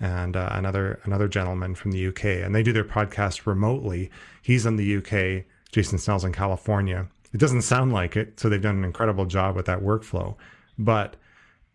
[0.00, 2.24] and uh, another another gentleman from the UK.
[2.24, 4.10] And they do their podcast remotely.
[4.42, 5.44] He's in the UK.
[5.72, 7.08] Jason Snell's in California.
[7.32, 10.36] It doesn't sound like it, so they've done an incredible job with that workflow.
[10.78, 11.16] But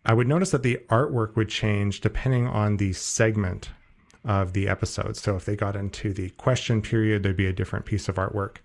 [0.06, 3.68] I would notice that the artwork would change depending on the segment
[4.24, 5.16] of the episode.
[5.16, 8.56] So if they got into the question period, there'd be a different piece of artwork.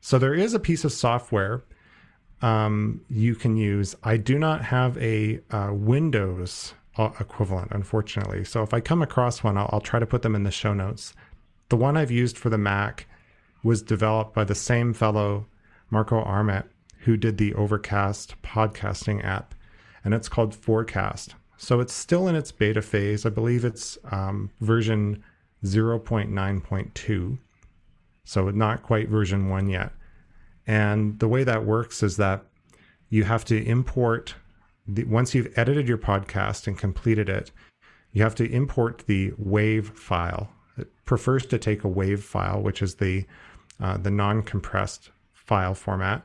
[0.00, 1.64] So there is a piece of software
[2.42, 3.94] um, you can use.
[4.02, 8.44] I do not have a uh, Windows uh, equivalent, unfortunately.
[8.44, 10.74] So if I come across one, I'll, I'll try to put them in the show
[10.74, 11.14] notes.
[11.68, 13.06] The one I've used for the Mac
[13.62, 15.46] was developed by the same fellow,
[15.90, 16.66] Marco Arment,
[16.98, 19.54] who did the Overcast podcasting app
[20.04, 21.34] and it's called Forecast.
[21.56, 23.24] So it's still in its beta phase.
[23.24, 25.24] I believe it's um, version
[25.64, 27.38] 0.9.2.
[28.24, 29.92] So not quite version 1 yet.
[30.66, 32.44] And the way that works is that
[33.08, 34.34] you have to import
[34.86, 37.50] the, once you've edited your podcast and completed it,
[38.12, 40.50] you have to import the WAV file.
[40.76, 43.26] It prefers to take a WAV file, which is the
[43.80, 46.24] uh, the non-compressed file format.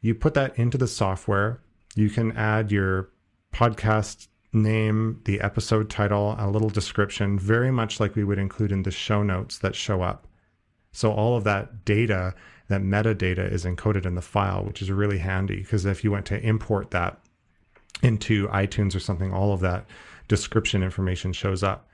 [0.00, 1.60] You put that into the software,
[1.94, 3.10] you can add your
[3.52, 8.82] podcast name, the episode title, a little description, very much like we would include in
[8.82, 10.26] the show notes that show up.
[10.92, 12.34] So all of that data,
[12.68, 16.26] that metadata is encoded in the file, which is really handy because if you went
[16.26, 17.18] to import that
[18.02, 19.86] into iTunes or something, all of that
[20.28, 21.88] description information shows up.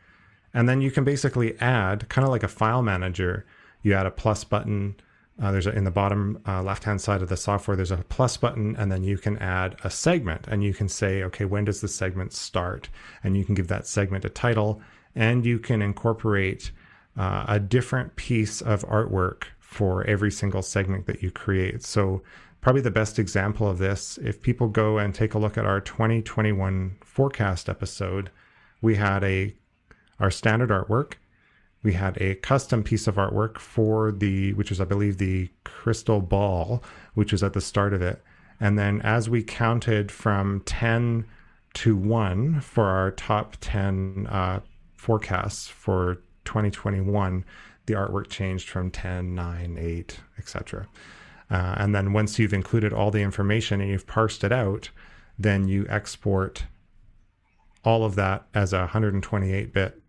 [0.53, 3.47] And then you can basically add, kind of like a file manager,
[3.83, 4.97] you add a plus button
[5.43, 8.05] uh, there's a, in the bottom uh, left hand side of the software, there's a
[8.09, 11.65] plus button, and then you can add a segment and you can say, okay, when
[11.65, 12.89] does the segment start?
[13.25, 14.81] And you can give that segment a title
[15.15, 16.71] and you can incorporate
[17.17, 19.45] uh, a different piece of artwork
[19.75, 21.83] for every single segment that you create.
[21.83, 22.23] So,
[22.61, 25.81] probably the best example of this, if people go and take a look at our
[25.81, 28.31] 2021 forecast episode,
[28.81, 29.55] we had a
[30.21, 31.15] our standard artwork
[31.85, 36.21] we had a custom piece of artwork for the, which is, I believe, the crystal
[36.21, 36.83] ball,
[37.13, 38.23] which was at the start of it.
[38.59, 41.27] And then as we counted from 10
[41.75, 44.61] to 1 for our top 10 uh,
[44.95, 47.45] forecasts for 2021,
[47.87, 50.89] the artwork changed from 10, 9, 8, etc.
[51.51, 54.91] Uh, and then once you've included all the information and you've parsed it out,
[55.39, 56.65] then you export
[57.85, 60.01] all of that as a 128 bit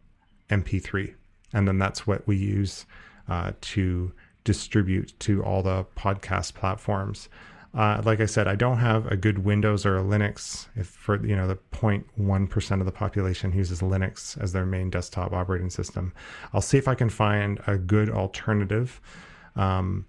[0.50, 1.14] MP3
[1.56, 2.86] and then that's what we use
[3.30, 4.12] uh, to
[4.44, 7.30] distribute to all the podcast platforms.
[7.76, 10.68] Uh, like I said, I don't have a good Windows or a Linux.
[10.78, 14.90] If for you know the 0.1 percent of the population uses Linux as their main
[14.90, 16.14] desktop operating system,
[16.54, 19.02] I'll see if I can find a good alternative.
[19.58, 20.06] Um,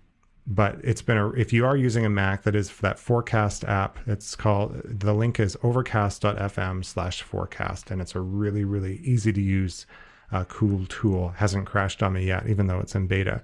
[0.47, 3.99] but it's been a if you are using a Mac that is that forecast app,
[4.07, 9.41] it's called the link is overcast.fm slash forecast, and it's a really really easy to
[9.41, 9.87] use
[10.31, 11.31] uh, cool tool.
[11.31, 13.43] Hasn't crashed on me yet, even though it's in beta.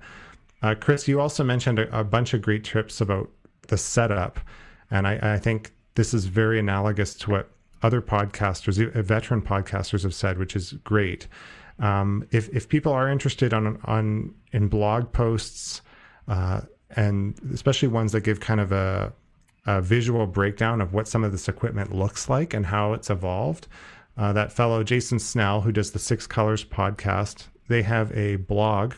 [0.62, 3.28] Uh, Chris, you also mentioned a, a, bunch of great tips about
[3.68, 4.40] the setup,
[4.90, 7.50] and I, I, think this is very analogous to what
[7.82, 11.26] other podcasters, veteran podcasters, have said, which is great.
[11.78, 15.82] Um, if if people are interested on on in blog posts,
[16.28, 19.12] uh, and especially ones that give kind of a,
[19.66, 23.66] a, visual breakdown of what some of this equipment looks like and how it's evolved,
[24.16, 28.94] uh, that fellow Jason Snell, who does the Six Colors podcast, they have a blog,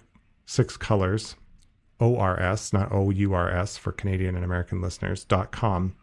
[0.47, 1.37] Six Colors,
[2.05, 5.95] O R S, not O U R S for Canadian and American listeners, dot com.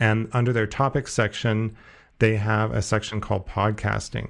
[0.00, 1.76] And under their topics section,
[2.18, 4.28] they have a section called podcasting.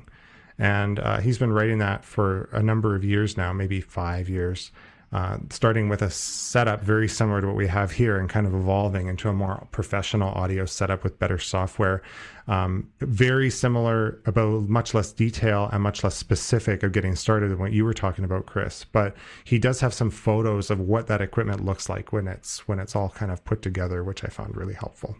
[0.58, 4.72] And uh, he's been writing that for a number of years now, maybe five years,
[5.12, 8.54] uh, starting with a setup very similar to what we have here and kind of
[8.54, 12.02] evolving into a more professional audio setup with better software.
[12.48, 17.58] Um, very similar, about much less detail and much less specific of getting started than
[17.58, 18.84] what you were talking about, Chris.
[18.84, 19.14] But
[19.44, 22.96] he does have some photos of what that equipment looks like when it's when it's
[22.96, 25.16] all kind of put together, which I found really helpful.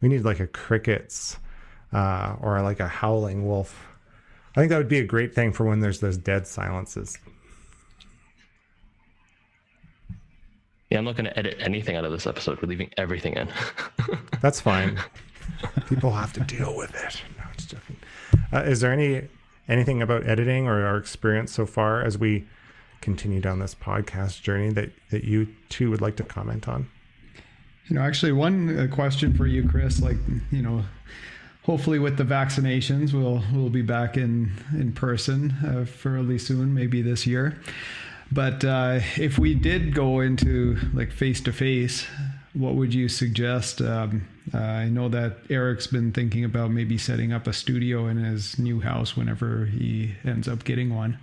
[0.00, 1.36] We need like a crickets
[1.92, 3.86] uh, or like a howling wolf.
[4.56, 7.18] I think that would be a great thing for when there's those dead silences.
[10.90, 12.60] Yeah, I'm not going to edit anything out of this episode.
[12.60, 13.48] We're leaving everything in.
[14.40, 14.98] That's fine.
[15.88, 17.22] People have to deal with it.
[17.38, 17.96] No, just joking.
[18.52, 19.28] Uh, is there any
[19.68, 22.44] anything about editing or our experience so far as we
[23.00, 26.88] continue down this podcast journey that that you two would like to comment on?
[27.86, 30.00] You know, actually, one uh, question for you, Chris.
[30.00, 30.16] Like,
[30.50, 30.84] you know,
[31.64, 37.02] hopefully with the vaccinations, we'll we'll be back in in person uh, fairly soon, maybe
[37.02, 37.60] this year.
[38.32, 42.06] But uh, if we did go into like face to face,
[42.54, 43.80] what would you suggest?
[43.80, 48.16] Um, uh, I know that Eric's been thinking about maybe setting up a studio in
[48.16, 51.18] his new house whenever he ends up getting one.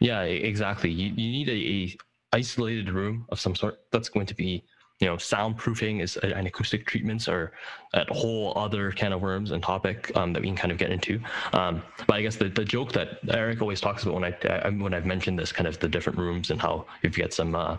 [0.00, 0.90] Yeah, exactly.
[0.90, 1.96] You, you need a, a
[2.36, 4.62] isolated room of some sort that's going to be
[5.00, 7.52] you know soundproofing is and acoustic treatments are
[7.94, 10.90] a whole other can of worms and topic um, that we can kind of get
[10.90, 11.20] into
[11.52, 14.70] um, but i guess the, the joke that eric always talks about when i uh,
[14.72, 17.54] when i've mentioned this kind of the different rooms and how if you get some
[17.54, 17.76] uh,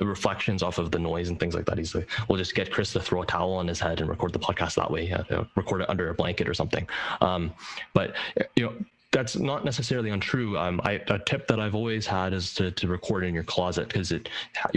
[0.00, 1.78] reflections off of the noise and things like that.
[1.78, 4.32] He's like, we'll just get Chris to throw a towel on his head and record
[4.32, 5.10] the podcast that way.
[5.10, 6.88] Uh, record it under a blanket or something.
[7.20, 7.52] Um,
[7.92, 8.14] but
[8.56, 8.74] you know,
[9.12, 10.56] that's not necessarily untrue.
[10.56, 13.88] Um, I, a tip that I've always had is to, to record in your closet
[13.88, 14.28] because it,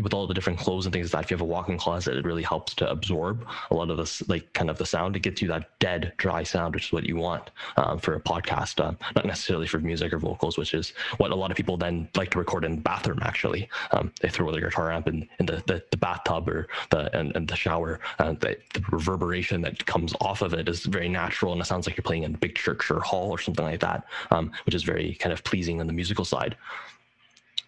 [0.01, 2.17] with all the different clothes and things like that, if you have a walk-in closet,
[2.17, 5.15] it really helps to absorb a lot of this, like kind of the sound.
[5.15, 8.19] It gets you that dead, dry sound, which is what you want um, for a
[8.19, 11.77] podcast, um, not necessarily for music or vocals, which is what a lot of people
[11.77, 13.19] then like to record in the bathroom.
[13.21, 17.15] Actually, um, they throw their guitar amp in, in the, the, the bathtub or the
[17.15, 17.99] and, and the shower.
[18.17, 21.85] and the, the reverberation that comes off of it is very natural, and it sounds
[21.85, 24.75] like you're playing in a big church or hall or something like that um, which
[24.75, 26.55] is very kind of pleasing on the musical side.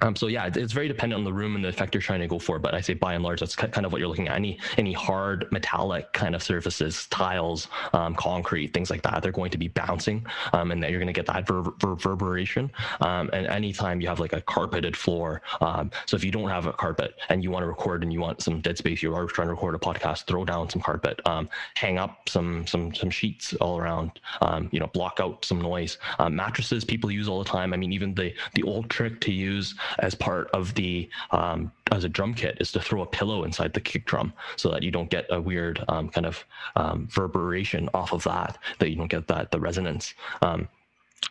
[0.02, 2.28] Um, so yeah, it's very dependent on the room and the effect you're trying to
[2.28, 2.60] go for.
[2.60, 4.36] But I say by and large, that's kind of what you're looking at.
[4.36, 9.52] Any any hard metallic kind of surfaces, tiles, um, concrete, things like that, they're going
[9.52, 12.72] to be bouncing, um, and that you're going to get that reverberation.
[13.02, 16.66] Um, and anytime you have like a carpeted floor, um, so if you don't have
[16.66, 19.26] a carpet and you want to record and you want some dead space, you are
[19.26, 23.10] trying to record a podcast, throw down some carpet, um, hang up some some some
[23.10, 24.20] sheets all around,
[24.72, 25.98] you know, block out some noise.
[26.30, 27.74] mattresses people use all the time.
[27.74, 32.04] I mean, even the the old trick to use as part of the um, as
[32.04, 34.92] a drum kit is to throw a pillow inside the kick drum so that you
[34.92, 36.44] don't get a weird um, kind of
[36.76, 40.14] um, reverberation off of that that you don't get that the resonance.
[40.42, 40.68] Um,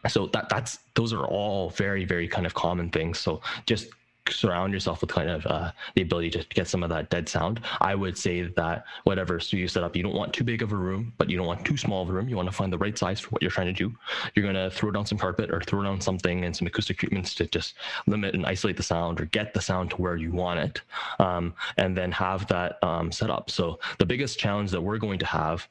[0.09, 3.19] so that that's those are all very very kind of common things.
[3.19, 3.89] So just
[4.31, 7.61] surround yourself with kind of uh, the ability to get some of that dead sound.
[7.81, 11.13] I would say that whatever studio setup, you don't want too big of a room,
[11.19, 12.29] but you don't want too small of a room.
[12.29, 13.95] You want to find the right size for what you're trying to do.
[14.35, 17.35] You're going to throw down some carpet or throw down something and some acoustic treatments
[17.35, 17.75] to just
[18.07, 20.81] limit and isolate the sound or get the sound to where you want it,
[21.19, 23.51] um, and then have that um, set up.
[23.51, 25.69] So the biggest challenge that we're going to have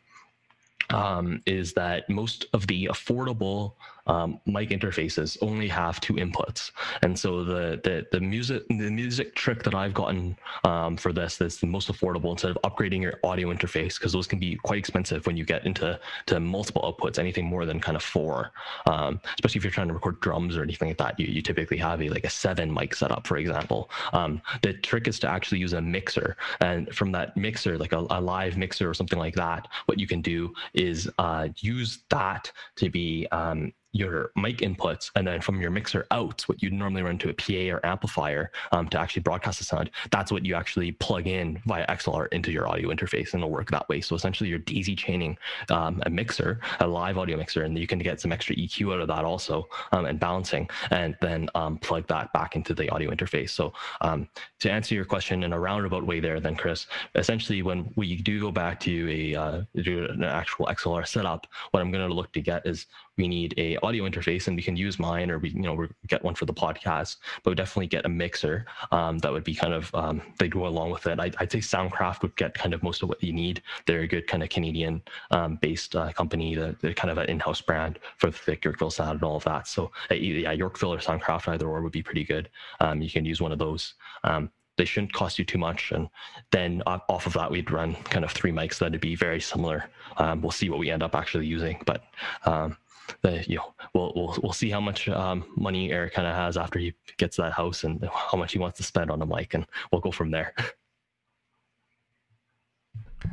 [0.90, 3.74] um, is that most of the affordable
[4.08, 6.72] um, mic interfaces only have two inputs,
[7.02, 11.38] and so the the, the music the music trick that I've gotten um, for this
[11.38, 14.80] that's the most affordable instead of upgrading your audio interface because those can be quite
[14.80, 18.52] expensive when you get into to multiple outputs, anything more than kind of four,
[18.88, 21.20] um, especially if you're trying to record drums or anything like that.
[21.20, 23.90] You, you typically have a like a seven mic setup, for example.
[24.12, 28.06] Um, the trick is to actually use a mixer, and from that mixer, like a,
[28.10, 32.52] a live mixer or something like that, what you can do is uh, use that
[32.76, 37.02] to be um, your mic inputs and then from your mixer outs, what you'd normally
[37.02, 40.56] run to a PA or amplifier um, to actually broadcast the sound, that's what you
[40.56, 44.02] actually plug in via XLR into your audio interface and it'll work that way.
[44.02, 45.38] So essentially you're daisy chaining
[45.70, 49.02] um, a mixer, a live audio mixer, and you can get some extra EQ out
[49.02, 53.12] of that also um, and balancing and then um, plug that back into the audio
[53.12, 53.52] interface.
[53.52, 54.28] So um,
[54.60, 58.40] to answer your question in a roundabout way there then Chris, essentially when we do
[58.40, 62.32] go back to a uh, do an actual XLR setup, what I'm going to look
[62.34, 62.88] to get is
[63.18, 65.88] we need a audio interface and we can use mine or we you know we
[66.08, 69.54] get one for the podcast but we definitely get a mixer um, that would be
[69.54, 71.20] kind of um, they go along with it.
[71.20, 73.62] I, would say soundcraft would get kind of most of what you need.
[73.86, 76.56] They're a good kind of canadian um, based uh, company.
[76.56, 79.68] They're, kind of an in-house brand for the thick yorkville sound and all of that.
[79.68, 82.50] So uh, yeah yorkville or soundcraft either or would be pretty good.
[82.80, 83.96] Um, you can use one of those.
[84.24, 85.92] Um, they shouldn't cost you too much.
[85.92, 86.10] And
[86.52, 89.86] then off of that, we'd run kind of three mics that'd be very similar.
[90.18, 92.04] Um, we'll see what we end up actually using, but
[92.46, 92.78] um,
[93.22, 96.58] the, you know, we'll, we'll, we'll see how much um, money Eric kind of has
[96.58, 99.54] after he gets that house and how much he wants to spend on a mic,
[99.54, 100.54] and we'll go from there.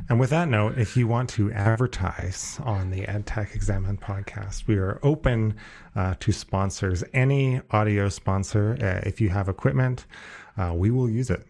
[0.07, 4.77] And with that note, if you want to advertise on the EdTech Examined podcast, we
[4.77, 5.55] are open
[5.95, 7.03] uh, to sponsors.
[7.13, 10.05] Any audio sponsor, uh, if you have equipment,
[10.57, 11.45] uh, we will use it.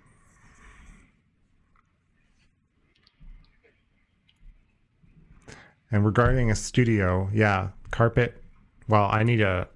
[5.92, 8.42] And regarding a studio, yeah, carpet.
[8.88, 9.68] Well, I need a,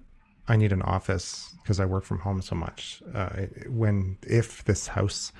[0.48, 3.02] I need an office because I work from home so much.
[3.14, 5.32] Uh, when if this house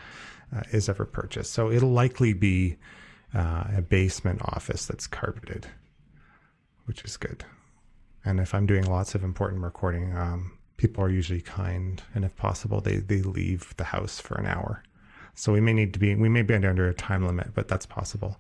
[0.55, 2.77] uh, is ever purchased, so it'll likely be
[3.35, 5.67] uh, a basement office that's carpeted,
[6.85, 7.45] which is good.
[8.25, 12.37] And if I'm doing lots of important recording, um, people are usually kind, and if
[12.37, 14.83] possible, they they leave the house for an hour.
[15.35, 17.87] So we may need to be we may be under a time limit, but that's
[17.87, 18.39] possible.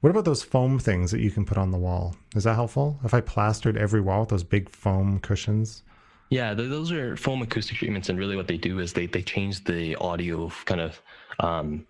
[0.00, 2.16] What about those foam things that you can put on the wall?
[2.34, 2.98] Is that helpful?
[3.04, 5.82] If I plastered every wall with those big foam cushions?
[6.30, 9.64] Yeah, those are foam acoustic treatments, and really what they do is they they change
[9.64, 11.02] the audio kind of
[11.40, 11.86] um,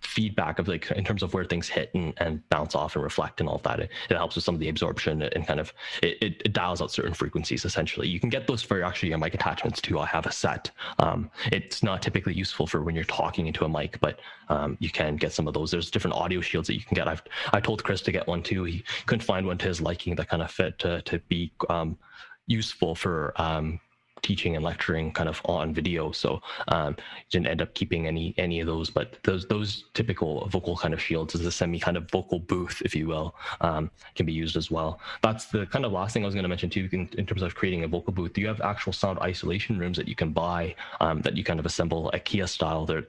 [0.00, 3.40] feedback of like in terms of where things hit and, and bounce off and reflect
[3.40, 3.80] and all of that.
[3.80, 5.72] It, it helps with some of the absorption and kind of
[6.02, 8.08] it, it, dials out certain frequencies essentially.
[8.08, 9.98] You can get those for actually your mic attachments too.
[9.98, 10.70] I have a set.
[10.98, 14.18] Um, it's not typically useful for when you're talking into a mic, but
[14.48, 15.70] um, you can get some of those.
[15.70, 17.08] There's different audio shields that you can get.
[17.08, 17.22] I've
[17.52, 18.64] I told Chris to get one too.
[18.64, 21.96] He couldn't find one to his liking that kind of fit to to be um,
[22.46, 23.80] useful for um,
[24.22, 26.12] teaching and lecturing kind of on video.
[26.12, 26.96] So um,
[27.30, 31.00] didn't end up keeping any any of those, but those those typical vocal kind of
[31.00, 34.56] shields is a semi kind of vocal booth, if you will, um, can be used
[34.56, 35.00] as well.
[35.22, 37.42] That's the kind of last thing I was going to mention too in, in, terms
[37.42, 38.32] of creating a vocal booth.
[38.32, 41.60] Do you have actual sound isolation rooms that you can buy um, that you kind
[41.60, 43.06] of assemble IKEA style that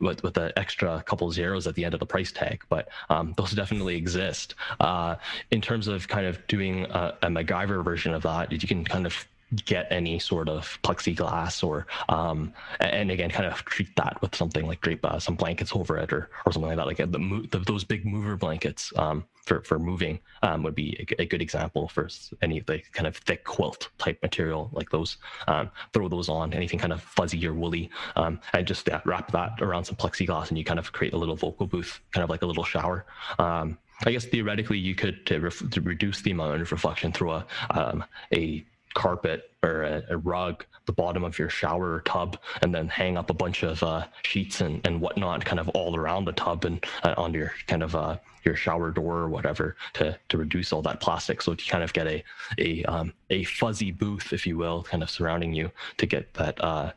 [0.00, 2.62] with with an extra couple zeros at the end of the price tag.
[2.68, 4.54] But um, those definitely exist.
[4.80, 5.16] Uh,
[5.50, 9.06] in terms of kind of doing a, a MacGyver version of that, you can kind
[9.06, 9.26] of
[9.66, 14.66] get any sort of plexiglass or um, and again kind of treat that with something
[14.66, 16.86] like drape uh, some blankets over it or or something like that.
[16.86, 21.06] Like uh, the, the those big mover blankets um, for for moving um, would be
[21.18, 22.08] a, a, good example for
[22.40, 25.16] any the kind of thick quilt type material like those.
[25.48, 29.32] Um, throw those on anything kind of fuzzy or woolly um, and just uh, wrap
[29.32, 32.30] that around some plexiglass and you kind of create a little vocal booth kind of
[32.30, 33.04] like a little shower.
[33.38, 37.32] Um, I guess theoretically you could to, ref- to, reduce the amount of reflection through
[37.32, 38.64] a um, a
[38.94, 43.30] carpet or a, a, rug, the bottom of your shower tub, and then hang up
[43.30, 46.84] a bunch of uh, sheets and, and whatnot, kind of all around the tub and
[47.04, 50.82] uh, on your kind of uh, your shower door or whatever to to reduce all
[50.82, 51.42] that plastic.
[51.42, 52.24] So to kind of get a
[52.58, 56.62] a um, a fuzzy booth, if you will, kind of surrounding you to get that
[56.62, 56.92] uh,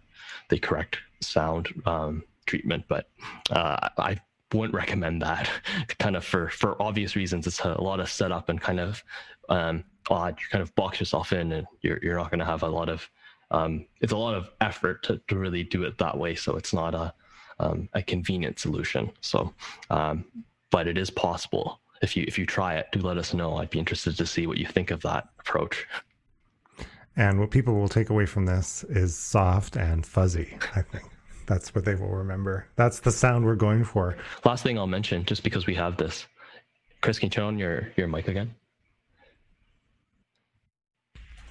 [0.50, 2.86] the correct sound um, treatment.
[2.88, 3.10] But
[3.52, 4.20] uh, I
[4.54, 5.50] wouldn't recommend that
[6.00, 7.48] kind of for for obvious reasons.
[7.48, 9.04] It's a lot of setup and kind of
[9.50, 10.38] um, odd.
[10.40, 12.90] You kind of box yourself in, and you're you're not going to have a lot
[12.90, 13.10] of.
[13.52, 16.34] Um, it's a lot of effort to, to really do it that way.
[16.36, 17.14] So it's not a
[17.60, 19.12] um, a convenient solution.
[19.22, 19.54] So,
[19.90, 20.26] um,
[20.72, 21.80] but it is possible.
[22.02, 23.58] If you if you try it, do let us know.
[23.58, 25.88] I'd be interested to see what you think of that approach.
[27.18, 30.58] And what people will take away from this is soft and fuzzy.
[30.76, 31.06] I think
[31.46, 32.68] that's what they will remember.
[32.76, 34.18] That's the sound we're going for.
[34.44, 36.26] Last thing I'll mention, just because we have this,
[37.02, 38.54] Chris, can you turn on your your mic again?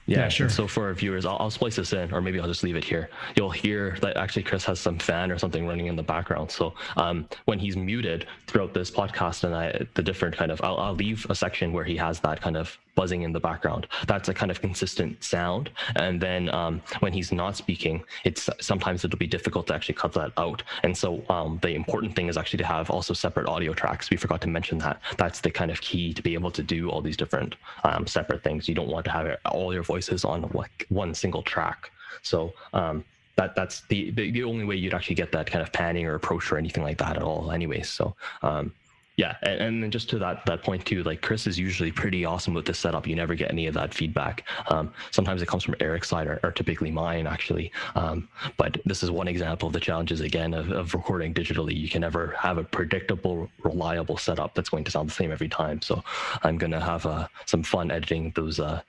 [0.07, 0.49] Yeah, yeah, sure.
[0.51, 2.85] So for our viewers, I'll, I'll splice this in, or maybe I'll just leave it
[2.85, 3.09] here.
[3.37, 6.51] You'll hear that actually Chris has some fan or something running in the background.
[6.51, 10.77] So um, when he's muted throughout this podcast, and I, the different kind of, I'll,
[10.77, 13.87] I'll leave a section where he has that kind of buzzing in the background.
[14.07, 15.71] That's a kind of consistent sound.
[15.97, 20.13] And then um, when he's not speaking, it's sometimes it'll be difficult to actually cut
[20.13, 20.63] that out.
[20.83, 24.11] And so um, the important thing is actually to have also separate audio tracks.
[24.11, 25.01] We forgot to mention that.
[25.17, 28.43] That's the kind of key to be able to do all these different um, separate
[28.43, 28.69] things.
[28.69, 31.91] You don't want to have all your voices on like one single track.
[32.23, 33.05] So um,
[33.37, 36.53] that that's the, the, only way you'd actually get that kind of panning or approach
[36.53, 37.51] or anything like that at all.
[37.51, 38.73] Anyways, so um,
[39.17, 42.53] yeah, and, then just to that that point too, like Chris is usually pretty awesome
[42.53, 43.07] with this setup.
[43.07, 44.45] You never get any of that feedback.
[44.69, 47.71] Um, sometimes it comes from Eric's side or, or typically mine actually.
[47.95, 51.77] Um, but this is one example of the challenges again of, of recording digitally.
[51.77, 55.49] You can never have a predictable, reliable setup that's going to sound the same every
[55.49, 55.81] time.
[55.81, 56.03] So
[56.43, 58.83] I'm gonna have uh, some fun editing those uh,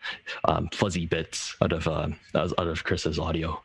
[0.46, 3.62] um, fuzzy bits out of uh, out of Chris's audio.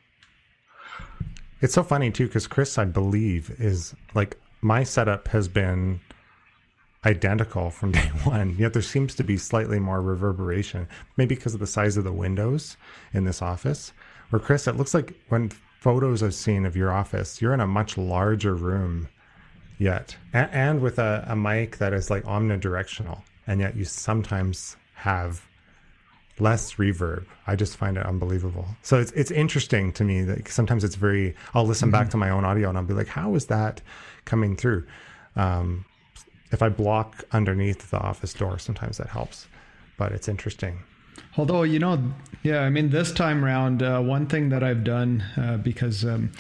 [1.63, 6.01] It's so funny too because Chris, I believe, is like my setup has been
[7.05, 11.61] identical from day one, yet there seems to be slightly more reverberation, maybe because of
[11.61, 12.77] the size of the windows
[13.13, 13.93] in this office.
[14.31, 15.51] Where Chris, it looks like when
[15.81, 19.09] photos I've seen of your office, you're in a much larger room
[19.79, 24.77] yet, and, and with a, a mic that is like omnidirectional, and yet you sometimes
[24.95, 25.47] have
[26.39, 27.27] less reverb.
[27.47, 28.67] I just find it unbelievable.
[28.83, 31.35] So it's it's interesting to me that sometimes it's very.
[31.55, 31.93] I'll listen mm-hmm.
[31.93, 33.81] back to my own audio and I'll be like, how is that
[34.25, 34.87] coming through?
[35.37, 35.85] Um,
[36.51, 39.47] if I block underneath the office door, sometimes that helps.
[39.97, 40.81] But it's interesting.
[41.37, 42.03] Although you know,
[42.43, 46.33] yeah, I mean, this time around, uh, one thing that I've done uh, because um,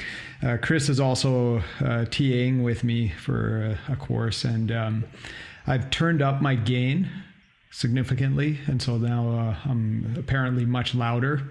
[0.42, 5.04] uh, Chris is also uh, TAing with me for a, a course, and um,
[5.66, 7.08] I've turned up my gain
[7.70, 11.42] significantly, and so now uh, I'm apparently much louder.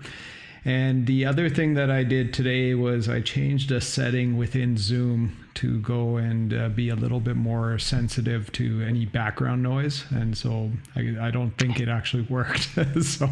[0.65, 5.37] And the other thing that I did today was I changed a setting within Zoom
[5.55, 10.05] to go and uh, be a little bit more sensitive to any background noise.
[10.09, 12.69] And so I, I don't think it actually worked.
[13.01, 13.27] so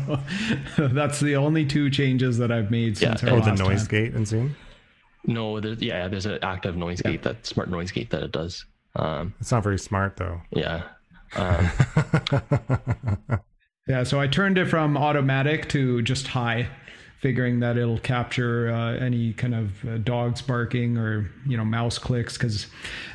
[0.78, 3.88] that's the only two changes that I've made since yeah, our oh, the noise time.
[3.88, 4.56] gate in Zoom.
[5.26, 7.12] No, there's, yeah, there's an active noise yeah.
[7.12, 8.66] gate that smart noise gate that it does.
[8.96, 10.42] Um, it's not very smart though.
[10.52, 10.84] Yeah,
[11.36, 11.70] um,
[13.88, 16.68] yeah, so I turned it from automatic to just high
[17.20, 21.98] figuring that it'll capture uh, any kind of uh, dogs barking or you know mouse
[21.98, 22.68] clicks because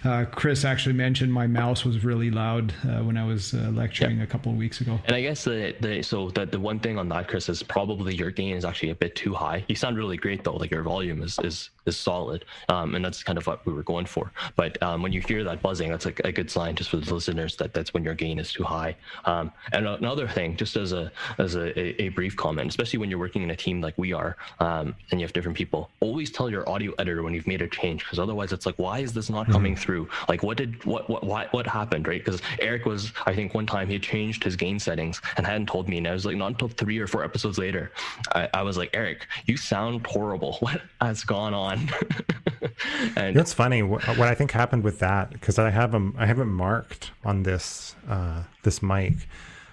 [0.04, 4.20] uh, Chris actually mentioned my mouse was really loud uh, when I was uh, lecturing
[4.20, 4.98] a couple of weeks ago.
[5.06, 8.14] And I guess the, the so that the one thing on that Chris is probably
[8.14, 9.64] your gain is actually a bit too high.
[9.68, 13.22] You sound really great though, like your volume is is is solid, um, and that's
[13.22, 14.32] kind of what we were going for.
[14.56, 17.14] But um, when you hear that buzzing, that's like a good sign just for the
[17.14, 18.96] listeners that that's when your gain is too high.
[19.24, 23.18] Um, and another thing, just as a as a, a brief comment, especially when you're
[23.18, 26.50] working in a team like we are, um, and you have different people, always tell
[26.50, 29.30] your audio editor when you've made a change, because otherwise it's like, why is this
[29.30, 29.82] not coming mm-hmm.
[29.82, 30.08] through?
[30.28, 32.24] Like, what did what what what, what happened, right?
[32.24, 35.88] Because Eric was, I think, one time he changed his gain settings and hadn't told
[35.88, 37.90] me, and I was like, not until three or four episodes later,
[38.34, 40.58] I, I was like, Eric, you sound horrible.
[40.62, 41.71] What has gone on?
[43.16, 43.82] and that's funny.
[43.82, 47.42] What, I think happened with that, because I have them, I have it marked on
[47.42, 49.14] this uh, this mic,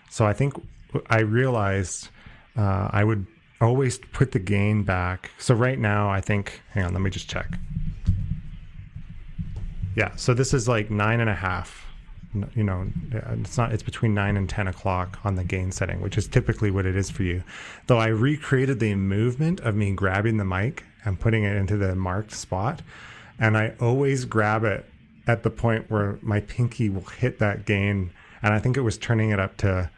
[0.09, 0.53] so I think
[1.09, 2.09] I realized
[2.57, 3.26] uh, I would
[3.61, 5.31] always put the gain back.
[5.38, 7.47] So right now, I think, hang on, let me just check.
[9.95, 11.85] Yeah, so this is like nine and a half.
[12.56, 16.18] You know, it's not, it's between nine and 10 o'clock on the gain setting, which
[16.18, 17.43] is typically what it is for you.
[17.88, 21.95] Though I recreated the movement of me grabbing the mic and putting it into the
[21.95, 22.81] marked spot.
[23.39, 24.85] And I always grab it
[25.26, 28.11] at the point where my pinky will hit that gain.
[28.43, 29.89] And I think it was turning it up to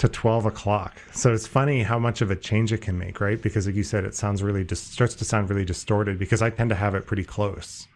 [0.00, 0.96] to 12 o'clock.
[1.12, 3.40] So it's funny how much of a change it can make, right?
[3.40, 6.48] Because like you said, it sounds really, dis- starts to sound really distorted because I
[6.48, 7.86] tend to have it pretty close.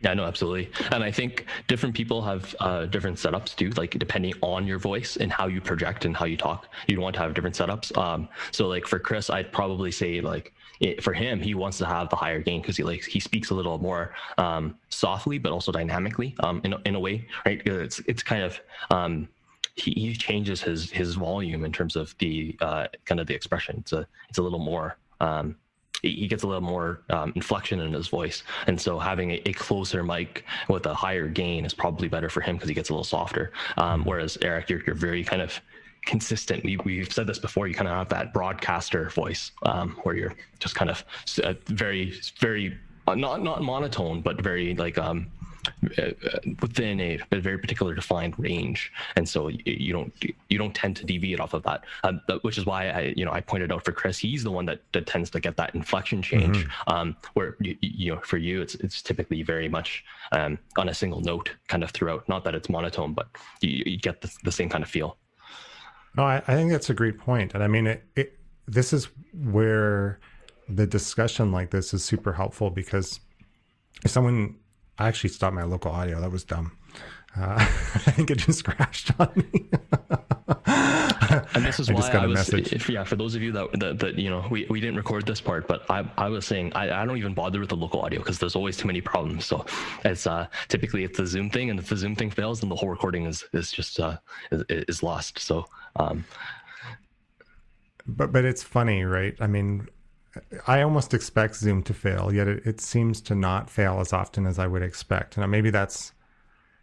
[0.00, 0.70] Yeah, no, absolutely.
[0.92, 5.16] And I think different people have uh, different setups too, like depending on your voice
[5.16, 7.96] and how you project and how you talk, you'd want to have different setups.
[7.98, 11.86] Um, so like for Chris, I'd probably say like it, for him, he wants to
[11.86, 15.50] have the higher gain because he like he speaks a little more um, softly, but
[15.50, 17.60] also dynamically um, in, in a way, right?
[17.66, 18.60] It's, it's kind of,
[18.90, 19.28] um,
[19.74, 23.78] he, he changes his, his volume in terms of the uh, kind of the expression.
[23.78, 25.56] It's a, it's a little more, um,
[26.02, 28.42] he gets a little more um, inflection in his voice.
[28.66, 32.40] And so having a, a, closer mic with a higher gain is probably better for
[32.40, 33.52] him because he gets a little softer.
[33.76, 35.60] Um, whereas Eric, you're, you're very kind of
[36.04, 36.64] consistent.
[36.64, 37.66] We, we've said this before.
[37.66, 41.04] You kind of have that broadcaster voice um, where you're just kind of
[41.42, 45.30] uh, very, very uh, not not monotone, but very like um,
[46.60, 50.12] within a, a, very particular defined range, and so you don't
[50.48, 51.84] you don't tend to deviate off of that.
[52.04, 54.66] Um, which is why I you know I pointed out for Chris, he's the one
[54.66, 56.58] that, that tends to get that inflection change.
[56.58, 56.94] Mm-hmm.
[56.94, 60.94] Um, where you, you, know for you, it's it's typically very much um, on a
[60.94, 62.28] single note kind of throughout.
[62.28, 63.28] Not that it's monotone, but
[63.60, 65.16] you, you get the, the, same kind of feel.
[66.16, 68.38] No, I, I think that's a great point, and I mean it, it.
[68.66, 70.20] This is where
[70.68, 73.20] the discussion like this is super helpful because
[74.04, 74.56] if someone
[74.98, 76.20] I actually stopped my local audio.
[76.20, 76.72] That was dumb.
[77.36, 79.68] Uh, I think it just crashed on me.
[81.54, 83.98] and this is I why I was, if, yeah, for those of you that, that,
[84.00, 87.02] that, you know, we, we didn't record this part, but I, I was saying, I,
[87.02, 89.46] I don't even bother with the local audio because there's always too many problems.
[89.46, 89.64] So
[90.04, 92.76] it's, uh, typically it's the zoom thing and if the zoom thing fails, then the
[92.76, 94.16] whole recording is, is just, uh,
[94.50, 95.38] is, is lost.
[95.38, 95.66] So,
[95.96, 96.24] um,
[98.06, 99.36] but, but it's funny, right?
[99.38, 99.86] I mean,
[100.66, 104.46] I almost expect Zoom to fail, yet it, it seems to not fail as often
[104.46, 105.36] as I would expect.
[105.36, 106.12] And maybe that's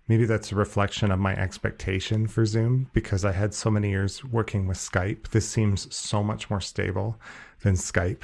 [0.07, 4.23] maybe that's a reflection of my expectation for Zoom because I had so many years
[4.23, 5.29] working with Skype.
[5.29, 7.19] This seems so much more stable
[7.61, 8.23] than Skype,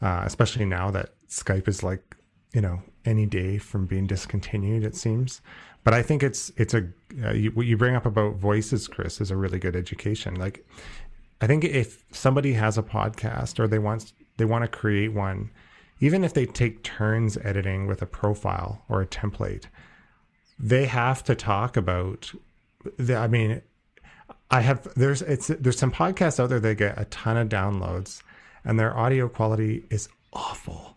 [0.00, 2.16] uh, especially now that Skype is like
[2.52, 4.84] you know any day from being discontinued.
[4.84, 5.40] It seems,
[5.84, 6.88] but I think it's it's a
[7.24, 10.34] uh, you, what you bring up about voices, Chris, is a really good education.
[10.34, 10.66] Like
[11.40, 15.50] I think if somebody has a podcast or they want they want to create one,
[16.00, 19.66] even if they take turns editing with a profile or a template,
[20.58, 22.32] they have to talk about.
[22.98, 23.62] The, I mean,
[24.50, 28.22] I have there's it's there's some podcasts out there that get a ton of downloads,
[28.64, 30.96] and their audio quality is awful.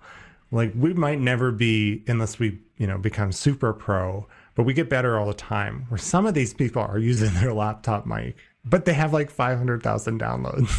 [0.52, 4.90] Like we might never be unless we you know become super pro, but we get
[4.90, 5.86] better all the time.
[5.90, 8.36] Where some of these people are using their laptop mic,
[8.66, 10.70] but they have like five hundred thousand downloads.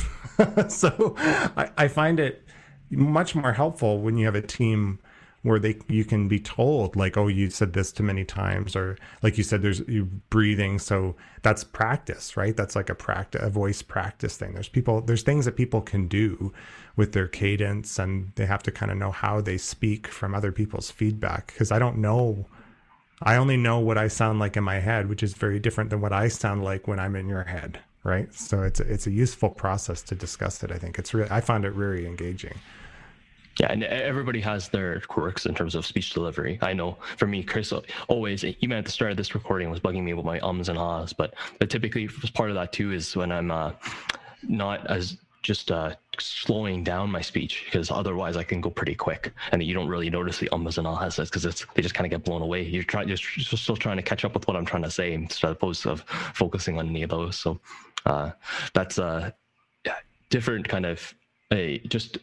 [0.70, 2.45] so I, I find it
[2.90, 4.98] much more helpful when you have a team
[5.42, 8.98] where they you can be told like oh you said this too many times or
[9.22, 9.80] like you said there's
[10.28, 10.78] breathing.
[10.78, 12.56] So that's practice right?
[12.56, 14.54] That's like a practice a voice practice thing.
[14.54, 16.52] There's people there's things that people can do
[16.96, 20.50] with their cadence and they have to kind of know how they speak from other
[20.52, 21.46] people's feedback.
[21.48, 22.46] Because i don't know
[23.22, 26.00] i only know what i sound like in my head which is very different than
[26.00, 29.50] what i sound like when i'm in your head right so it's it's a useful
[29.50, 32.54] process to discuss it i think it's really i find it really engaging
[33.58, 36.58] yeah, and everybody has their quirks in terms of speech delivery.
[36.60, 37.72] I know for me, Chris
[38.06, 40.78] always, even at the start of this recording, was bugging me with my ums and
[40.78, 41.14] ahs.
[41.14, 43.72] But, but typically, part of that too is when I'm uh,
[44.42, 49.32] not as just uh, slowing down my speech because otherwise I can go pretty quick,
[49.52, 52.10] and you don't really notice the ums and ahs because it's they just kind of
[52.10, 52.62] get blown away.
[52.62, 53.24] You're trying just
[53.56, 56.04] still trying to catch up with what I'm trying to say instead of
[56.34, 57.38] focusing on any of those.
[57.38, 57.60] So
[58.06, 58.30] uh,
[58.72, 59.34] that's a
[60.30, 61.14] different kind of
[61.52, 62.18] a just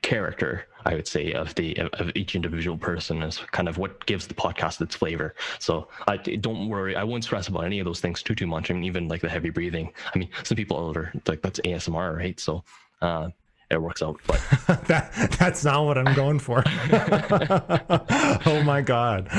[0.00, 4.26] character i would say of the of each individual person is kind of what gives
[4.26, 5.34] the podcast its flavor.
[5.58, 8.70] So i don't worry i won't stress about any of those things too too much
[8.70, 9.92] i mean even like the heavy breathing.
[10.14, 12.38] I mean some people are like that's asmr right?
[12.38, 12.64] So
[13.02, 13.28] uh
[13.70, 14.40] it works out but
[14.88, 16.62] that that's not what i'm going for.
[18.46, 19.28] Oh my god.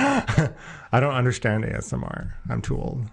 [0.92, 3.06] I don't understand asmr i'm too old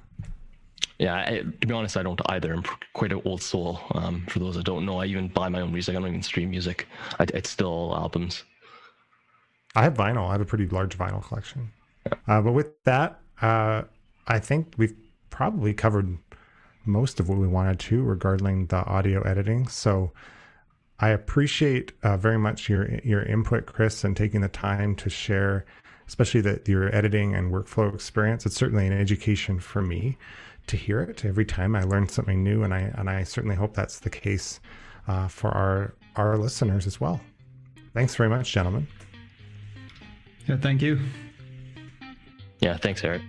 [0.98, 2.52] yeah, I, to be honest, I don't either.
[2.55, 3.81] I'm quite an old soul.
[3.93, 5.97] Um, for those that don't know, I even buy my own music.
[5.97, 6.86] I don't even stream music.
[7.19, 8.44] I, it's still albums.
[9.74, 10.28] I have vinyl.
[10.28, 11.73] I have a pretty large vinyl collection.
[12.06, 12.14] Yeah.
[12.28, 13.82] Uh, but with that, uh,
[14.27, 14.94] I think we've
[15.31, 16.19] probably covered
[16.85, 19.69] most of what we wanted to regarding the audio editing.
[19.69, 20.12] So
[20.98, 25.64] I appreciate uh, very much your your input, Chris, and taking the time to share,
[26.06, 28.47] especially that your editing and workflow experience.
[28.47, 30.19] It's certainly an education for me
[30.67, 31.75] to hear it every time.
[31.77, 34.61] I learn something new, and I and I certainly hope that's the case
[35.09, 37.21] uh, for our our listeners as well.
[37.95, 38.87] Thanks very much, gentlemen.
[40.47, 40.99] Yeah, thank you.
[42.61, 43.23] Yeah, thanks, Eric.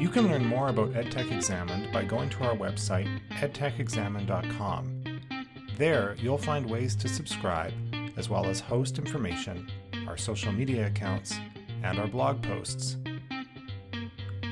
[0.00, 5.20] You can learn more about EdTech Examined by going to our website, edtechexamined.com.
[5.76, 7.72] There, you'll find ways to subscribe,
[8.16, 9.70] as well as host information,
[10.06, 11.34] our social media accounts,
[11.82, 12.96] and our blog posts.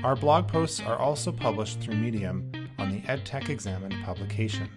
[0.05, 4.69] Our blog posts are also published through Medium on the EdTech Examined publication.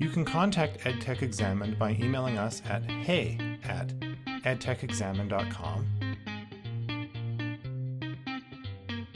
[0.00, 5.86] You can contact EdTech Examined by emailing us at hey at edtechexamined.com.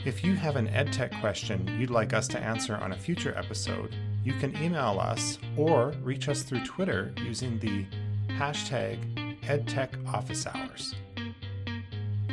[0.05, 3.93] If you have an EdTech question you'd like us to answer on a future episode,
[4.23, 7.85] you can email us or reach us through Twitter using the
[8.29, 10.95] hashtag EdTechOfficeHours.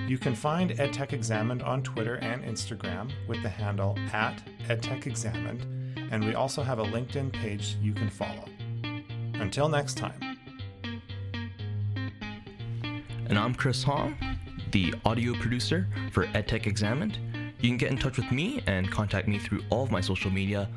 [0.08, 5.66] You can find EdTech Examined on Twitter and Instagram with the handle at EdTech Examined,
[6.10, 8.46] and we also have a LinkedIn page you can follow.
[9.34, 10.38] Until next time.
[13.26, 14.16] And I'm Chris Hoang.
[14.70, 17.18] the audio producer for EdTech Examined.
[17.60, 20.30] You can get in touch with me and contact me through all of my social
[20.30, 20.70] media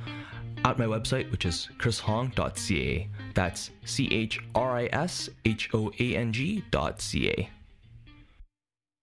[0.65, 3.07] at my website, which is chrishoang.ca.
[3.33, 7.49] That's C H R I S H O A N G.ca.